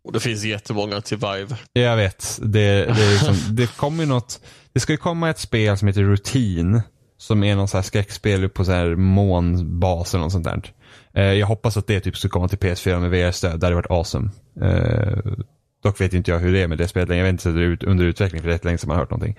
[0.03, 1.57] Och det finns jättemånga till Vive.
[1.73, 2.39] Jag vet.
[2.41, 4.39] Det, det, liksom, det kommer ju något,
[4.73, 6.81] det ska ju komma ett spel som heter Routine.
[7.17, 10.73] Som är någon så här skräckspel på så här månbas eller något sånt där.
[11.17, 13.59] Eh, jag hoppas att det typ ska komma till PS4 med VR-stöd.
[13.59, 14.29] Det hade varit awesome.
[14.61, 15.33] Eh,
[15.83, 17.25] dock vet inte jag hur det är med det spelet längre.
[17.25, 19.03] Jag vet inte hur det är under utveckling för det är länge sedan man har
[19.03, 19.37] hört någonting.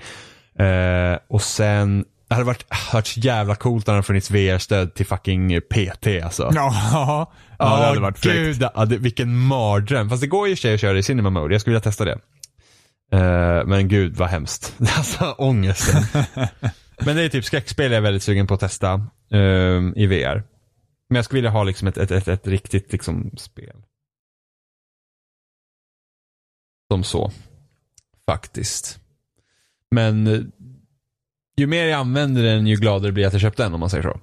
[0.67, 5.07] Eh, och sen, det hade varit, varit så jävla coolt om det funnits VR-stöd till
[5.07, 6.51] fucking PT alltså.
[6.55, 8.37] Ja, ja, det hade varit fräckt.
[8.37, 10.11] gud, ja, det, vilken mardröm.
[10.11, 11.55] Fast det går ju i att köra i cinema mode.
[11.55, 12.19] Jag skulle vilja testa det.
[13.67, 14.75] Men gud vad hemskt.
[14.97, 16.03] alltså ångesten.
[17.05, 18.93] men det är typ skräckspel jag är väldigt sugen på att testa
[19.33, 20.54] eh, i VR.
[21.09, 23.77] Men jag skulle vilja ha liksom ett, ett, ett, ett riktigt liksom spel.
[26.93, 27.33] Som så.
[28.27, 28.99] Faktiskt.
[29.91, 30.41] Men eh,
[31.57, 33.91] ju mer jag använder den ju gladare blir jag att jag köpte den om man
[33.91, 34.21] säger så.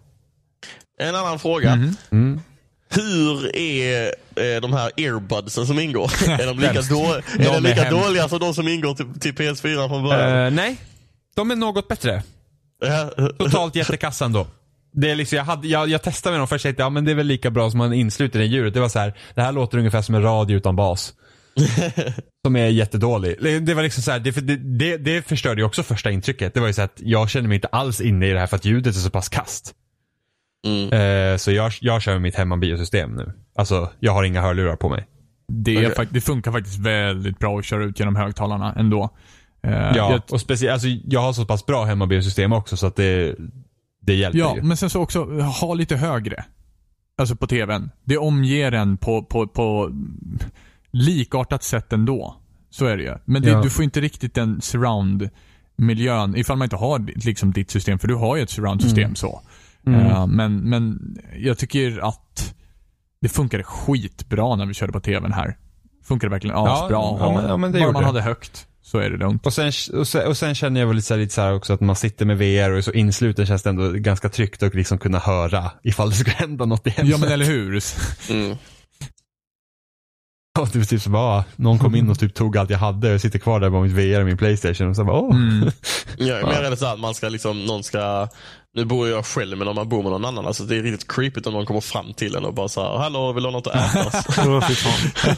[0.99, 1.75] En annan fråga.
[1.75, 1.95] Mhm.
[2.11, 2.41] Mm.
[2.89, 4.05] Hur är
[4.35, 6.11] eh, de här earbudsen som ingår?
[6.27, 9.19] är de lika, då, är De de är lika dåliga som de som ingår till,
[9.19, 10.45] till PS4 från början?
[10.45, 10.77] Eh, nej,
[11.35, 12.23] de är något bättre.
[13.37, 14.47] Totalt jättekassan då.
[14.93, 17.05] Det är liksom, jag, hade, jag, jag testade med dem först och tänkte ja, men
[17.05, 18.73] det är väl lika bra som man insluter i djuret.
[18.73, 21.13] Det var så här, det här låter ungefär som en radio utan bas.
[22.45, 23.35] som är jättedålig.
[23.41, 26.53] Det- Det var liksom så här, det, det, det, det förstörde ju också första intrycket.
[26.53, 28.55] Det var ju så att jag kände mig inte alls inne i det här för
[28.55, 29.73] att ljudet är så pass kast.
[30.67, 30.91] Mm.
[31.33, 33.33] Eh, så jag, jag kör med mitt hemmabiosystem nu.
[33.55, 35.07] Alltså, jag har inga hörlurar på mig.
[35.53, 39.09] Det, fakt- det funkar faktiskt väldigt bra att köra ut genom högtalarna ändå.
[39.63, 42.95] Eh, Ja, jag- och speciellt, alltså jag har så pass bra hemmabiosystem också så att
[42.95, 43.35] det,
[44.01, 44.61] det hjälper Ja, ju.
[44.61, 46.45] men sen så också ha lite högre.
[47.17, 47.89] Alltså på tvn.
[48.03, 49.91] Det omger en på, på, på
[50.91, 52.35] likartat sätt ändå.
[52.69, 53.15] Så är det ju.
[53.25, 53.61] Men det, Ja.
[53.61, 57.99] du får inte riktigt den surround-miljön ifall man inte har liksom ditt system.
[57.99, 59.15] För du har ju ett surround-system Mm.
[59.15, 59.41] så.
[59.85, 59.99] Mm.
[60.05, 60.99] Eh, men, men
[61.37, 62.55] jag tycker att
[63.21, 65.57] det funkade skitbra när vi körde på tvn här.
[66.03, 66.89] Funkade verkligen Ja, asbra.
[66.97, 68.07] ja, men- ja, men det Bara man det.
[68.07, 69.45] hade högt så är det lugnt.
[69.45, 71.53] Och sen, och, sen, och sen känner jag väl lite så, här, lite så här
[71.53, 74.63] också att man sitter med VR och är så insluten känns det ändå ganska tryggt
[74.63, 77.11] att liksom kunna höra ifall det skulle hända något i hemmet.
[77.11, 77.83] Ja men eller hur?
[78.29, 78.57] Mm.
[80.59, 83.13] Och typ, typ så bara, någon kom in och typ tog allt jag hade och
[83.13, 85.35] jag sitter kvar där med mitt VR och min Playstation och så bara åh.
[85.35, 85.71] Mm.
[86.17, 88.27] Jag är mer rädd så att man ska liksom, någon ska,
[88.73, 91.11] nu bor jag själv men om man bor med någon annan, alltså det är riktigt
[91.11, 93.51] creepigt om någon kommer fram till en och bara så här, hallå vill du ha
[93.51, 94.11] något att äta?
[94.75, 95.37] Fan.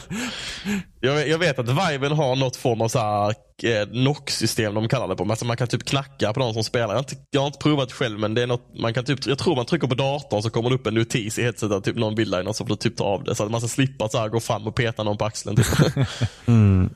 [1.00, 3.30] jag, jag vet att Viven har något form av
[3.62, 6.88] eh, knock-system de kallar det på, alltså man kan typ knacka på de som spelar.
[6.88, 9.26] Jag har, inte, jag har inte provat själv men det är något, man kan typ,
[9.26, 11.84] jag tror man trycker på datorn så kommer det upp en notis i headsetet att
[11.84, 13.34] typ någon vill dig något så får du typ ta av det.
[13.34, 15.56] Så att man ska slippa så här, gå fram och peta någon på axeln.
[15.56, 15.66] Typ.
[16.46, 16.90] Mm,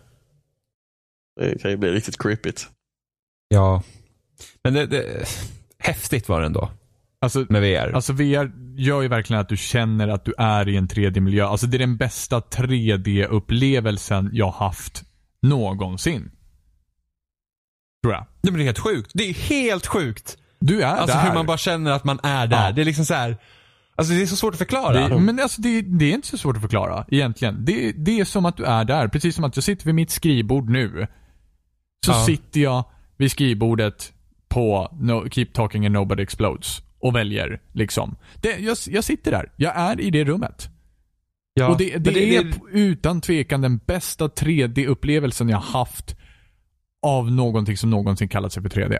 [1.40, 2.66] det kan ju bli riktigt creepigt.
[3.48, 3.82] ja.
[4.64, 5.26] Men det, det,
[5.82, 6.70] häftigt var det ändå
[7.20, 7.92] Alltså, med VR.
[7.94, 11.46] Alltså VR gör ju verkligen att du känner att du är i en 3D-miljö.
[11.46, 15.02] Alltså det är den bästa 3D-upplevelsen jag haft
[15.42, 16.30] någonsin.
[18.02, 18.26] Tror jag.
[18.42, 19.10] det blir helt sjukt.
[19.14, 20.36] Det är helt sjukt.
[20.60, 21.26] Du är Alltså där.
[21.26, 22.66] hur man bara känner att man är där.
[22.66, 22.72] Ja.
[22.72, 23.36] Det är liksom så här.
[23.96, 25.08] Alltså det är så svårt att förklara.
[25.08, 27.64] det, men alltså det, det är inte så svårt att förklara egentligen.
[27.64, 29.08] Det, det är som att du är där.
[29.08, 31.06] Precis som att jag sitter vid mitt skrivbord nu.
[32.06, 32.24] Så Ja.
[32.26, 32.84] sitter jag
[33.16, 34.12] vid skrivbordet
[34.48, 38.16] på no, Keep Talking and Nobody Explodes och väljer liksom.
[38.40, 39.52] Det, jag, jag sitter där.
[39.56, 40.68] Jag är i det rummet.
[41.54, 41.68] Ja.
[41.68, 46.16] Och det, det, Men är p- utan tvekan den bästa 3D-upplevelsen jag haft
[47.02, 48.98] av någonting som någonsin kallat sig för 3D.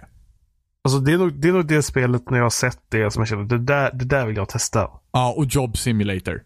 [0.84, 3.20] Alltså det är, nog, det är nog det spelet när jag har sett det som
[3.20, 4.88] jag känner, det där, det där vill jag testa.
[5.12, 6.42] Ja, och Job Simulator.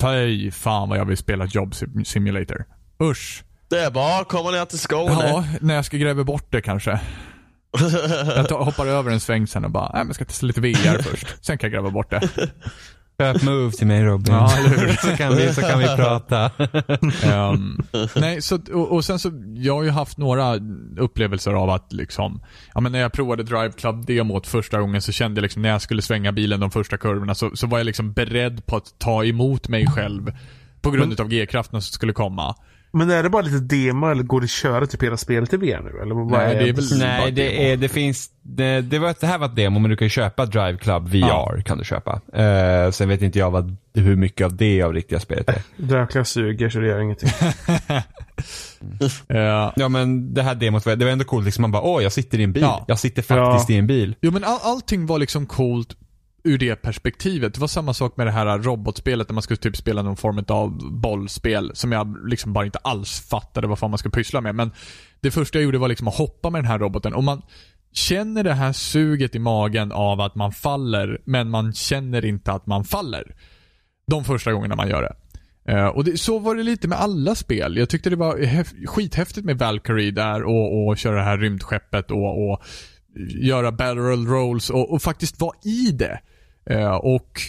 [0.00, 2.64] Fy fan vad jag vill spela Job Sim- Simulator.
[3.02, 3.44] Usch.
[3.68, 5.12] Det är bara att komma ner till Skåne.
[5.12, 7.00] Ja, när jag ska gräva bort det kanske.
[8.36, 11.02] Jag tar, hoppar över en sväng sen och bara, nej men ska testa lite VR
[11.02, 11.44] först.
[11.44, 12.28] Sen kan jag gräva bort det.
[13.18, 14.34] Köp Move till mig Robin.
[14.34, 14.48] Ja,
[15.02, 16.50] så, kan vi, så kan vi prata.
[17.24, 17.78] Ehm,
[18.16, 20.58] nej, så, och, och sen så, jag har ju haft några
[20.98, 22.42] upplevelser av att liksom,
[22.74, 25.68] ja men när jag provade Drive Club demot första gången så kände jag liksom när
[25.68, 28.98] jag skulle svänga bilen de första kurvorna så, så var jag liksom beredd på att
[28.98, 30.32] ta emot mig själv
[30.80, 32.54] på grund av G-kraften som skulle komma.
[32.94, 35.56] Men är det bara lite demo eller går det att köra typ hela spelet i
[35.56, 36.02] VR nu?
[36.02, 39.14] Eller vad Nej, det är väl- bara Nej, det, är, det finns, det, det, var,
[39.20, 41.62] det här var ett demo men du kan köpa Drive Club VR.
[41.62, 42.12] kan du köpa.
[42.38, 45.62] Uh, sen vet inte jag vad, hur mycket av det av riktiga spelet är.
[45.76, 47.30] Dracula suger så det gör ingenting.
[49.28, 51.62] Eh, Ja men det här demot, var- det var ändå coolt liksom.
[51.62, 52.62] Man bara, åh jag sitter i en bil.
[52.62, 52.84] Ja.
[52.88, 53.74] Jag sitter faktiskt Ja.
[53.74, 54.14] i en bil.
[54.20, 55.96] Jo men all, allting var liksom coolt
[56.44, 57.54] ur det perspektivet.
[57.54, 60.44] Det var samma sak med det här robotspelet där man skulle typ spela någon form
[60.48, 64.54] av bollspel som jag liksom bara inte alls fattade vad fan man skulle pyssla med.
[64.54, 64.70] Men
[65.20, 67.42] det första jag gjorde var liksom att hoppa med den här roboten och man
[67.92, 72.66] känner det här suget i magen av att man faller men man känner inte att
[72.66, 73.34] man faller.
[74.06, 75.14] De första gångerna man gör det.
[75.72, 77.76] Eh, och det, så var det lite med alla spel.
[77.76, 82.50] Jag tyckte det var skithäftigt med Valkyrie där och, och köra det här rymdskeppet och,
[82.50, 82.62] och
[83.40, 86.20] göra barrel rolls och, och faktiskt vara i det.
[86.66, 87.40] Eh, och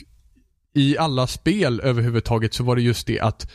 [0.74, 3.52] i alla spel överhuvudtaget så var det just det att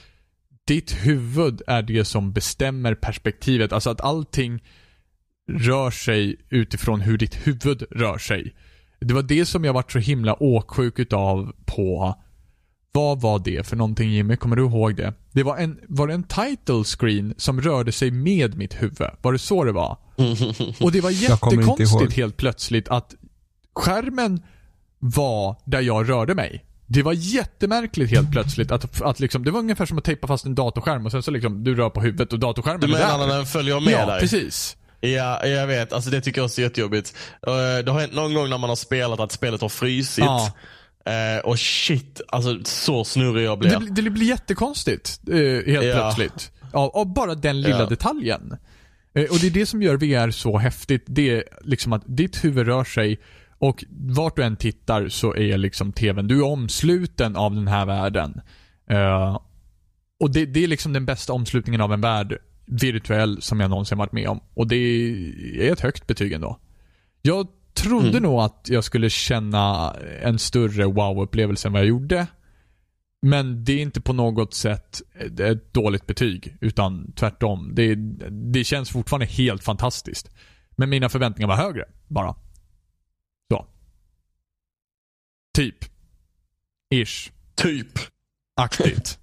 [0.65, 3.73] ditt huvud är det som bestämmer perspektivet.
[3.73, 4.63] Alltså att allting
[5.53, 8.55] rör sig utifrån hur ditt huvud rör sig.
[9.01, 12.15] Det var det som jag vart så himla åksjuk utav på
[12.93, 14.37] vad var det för någonting Jimmy?
[14.37, 15.15] Kommer du ihåg det?
[15.33, 19.09] Det var en, var det en title screen som rörde sig med mitt huvud?
[19.23, 19.99] Var det så det var?
[20.81, 23.15] Och det var jättekonstigt helt plötsligt att
[23.75, 24.43] skärmen
[25.01, 26.65] var där jag rörde mig.
[26.87, 30.45] Det var jättemärkligt helt plötsligt att, att liksom, det var ungefär som att tejpa fast
[30.47, 33.19] en datorskärm och sen så liksom, du rör på huvudet och datorskärmen Du är menar
[33.19, 33.27] där.
[33.27, 34.21] när den följer med ja, dig?
[34.21, 34.77] precis.
[35.01, 35.93] Ja, jag vet.
[35.93, 37.15] Alltså det tycker jag också är jättejobbigt.
[37.47, 37.53] Eh,
[37.85, 40.25] Det har hänt någon gång när man har spelat att spelet har frysit.
[40.25, 40.53] Ja.
[41.07, 43.71] Eh, och shit, alltså så snurrig jag blir.
[43.71, 45.37] Det, det blir jättekonstigt eh,
[45.73, 45.93] helt Ja.
[45.95, 46.51] plötsligt.
[46.73, 47.87] Av, av bara den lilla Ja.
[47.87, 48.57] detaljen.
[49.15, 51.05] Eh, och det är det som gör VR så häftigt.
[51.07, 53.21] Det är liksom att ditt huvud rör sig
[53.61, 57.87] och vart du än tittar så är liksom TVn, du är omsluten av den här
[57.87, 58.41] världen.
[58.91, 59.39] Eh,
[60.21, 63.99] och det, det är liksom den bästa omslutningen av en värld, virtuell, som jag någonsin
[63.99, 64.41] varit med om.
[64.55, 66.59] Och det är ett högt betyg ändå.
[67.23, 68.23] Jag trodde Mm.
[68.23, 72.27] nog att jag skulle känna en större wow-upplevelse än vad jag gjorde.
[73.23, 77.71] Men det är inte på något sätt ett- ett dåligt betyg, utan tvärtom.
[77.75, 77.95] Det,
[78.53, 80.31] det känns fortfarande helt fantastiskt.
[80.71, 82.35] Men mina förväntningar var högre, bara.
[83.53, 83.67] Så.
[85.55, 85.77] Typ.
[86.95, 87.31] Ish.
[87.55, 87.99] Typ.
[88.57, 89.07] Aktigt.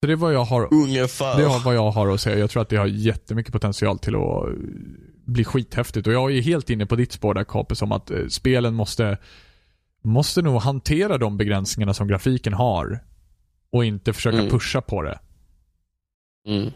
[0.00, 1.36] Så det är vad jag har Ungefär.
[1.36, 2.38] det är vad jag har att säga.
[2.38, 4.54] Jag tror att det har jättemycket potential till att eh,
[5.24, 6.06] bli skithäftigt.
[6.06, 9.18] Och jag är helt inne på ditt spår där Kapes om att eh, spelen måste,
[10.04, 13.04] måste nog hantera de begränsningarna som grafiken har.
[13.72, 14.50] Och inte försöka Mm.
[14.50, 15.18] pusha på det.
[16.48, 16.62] Mm.
[16.62, 16.72] Men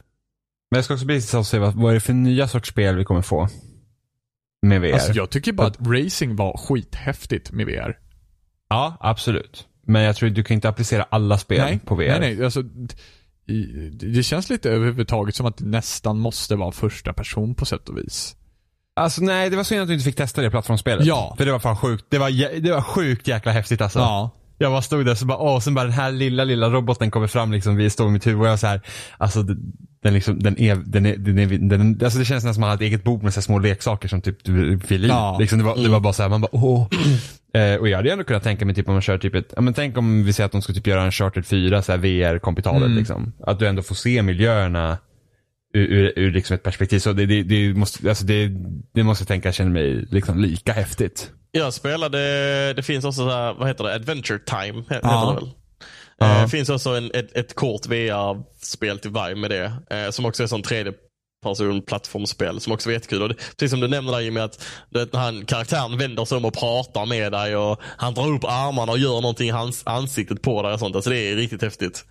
[0.78, 2.96] jag ska också bli intressant att se vad, vad är det för nya sorts spel
[2.96, 3.48] vi kommer få?
[4.64, 4.92] Med VR.
[4.92, 7.98] Alltså jag tycker bara att racing var skithäftigt med VR.
[8.68, 9.66] Ja, absolut.
[9.86, 12.20] Men jag tror du kan inte applicera alla spel nej, på VR.
[12.20, 12.44] nej, nej.
[12.44, 12.62] Alltså,
[13.92, 17.98] det känns lite överhuvudtaget som att det nästan måste vara första person på sätt och
[17.98, 18.36] vis.
[18.96, 21.06] Alltså nej, det var synd att du inte fick testa det plattformsspelet.
[21.06, 21.34] Ja.
[21.38, 22.04] För det var fan sjukt.
[22.08, 23.98] Det var, det var sjukt jäkla häftigt alltså.
[23.98, 24.30] Ja.
[24.58, 27.26] Jag bara stod där så bara, åh, sen bara den här lilla, lilla roboten kommer
[27.26, 28.80] fram liksom, vi står mitt huvud och jag så här,
[29.18, 29.72] alltså den,
[30.04, 32.66] den liksom, den är, den är, den är, den, alltså det känns nästan som att
[32.66, 35.08] man har ett eget bord med så små leksaker som typ du vill i.
[35.08, 35.36] Ja.
[35.40, 36.88] Liksom, det, var, det var bara så här, man bara, åh.
[37.56, 39.62] Eh, och jag hade ändå kunnat tänka mig typ om man kör typ ett, ja
[39.62, 41.98] men tänk om vi säger att de ska typ göra en Chartered 4 så här
[41.98, 42.98] VR-kompitalet Mm.
[42.98, 43.32] liksom.
[43.46, 44.98] Att du ändå får se miljöerna
[45.74, 46.98] ur, ur, ur liksom ett perspektiv.
[46.98, 48.50] Så det, det, det måste, alltså det,
[48.94, 51.30] det måste jag tänka känner mig liksom lika häftigt.
[51.52, 52.18] Jag spelade,
[52.72, 55.30] det finns också så här, vad heter det, Adventure Time he- heter Ja.
[55.40, 55.50] det väl?
[56.18, 56.36] Ja.
[56.36, 59.72] Eh, Det finns också en, ett, ett kort VR-spel till Vive med det.
[59.90, 60.92] eh, Som också är sån tredje
[61.42, 63.22] person plattformsspel som också var jättekul.
[63.22, 66.44] Och det, precis som du nämnde där Jimmy, att vet, han, karaktären vänder sig om
[66.44, 70.42] och pratar med dig och han drar upp armarna och gör någonting i hans ansiktet
[70.42, 70.94] på dig och sånt.
[70.96, 72.04] Alltså det är riktigt häftigt.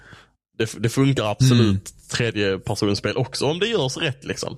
[0.57, 1.79] Det, det funkar absolut Mm.
[2.11, 4.57] tredje personspel också om det görs rätt liksom.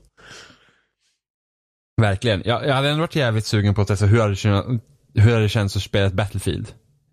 [2.01, 2.41] Verkligen.
[2.45, 4.80] Jag, jag hade ändå varit jävligt sugen på att testa hur hade det
[5.22, 6.67] hur hade det känts att spela ett Battlefield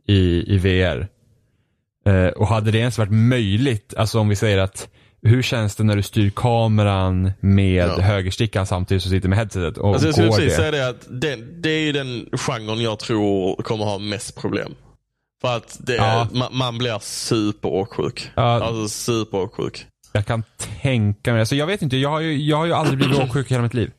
[0.08, 1.08] i, i VR.
[2.06, 4.88] Eh, och hade det ens varit möjligt, alltså om vi säger att
[5.22, 8.00] hur känns det när du styr kameran med Ja.
[8.00, 9.78] högerstickan samtidigt som du sitter med headsetet?
[9.78, 10.56] Och Alltså jag skulle precis det?
[10.56, 14.74] säga det att det, det är ju den genren jag tror kommer ha mest problem.
[15.42, 16.28] För att det, Ja.
[16.32, 18.30] man, man blir superåksjuk.
[18.34, 18.42] Ja.
[18.62, 19.86] Alltså superåksjuk.
[20.12, 20.42] Jag kan
[20.82, 21.46] tänka mig det.
[21.46, 23.62] Så jag vet inte, jag har ju, jag har ju aldrig blivit åksjuk i hela
[23.62, 23.90] mitt liv.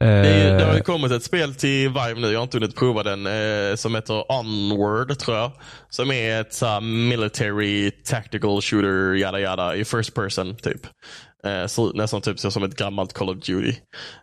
[0.00, 2.56] Eh, Det, är, det har ju kommit ett spel till Vive nu, jag har inte
[2.56, 5.52] hunnit prova den, eh, som heter Onward tror jag.
[5.88, 10.80] Som är ett så military tactical shooter, yada yada, i first person typ.
[11.46, 13.74] Eh, ut nästan typ så som ett gammalt Call of Duty.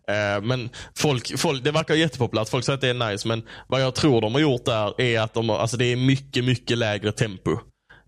[0.09, 3.81] Eh, men folk, folk, det verkar jättepopulärt, folk säger att det är nice, men vad
[3.81, 7.11] jag tror de har gjort där är att de, alltså det är mycket, mycket lägre
[7.11, 7.57] tempo.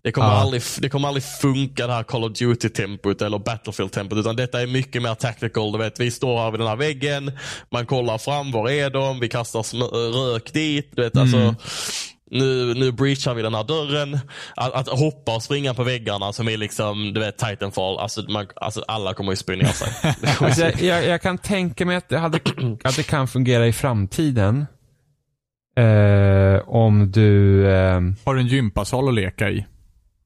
[0.06, 0.34] Det kommer, Ja.
[0.34, 4.18] aldrig, det kommer aldrig funka det här Call of Duty-tempot eller Battlefield-tempot.
[4.18, 5.72] Utan detta är mycket mer tactical.
[5.72, 7.32] Du vet, vi står här vid den här väggen.
[7.72, 9.20] Man kollar fram, var är de?
[9.20, 9.62] Vi kastar
[10.32, 10.90] rök dit.
[10.96, 11.54] Du vet, alltså,
[12.30, 14.18] nu, nu breachar vi den här dörren.
[14.56, 17.98] Att, att hoppa och springa på väggarna som är liksom, du vet, Titanfall.
[17.98, 19.88] Alltså, man, alltså alla kommer ju spy ner sig.
[20.40, 22.38] Alltså, jag, jag, kan tänka mig att det, hade,
[22.84, 24.66] att det kan fungera i framtiden.
[25.78, 27.66] Eh, om du...
[27.74, 29.66] ehm, Har du en gympasal att leka i?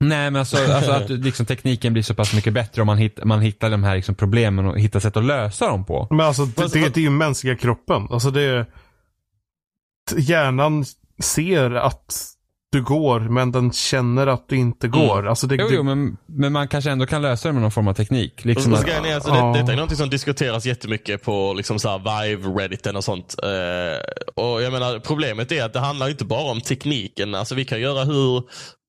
[0.01, 3.25] Nej men alltså, alltså att liksom, tekniken blir så pass mycket bättre om man, hitt,
[3.25, 6.07] man hittar de här liksom, problemen och hittar sätt att lösa dem på.
[6.11, 8.07] Men alltså det, det, det är ju mänskliga kroppen.
[8.11, 8.67] Alltså det är...
[10.17, 10.85] Hjärnan
[11.23, 12.35] ser att
[12.73, 15.29] du går, men den känner att du inte går.
[15.29, 17.71] Alltså det, Jo, det, jo men, men man kanske ändå kan lösa det med någon
[17.71, 18.45] form av teknik.
[18.45, 19.53] Liksom att, är, alltså, Ja.
[19.53, 23.37] det, detta är något som diskuteras jättemycket på liksom så här Vive, Redditen och sånt.
[23.43, 27.35] Eh, och jag menar, Problemet är att det handlar inte bara om tekniken.
[27.35, 28.43] Alltså, vi kan göra hur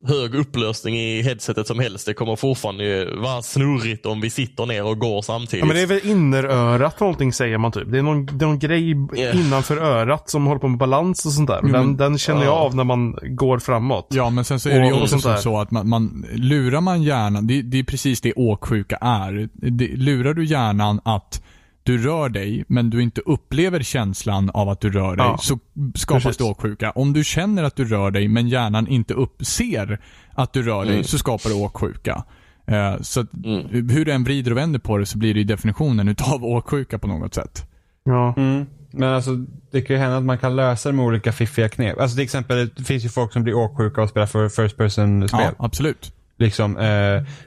[0.07, 2.05] hög upplösning i headsetet som helst.
[2.05, 5.59] Det kommer fortfarande vara snurrigt om vi sitter ner och går samtidigt.
[5.59, 7.91] ja, men det är väl innerörat någonting säger man typ.
[7.91, 8.81] Det är någon, det är någon grej
[9.17, 9.39] Yeah.
[9.39, 11.59] innanför örat som håller på med balans och sånt där.
[11.63, 12.59] Jo, Den, men- den känner jag Ja.
[12.59, 14.07] av när man går framåt.
[14.09, 17.03] Ja, men sen så är det ju också som så att man, man lurar man
[17.03, 19.49] hjärnan, det, det är precis det åksjuka är.
[19.53, 21.43] Det, lurar du hjärnan att
[21.83, 25.37] du rör dig, men du inte upplever känslan av att du rör dig, Ja.
[25.37, 25.59] så
[25.95, 26.37] skapas Precis.
[26.37, 26.91] det åksjuka.
[26.91, 29.99] Om du känner att du rör dig, men hjärnan inte uppser
[30.33, 31.03] att du rör dig, Mm.
[31.03, 32.23] så skapar det åksjuka.
[32.67, 33.89] Eh, så att, Mm.
[33.89, 36.99] hur du än vrider och vänder på det så blir det ju definitionen utav åksjuka
[36.99, 37.65] på något sätt.
[38.03, 38.33] Ja.
[38.37, 38.65] Mm.
[38.93, 39.31] Men alltså,
[39.71, 41.99] det kan ju hända att man kan lösa det med olika fiffiga knep.
[41.99, 45.39] Alltså till exempel, det finns ju folk som blir åksjuka och spelar för first person-spel.
[45.43, 46.13] Ja, absolut.
[46.41, 46.83] Liksom, eh,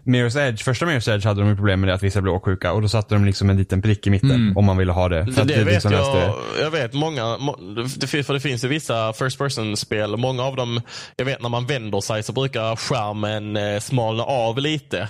[0.04, 2.82] Mirror's Edge, första Mirror's Edge hade de problem med det att vissa blev åksjuka och
[2.82, 4.56] då satte de liksom en liten prick i mitten Mm.
[4.56, 5.24] om man ville ha det.
[5.24, 6.16] För Det, att det vet liksom jag.
[6.16, 6.62] det.
[6.62, 7.56] Jag vet många, må-
[8.00, 10.16] det, för det finns ju vissa first person-spel.
[10.16, 10.80] Många av dem,
[11.16, 15.08] jag vet när man vänder sig så brukar skärmen eh, smalna av lite.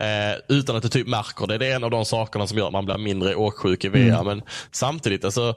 [0.00, 1.58] Eh, utan att du typ märker det.
[1.58, 3.98] Det är en av de sakerna som gör att man blir mindre åksjuk i VR.
[3.98, 4.26] Mm.
[4.26, 4.42] Men
[4.72, 5.54] samtidigt, alltså,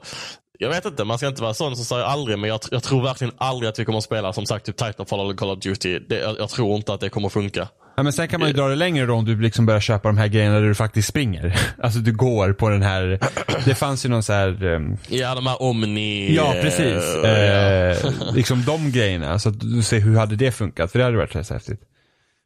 [0.58, 3.02] jag vet inte, man ska inte vara sån som säger aldrig, men jag, jag tror
[3.02, 5.98] verkligen aldrig att vi kommer att spela som sagt typ Titanfall eller Call of Duty.
[5.98, 7.68] Det, jag, jag tror inte att det kommer att funka.
[7.96, 10.08] Ja, men sen kan man ju dra det längre då om du liksom börjar köpa
[10.08, 11.56] de här grejerna där du faktiskt springer.
[11.82, 13.18] Alltså du går på den här,
[13.64, 16.34] det fanns ju någon så här ehm, Ja, de här Omni...
[16.34, 17.14] Ja, precis.
[17.24, 19.38] eh, Eh, liksom de grejerna.
[19.38, 20.92] Så att du ser hur hade det funkat?
[20.92, 21.80] För det hade varit rätt häftigt.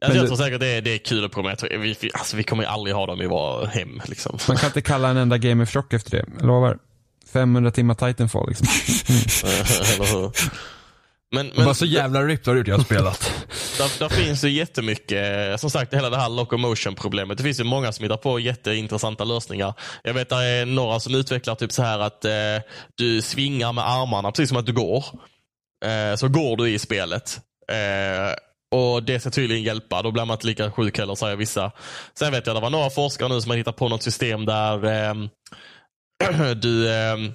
[0.05, 1.57] Alltså, jag tror säkert det är, det är kul att prova.
[1.71, 4.01] Vi, vi, alltså, vi kommer ju aldrig ha dem i våra hem.
[4.07, 4.39] Liksom.
[4.49, 6.25] Man kan inte kalla en enda Game of Shock efter det.
[6.39, 6.79] Jag lovar.
[7.33, 8.67] 500 timmar Titanfall liksom.
[11.35, 13.33] Men, Men, men så jävla ripped har du jag har spelat.
[13.79, 17.39] där, där finns ju jättemycket, som sagt hela det här locomotion problemet.
[17.39, 19.75] Det finns ju många som hittar på jätteintressanta lösningar.
[20.05, 22.33] Jag vet att det är några som utvecklar typ så här att eh,
[22.95, 25.05] du svingar med armarna precis som att du går.
[25.85, 27.41] Eh, så går du i spelet.
[27.73, 28.35] Eh,
[28.73, 30.03] och Det ska tydligen hjälpa.
[30.03, 31.73] Då blir man inte lika sjuk heller säger vissa.
[32.19, 34.85] Sen vet jag det var några forskare nu som har hittat på något system där
[34.85, 35.29] ehm,
[36.63, 37.35] du ehm,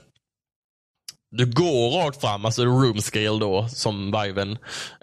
[1.31, 4.51] du går rakt fram, alltså room scale då, som Viven.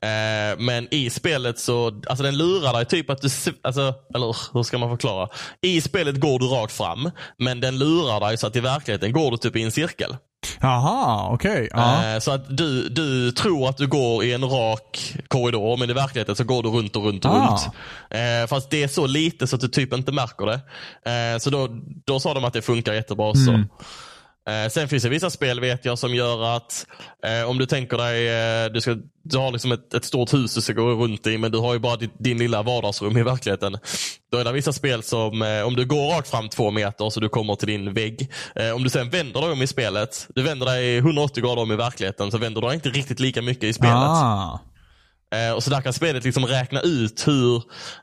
[0.02, 3.28] Eh, men i spelet så, alltså den lurar dig typ att du,
[3.62, 5.28] alltså, eller hur ska man förklara?
[5.60, 9.30] I spelet går du rakt fram, men den lurar dig så att i verkligheten går
[9.30, 10.16] du typ i en cirkel.
[10.60, 11.68] Jaha, okej.
[11.72, 12.14] Ja.
[12.14, 15.92] Eh, så att du, du tror att du går i en rak korridor, men i
[15.92, 17.48] verkligheten så går du runt och runt och Ah.
[17.48, 17.68] runt.
[18.10, 20.60] Eh, fast det är så lite så att du typ inte märker det.
[21.34, 21.68] Eh, så då,
[22.06, 23.34] då sa de att det funkar jättebra.
[23.34, 23.64] Så.
[24.48, 26.86] Eh, sen finns det vissa spel vet jag som gör att
[27.26, 30.54] eh, om du tänker dig, eh, du, ska, du har liksom ett, ett stort hus
[30.54, 33.22] du ska gå runt i men du har ju bara ditt, din lilla vardagsrum i
[33.22, 33.78] verkligheten.
[34.32, 37.20] Då är det vissa spel som, eh, om du går rakt fram två meter så
[37.20, 38.30] du kommer till din vägg.
[38.54, 41.72] Eh, om du sen vänder dig om i spelet, du vänder dig 180 grader om
[41.72, 43.94] i verkligheten så vänder du dig inte riktigt lika mycket i spelet.
[43.94, 44.60] Ah.
[45.34, 47.56] Eh, och så där kan spelet liksom räkna ut hur,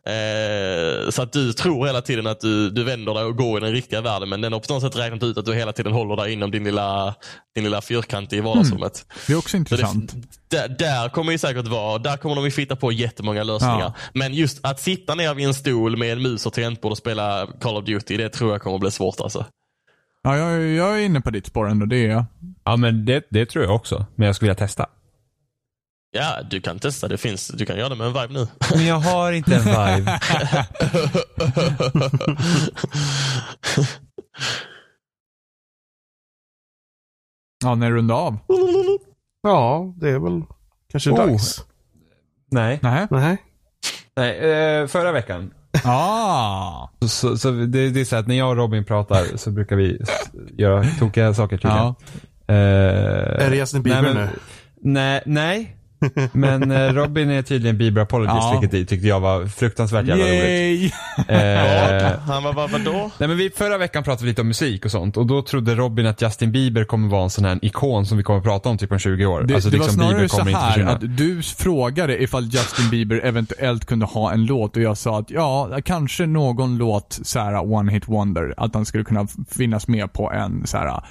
[0.06, 3.62] eh, så att du tror hela tiden att du, du vänder dig och går i
[3.62, 5.94] den riktiga världen men den har på något sätt räknat ut att du hela tiden
[5.94, 7.16] håller dig inom din lilla,
[7.56, 9.06] din lilla fyrkant i vardagsrummet.
[9.28, 10.14] Det är också Så intressant.
[10.50, 13.80] det, där, där kommer ju säkert vara, där kommer de ju fitta på jättemånga lösningar.
[13.80, 13.94] Ja.
[14.14, 17.48] Men just att sitta ner vid en stol med en mus och tangentbord och spela
[17.62, 19.46] Call of Duty, det tror jag kommer bli svårt alltså.
[20.24, 22.26] Ja, jag, jag är inne på ditt spår ändå, det är jag.
[22.64, 24.06] Ja men det, det tror jag också.
[24.16, 24.86] Men jag skulle vilja testa.
[26.14, 27.08] Ja, du kan testa.
[27.08, 27.48] Det finns.
[27.48, 28.48] Du kan göra det med en vibe nu.
[28.76, 30.20] Men jag har inte en vibe.
[37.64, 38.38] Ja, när runda av?
[39.44, 40.42] Ja, det är väl
[40.92, 41.18] kanske Oh.
[41.18, 41.66] dags.
[42.52, 42.80] Nej.
[42.82, 43.08] Nej.
[43.12, 43.38] Nej.
[44.16, 45.54] Nej, eh, förra veckan.
[45.86, 46.88] Ah.
[47.08, 50.02] Så, så det, det är så att när jag och Robin pratar så brukar vi
[50.58, 51.78] göra tokiga saker tydligen.
[51.78, 51.96] Ja.
[52.48, 54.20] Eh, Är det Justin Bieber nej, nu?
[54.20, 54.30] men,
[54.94, 55.78] nej, nej.
[56.32, 58.60] Men eh, Robin är tydligen Bieber Apologist, Ja.
[58.62, 60.42] vilket tyckte jag var fruktansvärt jävla roligt.
[60.44, 60.92] Yay!
[61.28, 63.12] Eh, Han var vad, vadå?
[63.18, 65.76] Nej men vi, förra veckan pratade vi lite om musik och sånt och då trodde
[65.76, 68.78] Robin att Justin Bieber kommer vara en sån här ikon som vi kommer prata om
[68.78, 69.44] typ om 20 år.
[69.44, 70.92] Det, alltså det var liksom snarare Bieber så kommer inte här försvinna.
[70.92, 75.30] att du frågade ifall Justin Bieber eventuellt kunde ha en låt och jag sa att
[75.32, 78.54] ja, kanske någon låt så här One Hit Wonder.
[78.58, 81.02] Att han skulle kunna finnas med på en så här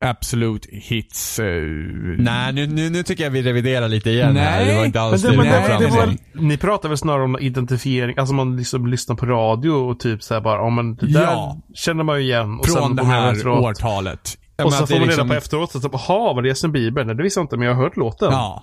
[0.00, 1.38] Absolute Hits.
[1.38, 1.46] Eh,
[2.18, 4.56] Nej nu, nu, nu tycker jag vi reviderar lite igen här.
[4.64, 6.88] Nej, Det var inte Men alls det, det, men vi det, det var, ni pratar
[6.88, 10.70] väl snarare om identifiering, alltså man liksom lyssnar på radio och typ såhär bara, ja
[10.70, 11.56] men det där Ja.
[11.74, 12.58] känner man ju igen.
[12.58, 13.64] Och från sen det här efteråt.
[13.64, 14.38] årtalet.
[14.58, 16.34] Och men så att får det man är reda liksom- på efteråt, så typ, jaha
[16.34, 17.04] var det Justin Bieber?
[17.04, 18.28] Nej det visste jag inte, men jag har hört låten.
[18.32, 18.62] Ja.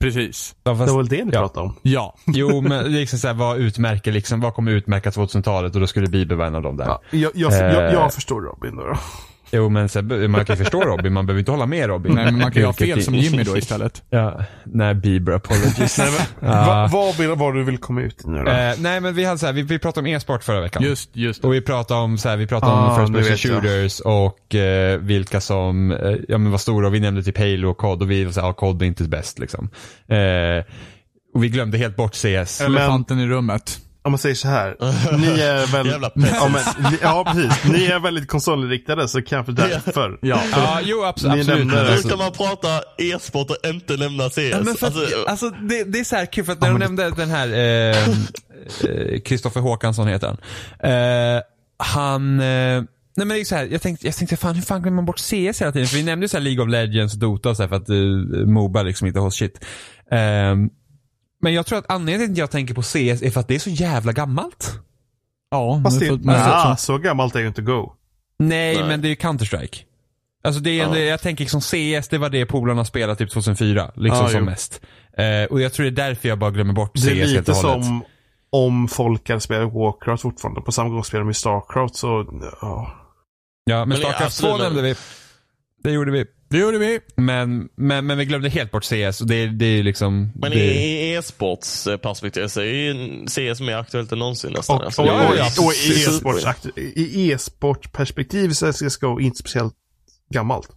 [0.00, 0.54] Precis.
[0.64, 1.40] Ja, Det fast, var väl det ni Ja.
[1.40, 1.74] pratade om?
[1.82, 2.14] Ja.
[2.26, 5.86] jo men det liksom så här, vad utmärker liksom, vad kommer utmärka 2000-talet och då
[5.86, 6.84] skulle Bieber vara en av dem där.
[6.86, 7.58] Ja, jag, jag, Eh.
[7.58, 8.82] jag, jag förstår Robin då.
[8.86, 8.96] då.
[9.54, 12.14] Jo men så, här, man kan ju förstå Robin, man behöver inte hålla med Robin.
[12.14, 14.02] Nej, men man kan ju ha fel som Jimmy då istället.
[14.10, 15.98] Ja, nej Bieber apologist.
[15.98, 16.08] Nej,
[16.40, 16.66] men, Ja.
[16.66, 18.50] va, vad, vill, vad du vill komma ut nu då?
[18.50, 20.82] Eh, nej men vi hade så här, vi, vi pratade om e-sport förra veckan.
[20.82, 21.48] Just, just det.
[21.48, 23.62] Och vi pratade om, så här, vi pratade om Ah, first nu person vet jag.
[23.62, 25.98] shooters och eh, vilka som eh,
[26.28, 26.86] ja, men var stora.
[26.86, 29.04] Och vi nämnde typ Halo och COD och vi var såhär, ja COD är inte
[29.04, 29.70] bäst liksom.
[30.08, 30.64] Eh,
[31.34, 32.24] och vi glömde helt bort CS.
[32.24, 33.78] Men- Elefanten i rummet.
[34.04, 34.76] Om man säger så här.
[35.18, 35.86] Ni är väl...
[35.86, 36.62] Jävla ja, men,
[37.02, 37.64] ja, precis.
[37.64, 40.18] Ni är väldigt konsolinriktade så kanske därför.
[40.22, 40.42] Ja.
[40.52, 42.04] Ja, jo abs- Ni absolut.
[42.04, 44.38] Hur kan man prata e-sport och inte nämna CS?
[44.38, 46.68] Ja, men för att, alltså, alltså, det, det är så här kul för att när
[46.68, 48.08] de nämnde den här eh,
[48.90, 50.38] eh, Kristoffer Håkansson heter han.
[50.92, 51.42] Eh,
[51.78, 52.82] han eh,
[53.16, 55.04] Nej men det är så här, jag tänkte, jag tänkte fan hur fan glömmer man
[55.04, 55.86] bort CS hela tiden?
[55.86, 57.76] För vi nämnde ju så här League of Legends och Dota och så här för
[57.76, 59.64] att uh, Moba liksom inte har shit.
[60.10, 60.70] Ehm,
[61.44, 63.54] men jag tror att anledningen till att jag tänker på CS är för att det
[63.54, 64.78] är så jävla gammalt.
[65.50, 67.92] Ja, Fast men det, med ja, så gammalt är ju inte Go.
[68.38, 68.88] Nej, Nej.
[68.88, 69.76] men det är Counter-Strike.
[70.44, 70.98] Alltså det är, Ja.
[70.98, 73.90] jag tänker liksom CS, det var det polarna spelade typ 2004.
[73.96, 74.44] Liksom Ja, som jo.
[74.44, 74.80] mest.
[75.18, 77.32] Eh, och jag tror det är därför jag bara glömmer bort CS Det är helt
[77.32, 77.84] lite och hållet.
[77.86, 78.02] som
[78.50, 80.60] om folk hade spelat Warcraft fortfarande.
[80.60, 82.26] På samma gång spelar de Starcraft så,
[82.60, 82.92] ja.
[83.64, 84.94] Ja, men Men det är Starcraft 2 absolut- nämnde vi.
[85.84, 86.24] Det gjorde vi.
[86.54, 87.00] Det gjorde vi.
[87.16, 90.32] Men, men, men vi glömde helt bort CS och det, det är liksom...
[90.34, 94.76] men det, i e-sportsperspektiv så är ju CS mer aktuellt än någonsin nästan.
[94.76, 99.74] Och, Alltså, och, det är och, i e-sports, i e-sportperspektiv så är CSGO inte speciellt
[100.34, 100.68] gammalt.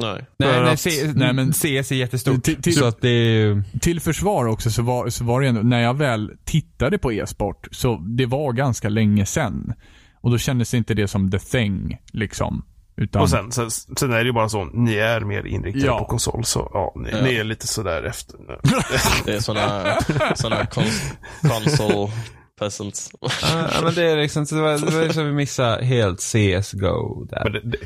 [0.00, 0.26] Nej.
[0.38, 2.42] nej, nej, att- C, nej, men- CS är jättestort.
[2.44, 5.62] Till- till- så att det är Till försvar också så var, så var det ändå,
[5.62, 9.72] när jag väl tittade på e-sport, så det var ganska länge sedan.
[10.20, 12.64] Och då kändes inte det som the thing, liksom.
[12.96, 15.98] Utan, Och sen, sen, sen är det ju bara så, ni är mer inriktade Ja.
[15.98, 17.22] på konsol så ja, ni, Ja.
[17.22, 18.36] ni är lite sådär efter.
[19.24, 19.96] Det är såna,
[20.34, 22.12] såna cons- console
[22.58, 23.10] peasants.
[23.42, 27.24] Ja, men det är liksom, så det var, det var liksom vi missade helt CSGO
[27.24, 27.44] där.
[27.44, 27.78] Men det, det,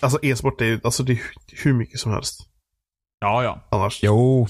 [0.00, 1.20] alltså e-sport är ju, alltså det är
[1.64, 2.40] hur mycket som helst.
[3.20, 3.68] ja, ja.
[3.70, 4.00] Annars.
[4.02, 4.48] Jo,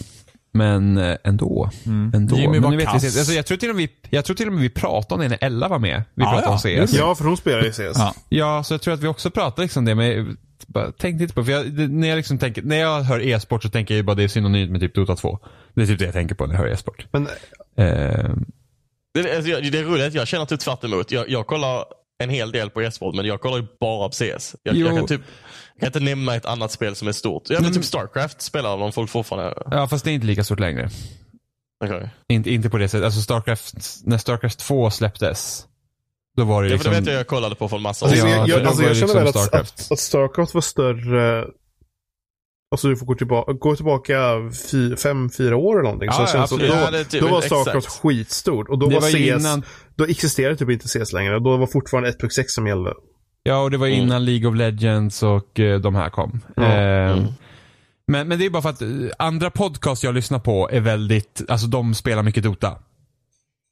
[0.52, 1.70] men eh, ändå.
[1.86, 2.12] Mm.
[2.14, 2.36] ändå.
[2.36, 3.04] Jimmy var vet vi, kass.
[3.18, 5.20] alltså, jag, tror till och med vi, jag tror till och med vi pratade om
[5.20, 6.02] det när Ella var med.
[6.14, 6.92] Vi Ja, pratade ja, om CS.
[6.98, 7.78] Ja, för hon spelar ju CS.
[7.78, 8.14] Ja.
[8.28, 11.44] Ja, så jag tror att vi också pratade liksom det, men bara, tänk lite på,
[11.44, 14.16] för jag, när jag liksom tänker, när jag hör e-sport så tänker jag ju bara
[14.16, 15.38] det är synonymt med typ Dota 2.
[15.74, 17.06] Det är typ det jag tänker på när jag hör e-sport.
[17.12, 17.28] Men
[17.76, 18.30] Eh,
[19.14, 21.10] Det, alltså, jag- det är roligt att jag känner typ tvärt emot.
[21.10, 21.84] Jag, jag kollar
[22.18, 24.56] en hel del på e-sport men jag kollar ju bara på CS.
[24.62, 24.86] Jag, Jo.
[24.86, 25.20] jag kan typ
[25.74, 27.42] jag kan inte nämna ett annat spel som är stort.
[27.48, 27.72] Jag vet Mm.
[27.72, 29.62] typ Starcraft spelar de folk fortfarande.
[29.70, 30.90] ja, fast det är inte lika stort längre.
[31.84, 32.08] Okay.
[32.28, 33.04] Inte, inte på det sättet.
[33.04, 33.74] Alltså Starcraft,
[34.04, 35.66] när Starcraft 2 släpptes,
[36.36, 36.92] då var det Ja, liksom...
[36.92, 38.82] det vet jag jag kollade på för en massa år Alltså, Ja, jag, jag, alltså,
[38.82, 39.80] jag det känner liksom väl att, Starcraft.
[39.80, 41.46] att, att Starcraft var större
[42.70, 44.16] Alltså du får gå tillbaka, gå tillbaka
[44.70, 46.08] fy, fem, fyra år eller någonting.
[46.12, 46.70] Ja, så ja, absolut.
[46.70, 47.60] då, Ja, det typ- då var exakt.
[47.62, 48.70] Starcraft skitstor.
[48.70, 49.62] Och då Det var, var CS, innan-
[49.96, 51.38] då existerade typ inte CS längre.
[51.38, 52.92] Då var fortfarande 1.6 som gällde.
[53.42, 54.00] Ja, och det var Mm.
[54.00, 56.40] innan League of Legends och eh, de här kom.
[56.56, 56.62] Ja.
[56.62, 57.24] Eh, Mm.
[58.06, 58.88] men, men det är bara för att eh,
[59.18, 62.78] andra podcast jag lyssnar på är väldigt, alltså de spelar mycket Dota.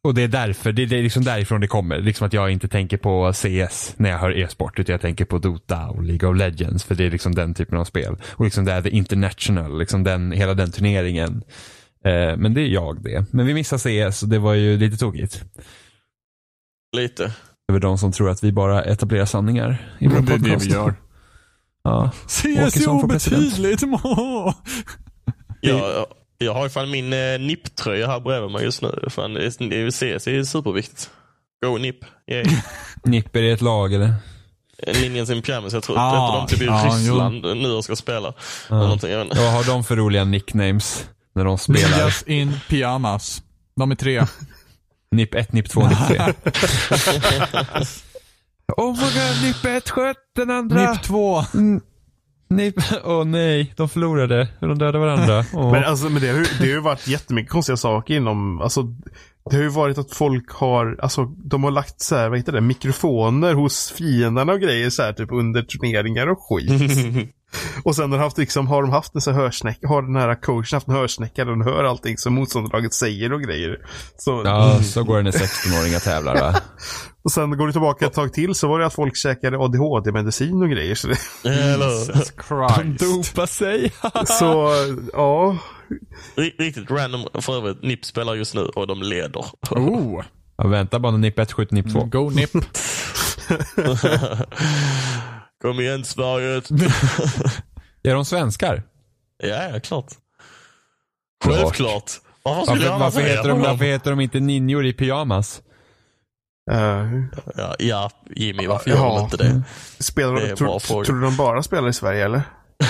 [0.04, 1.98] Och det är därför, det är det är liksom därifrån det kommer.
[1.98, 5.38] Liksom att jag inte tänker på CS när jag hör e-sport, utan jag tänker på
[5.38, 8.16] Dota och League of Legends, för det är liksom den typen av spel.
[8.30, 11.42] Och liksom det är the international, liksom den, hela den turneringen.
[12.04, 13.24] Eh, men det är jag det.
[13.30, 13.78] Men vi missar
[14.10, 15.44] CS och det var ju lite tokigt.
[16.96, 17.32] Lite.
[17.70, 20.72] Över de som tror att vi bara etablerar sanningar i vår Det är det vi
[20.72, 20.94] gör.
[21.82, 22.10] Ja.
[22.26, 23.82] CS är obetydligt.
[23.82, 24.54] må.
[26.38, 29.04] Jag, har ju fan min eh, NIP-tröja här bredvid mig just nu.
[29.10, 31.10] Fan, det är- CS är superviktigt.
[31.64, 31.96] Go NIP.
[32.30, 32.44] Yay.
[33.04, 34.14] Nipper i ett lag eller?
[34.86, 37.96] Linjen in pyjamas, jag tror Ah, ah, de typ i ja, Ryssland nu och ska
[37.96, 38.34] spela.
[38.68, 39.38] Eller någonting, jag vet inte.
[39.42, 41.90] Vad har de för roliga nicknames när de spelar?
[41.90, 43.42] Ninjas in pyjamas.
[43.76, 44.26] De är tre.
[45.10, 46.18] Nipp 1, Nipp 2, Nipp 3.
[48.76, 50.92] oh my god, Nipp 1 sköt den andra.
[50.92, 51.42] Nipp två.
[52.50, 52.74] Nipp,
[53.04, 54.48] åh nej, de förlorade.
[54.60, 55.44] De dödade varandra.
[55.54, 55.72] Åh.
[55.72, 58.82] Men, alltså, men det, har, ju- det har ju varit jättemycket konstiga saker inom, alltså
[59.50, 62.52] det har ju varit att folk har, alltså de har lagt så här, vad heter
[62.52, 66.70] det, mikrofoner hos fienderna och grejer så här typ under turneringar och skit.
[67.84, 70.16] och sen har, de haft, liksom, har de haft en sån här hörsnäcka, har den
[70.16, 73.78] här coachen haft en hörsnäcka där de hör allting som motståndarlaget säger och grejer.
[74.16, 76.60] Så, Ja, så går det när 16-åringar tävlar va?
[77.22, 80.62] Och sen går det tillbaka ett tag till så var det att folk käkade ADHD-medicin
[80.62, 80.94] och grejer.
[80.94, 83.00] Så, det, Jesus Christ.
[83.00, 83.92] Dopa sig.
[84.26, 84.72] så
[85.12, 85.56] ja,
[86.36, 87.26] ri- riktigt random.
[87.40, 89.44] För övrigt, NIP spelar just nu och de leder.
[89.70, 90.22] Oh.
[90.56, 92.04] Ja, vänta bara när Nipp 1 skjuter Nipp 2.
[92.04, 92.50] Go Nip.
[95.62, 96.56] Kom igen Sverige.
[98.02, 98.82] Är de svenskar?
[99.42, 100.06] ja, ja, klart.
[101.44, 101.56] Klart.
[101.58, 102.10] Självklart.
[102.42, 103.68] Varför skulle jag Varför, varför, heter de, det?
[103.68, 105.62] varför heter de inte ninjor i pyjamas?
[106.70, 107.06] eh,
[107.56, 109.62] Ja, ja, Jimmy, varför gör de inte det?
[109.98, 112.42] spelar Det är de, en tror, tror du de bara spelar i Sverige eller?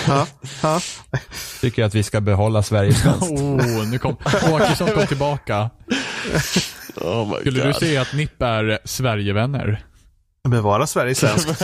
[0.06, 0.26] Ha?
[0.62, 0.80] Ha?
[1.60, 3.22] Tycker att vi ska behålla Sverige svenskt.
[3.30, 4.16] Oh, nu kom
[4.52, 5.70] Åkesson kom tillbaka.
[6.96, 7.66] Oh my Skulle God.
[7.68, 9.84] du säga att Nipp är Sverigevänner?
[10.48, 11.62] Bevara Sverige svenskt.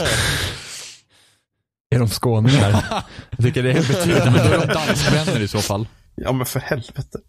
[1.95, 2.71] Är de skåningar?
[3.29, 3.95] Jag tycker det är helt Ja,
[4.25, 4.43] men betydligt.
[4.45, 5.87] då är de danskvänner i så fall.
[6.15, 7.19] Ja men för helvete.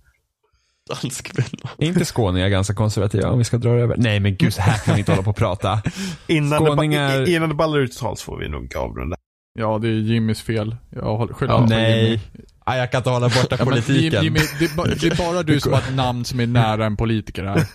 [0.91, 1.71] Dansk vänner.
[1.79, 3.95] Är inte skåningar ganska konservativa om vi ska dra över?
[3.99, 5.83] Nej men gud, så här kan vi inte hålla på och prata.
[6.27, 9.17] Innan, Skåningar- det, innan det ballar ut totalt får vi nog avrunda.
[9.59, 10.77] Ja, det är Jimmys fel.
[10.91, 12.05] Jag skyller Ja, på nej.
[12.05, 12.21] Jimmy.
[12.67, 14.25] Nej, jag kan inte hålla borta Ja, politiken.
[14.25, 16.97] Jimmy, det, är det är bara du som har ett namn som är nära en
[16.97, 17.67] politiker här.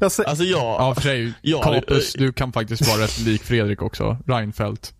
[0.00, 1.32] Alltså jag, Ja, för sig.
[1.42, 4.18] Ja, Capus, det- du kan faktiskt vara rätt lik Fredrik också.
[4.26, 4.92] Reinfeldt.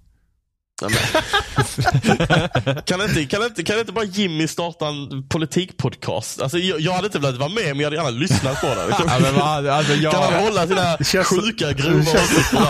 [2.85, 6.43] Kan, inte, kan, inte, kan inte bara Jimmy starta en politikpodcast?
[6.43, 8.87] Alltså, jag, jag hade inte velat vara med, men jag hade gärna lyssnat på det.
[8.87, 9.07] Liksom.
[9.37, 12.61] Ja, alltså, jag, Kan han hålla sina känns- sjuka, grova åsikter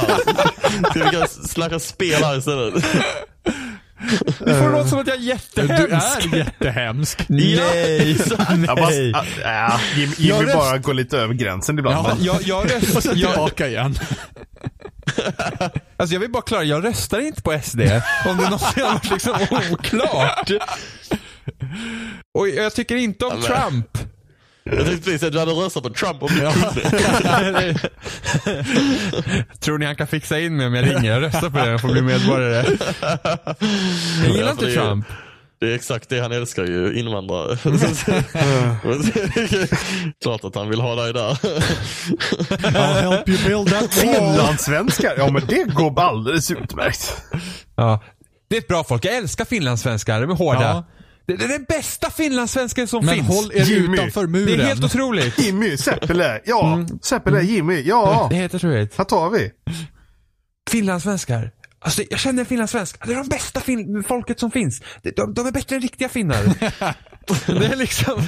[0.94, 1.04] där?
[1.04, 2.84] Vi kan snacka spel här istället?
[4.38, 6.32] det får låta som att jag är Du jättehemsk.
[6.32, 7.24] är jättehemsk.
[7.28, 8.16] Nej,
[8.76, 9.12] nej.
[9.44, 12.06] ja, Jim, Jimmy Jag röst- bara går lite över gränsen ibland.
[12.20, 12.38] Ja.
[12.46, 13.98] Jag, jag, sen jag, tillbaka igen.
[15.96, 17.80] Alltså jag vill bara klara, jag röstar inte på SD.
[18.26, 19.36] Om det någonsin har varit liksom
[19.72, 20.50] oklart.
[22.34, 23.98] Och jag tycker inte om men- Trump.
[24.70, 27.74] Jag tänkte precis att du hade röstat på Trump om du kunde.
[29.60, 31.12] Tror ni han kan fixa in mig om jag ringer?
[31.12, 32.66] Jag röstar på det, jag får bli medborgare.
[34.24, 35.06] Jag gillar inte Trump.
[35.60, 37.56] Det är exakt det han älskar ju, invandrare.
[40.22, 41.30] Klart att han vill ha dig där.
[41.32, 47.22] I'll help you build that Finlandssvenskar, ja men det går alldeles utmärkt.
[47.76, 48.02] Ja.
[48.50, 49.04] Det är ett bra folk.
[49.04, 50.20] Jag älskar finlandssvenskar.
[50.20, 50.60] De är hårda.
[50.60, 50.84] Ja.
[51.26, 53.28] Det, det är den bästa finlandssvensken som Men finns.
[53.28, 53.94] håll er Jimmy.
[53.96, 54.46] utanför muren.
[54.58, 55.38] Det är helt otroligt.
[55.38, 56.84] Jimmy, Seppele, ja.
[57.02, 58.26] Seppele, Jimmy, ja.
[58.30, 58.98] Det är helt otroligt.
[58.98, 59.50] Här tar vi.
[60.70, 61.50] Finlandssvenskar.
[61.80, 63.06] Alltså, jag känner en finlandssvensk.
[63.06, 64.82] Det är de bästa fin- folket som finns.
[65.02, 66.44] De, de, de är bättre än riktiga finnar.
[67.60, 68.22] det är liksom...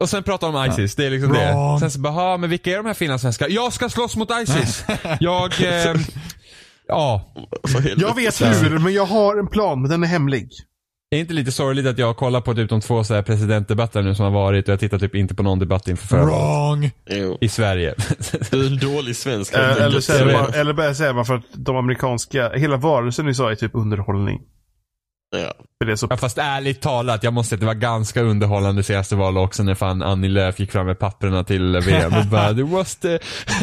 [0.00, 1.74] Och sen prata om Isis, det är liksom Wrong.
[1.74, 1.80] det.
[1.80, 3.48] Sen så bara, "Ha, men vilka är de här finlandssvenskar?
[3.48, 4.84] Jag ska slåss mot Isis.
[5.20, 5.94] jag, eh,
[6.88, 7.34] ja.
[7.96, 10.48] Jag vet hur, men jag har en plan, men den är hemlig.
[11.12, 14.02] Det är inte lite sorgligt att jag kollar på typ de två så här presidentdebatter
[14.02, 16.24] nu som har varit och jag tittar typ inte på någon debatt inför förra.
[16.24, 16.90] Wrong.
[17.40, 17.94] I Sverige.
[18.50, 19.54] Du är en dålig svensk.
[19.54, 23.34] Eh, eller, så bara, eller bara säger man för att de amerikanska, hela varelsen ni
[23.34, 24.40] sa är typ underhållning.
[25.36, 25.52] Ja.
[25.78, 28.22] För det är så, Ja, fast ärligt talat, jag måste säga att det var ganska
[28.22, 32.26] underhållande senaste valet också när fan Annie Lööf gick fram med papperna till VM och
[32.26, 33.18] bara du måste,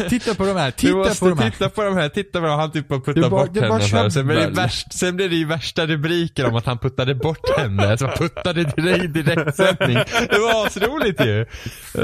[0.08, 1.50] Titta på de här, titta måste på de här.
[1.50, 2.58] titta på de här, titta på dem.
[2.58, 3.80] Han typ bara Det puttade bort henne.
[3.80, 4.08] så här.
[4.10, 7.58] Sen blev, det värst, sen blev det ju värsta rubriker om att han puttade bort
[7.58, 7.98] henne.
[7.98, 9.98] Så han puttade direkt i direktsändning.
[10.30, 11.46] Det var asroligt ju.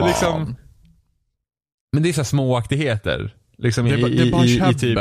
[0.07, 0.57] Liksom,
[1.93, 3.35] men det är så här småaktigheter.
[3.59, 4.99] Liksom Det är, i, bara- det är bara i, i, i typ.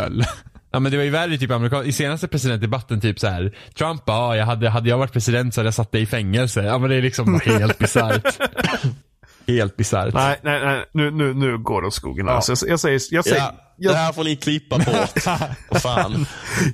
[0.76, 3.52] Ja men det var ju värre i typ amerikan- i senaste presidentdebatten typ så här.
[3.78, 6.64] Trump ja, jag hade, hade jag varit president så hade jag satt dig i fängelse.
[6.64, 8.38] Ja men det är liksom helt bisarrt.
[9.48, 10.14] helt bisarrt.
[10.14, 12.30] nej, nej, nej, nu, nu, nu går det åt skogen.
[12.30, 15.24] Alltså, jag, jag, säger, jag, säger, Ja, det jag, här får ni klippa bort.
[15.82, 16.26] Fan.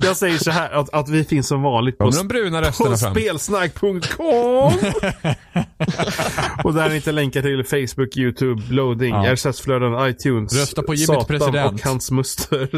[0.02, 2.96] jag säger så här att, att vi finns som vanligt på, Kommer de bruna på
[2.96, 4.72] spelsnack.com.
[6.64, 9.34] och där är inte länkar till Facebook, YouTube, loading, Ja.
[9.34, 11.72] RSS-flöden, iTunes, Rösta på Jimmy Satan till president.
[11.72, 12.68] och hans muster.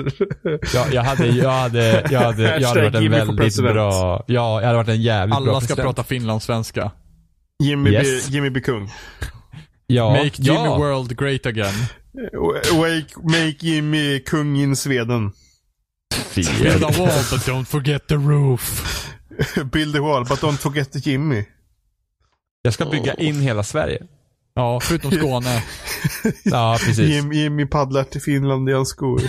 [0.74, 3.74] Ja, jag hade, jag hade, jag hade, jag hade varit en väldigt president.
[3.74, 5.86] bra, ja, jag hade varit en jävligt bra Alla ska president.
[5.86, 6.90] prata finlandssvenska.
[7.62, 8.02] Jimmy, Yes.
[8.02, 8.90] blir, Jimmy blir kung.
[9.86, 10.10] Ja.
[10.10, 10.78] Make Jimmy ja.
[10.78, 11.74] World great again.
[12.72, 15.32] Wake, make Jimmy kung in Sweden.
[16.34, 19.10] Build a wall but don't forget the roof.
[19.72, 21.44] Build a wall, but don't forget Jimmy.
[22.62, 24.02] Jag ska bygga in hela Sverige.
[24.54, 25.62] Ja, förutom Skåne.
[26.44, 27.10] Ja, precis.
[27.10, 29.20] Jim, Jimmy paddlar till Finland i hans skor.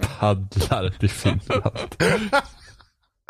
[0.18, 1.96] Paddlar till Finland.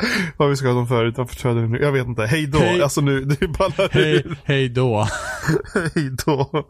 [0.37, 1.81] Vad vi ska ha dem förut, varför tror jag det nu?
[1.81, 2.25] Jag vet inte.
[2.25, 2.59] Hej då.
[2.59, 2.81] Hej.
[2.81, 4.37] Alltså nu, det ballar Hej, ur.
[4.43, 5.07] hej då.
[5.95, 6.65] Hej då.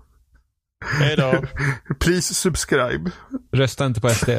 [1.00, 1.34] Hej då.
[2.00, 3.12] Please subscribe.
[3.52, 4.30] Rösta inte på SD.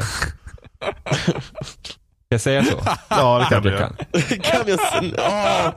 [2.29, 2.81] Jag säga så?
[3.09, 3.89] Ja, det kan vi Jag göra.
[3.89, 4.39] kan.
[4.39, 4.79] kan jag...
[5.17, 5.73] Åh!